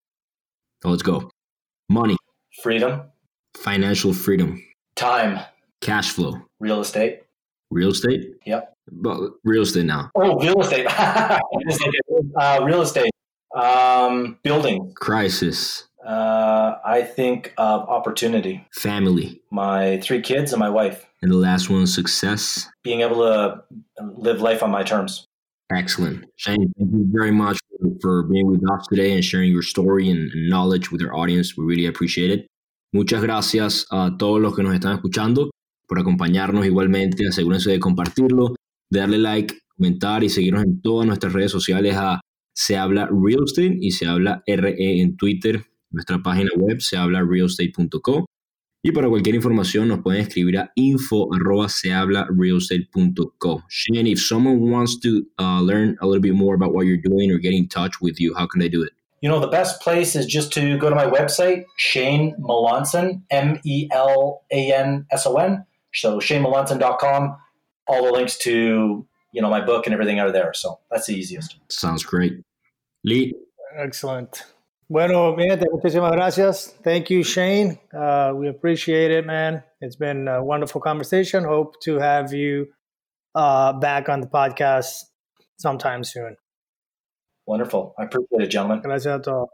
So 0.82 0.90
let's 0.90 1.02
go. 1.02 1.30
Money. 1.88 2.16
Freedom. 2.62 3.02
Financial 3.56 4.12
freedom. 4.12 4.62
Time. 4.96 5.40
Cash 5.80 6.10
flow. 6.10 6.40
Real 6.60 6.80
estate. 6.80 7.23
Real 7.70 7.90
estate. 7.90 8.34
Yep. 8.46 8.74
But 8.92 9.18
real 9.44 9.62
estate 9.62 9.86
now. 9.86 10.10
Oh, 10.14 10.38
real 10.38 10.60
estate. 10.60 10.86
uh, 10.98 11.40
real 12.62 12.82
estate. 12.82 13.10
Um, 13.54 14.38
building. 14.42 14.92
Crisis. 14.94 15.88
Uh, 16.04 16.76
I 16.84 17.02
think 17.02 17.54
of 17.56 17.88
opportunity. 17.88 18.66
Family. 18.74 19.40
My 19.50 19.98
three 20.00 20.20
kids 20.20 20.52
and 20.52 20.60
my 20.60 20.68
wife. 20.68 21.06
And 21.22 21.30
the 21.30 21.36
last 21.36 21.70
one, 21.70 21.86
success. 21.86 22.68
Being 22.82 23.00
able 23.00 23.24
to 23.24 23.62
live 24.02 24.42
life 24.42 24.62
on 24.62 24.70
my 24.70 24.82
terms. 24.82 25.26
Excellent. 25.74 26.26
Shane, 26.36 26.72
thank 26.78 26.92
you 26.92 27.06
very 27.10 27.30
much 27.30 27.58
for, 28.02 28.24
being 28.24 28.46
with 28.46 28.62
us 28.70 28.86
today 28.88 29.14
and 29.14 29.24
sharing 29.24 29.50
your 29.50 29.62
story 29.62 30.10
and, 30.10 30.30
and 30.32 30.48
knowledge 30.50 30.92
with 30.92 31.02
our 31.02 31.14
audience. 31.14 31.56
We 31.56 31.64
really 31.64 31.86
appreciate 31.86 32.30
it. 32.30 32.46
Muchas 32.92 33.22
gracias 33.22 33.86
a 33.90 34.10
todos 34.18 34.40
los 34.40 34.54
que 34.54 34.62
nos 34.62 34.74
están 34.74 34.94
escuchando 34.94 35.50
por 35.86 35.98
acompañarnos 35.98 36.66
igualmente. 36.66 37.28
Asegúrense 37.28 37.70
de 37.70 37.80
compartirlo, 37.80 38.54
de 38.90 39.00
darle 39.00 39.18
like, 39.18 39.54
comentar 39.76 40.24
y 40.24 40.28
seguirnos 40.28 40.64
en 40.64 40.80
todas 40.80 41.06
nuestras 41.06 41.32
redes 41.32 41.50
sociales 41.50 41.96
a 41.96 42.20
Se 42.54 42.76
Habla 42.76 43.08
Real 43.10 43.44
Estate 43.44 43.76
y 43.80 43.90
Se 43.90 44.06
Habla 44.06 44.42
RE 44.46 45.00
en 45.00 45.16
Twitter. 45.16 45.64
Nuestra 45.94 46.20
página 46.20 46.50
web 46.56 46.80
se 46.80 46.96
habla 46.96 47.22
realestate.co. 47.22 48.26
Y 48.82 48.92
para 48.92 49.08
cualquier 49.08 49.36
información 49.36 49.88
nos 49.88 50.02
pueden 50.02 50.22
escribir 50.22 50.58
a 50.58 50.72
info 50.74 51.30
se 51.68 51.92
habla 51.92 52.26
realestate.co. 52.36 53.62
Shane, 53.70 54.08
if 54.08 54.20
someone 54.20 54.58
wants 54.70 54.98
to 55.00 55.22
uh, 55.38 55.60
learn 55.62 55.96
a 56.02 56.06
little 56.06 56.20
bit 56.20 56.34
more 56.34 56.54
about 56.54 56.74
what 56.74 56.84
you're 56.84 57.00
doing 57.00 57.30
or 57.30 57.38
get 57.38 57.54
in 57.54 57.68
touch 57.68 58.00
with 58.02 58.20
you, 58.20 58.34
how 58.36 58.46
can 58.46 58.60
they 58.60 58.68
do 58.68 58.82
it? 58.82 58.92
You 59.22 59.30
know, 59.30 59.40
the 59.40 59.48
best 59.48 59.80
place 59.80 60.14
is 60.16 60.26
just 60.26 60.52
to 60.54 60.76
go 60.76 60.90
to 60.90 60.96
my 60.96 61.06
website, 61.06 61.64
Shane 61.76 62.34
Melanson, 62.38 63.22
M 63.30 63.58
E 63.64 63.88
L 63.90 64.42
A 64.52 64.72
N 64.72 65.06
S 65.10 65.26
O 65.26 65.36
N 65.36 65.64
so 65.94 66.18
ShaneMelanson.com, 66.18 67.36
all 67.86 68.04
the 68.04 68.12
links 68.12 68.36
to 68.38 69.06
you 69.32 69.42
know 69.42 69.50
my 69.50 69.64
book 69.64 69.86
and 69.86 69.94
everything 69.94 70.20
are 70.20 70.30
there. 70.30 70.52
So 70.54 70.78
that's 70.90 71.06
the 71.06 71.14
easiest. 71.14 71.56
Sounds 71.70 72.04
great. 72.04 72.34
Lee. 73.04 73.34
Excellent. 73.76 74.44
Bueno, 74.88 75.34
gente, 75.36 75.64
muchísimas 75.70 76.12
gracias. 76.12 76.74
Thank 76.82 77.10
you, 77.10 77.22
Shane. 77.22 77.78
Uh, 77.92 78.32
we 78.34 78.48
appreciate 78.48 79.10
it, 79.10 79.26
man. 79.26 79.62
It's 79.80 79.96
been 79.96 80.28
a 80.28 80.44
wonderful 80.44 80.80
conversation. 80.80 81.42
Hope 81.42 81.80
to 81.80 81.98
have 81.98 82.32
you 82.32 82.66
uh, 83.34 83.72
back 83.72 84.08
on 84.08 84.20
the 84.20 84.26
podcast 84.26 85.04
sometime 85.56 86.04
soon. 86.04 86.36
Wonderful. 87.46 87.94
I 87.98 88.04
appreciate 88.04 88.42
it, 88.42 88.48
gentlemen. 88.48 88.82
Gracias 88.82 89.20
a 89.20 89.22
todos. 89.22 89.48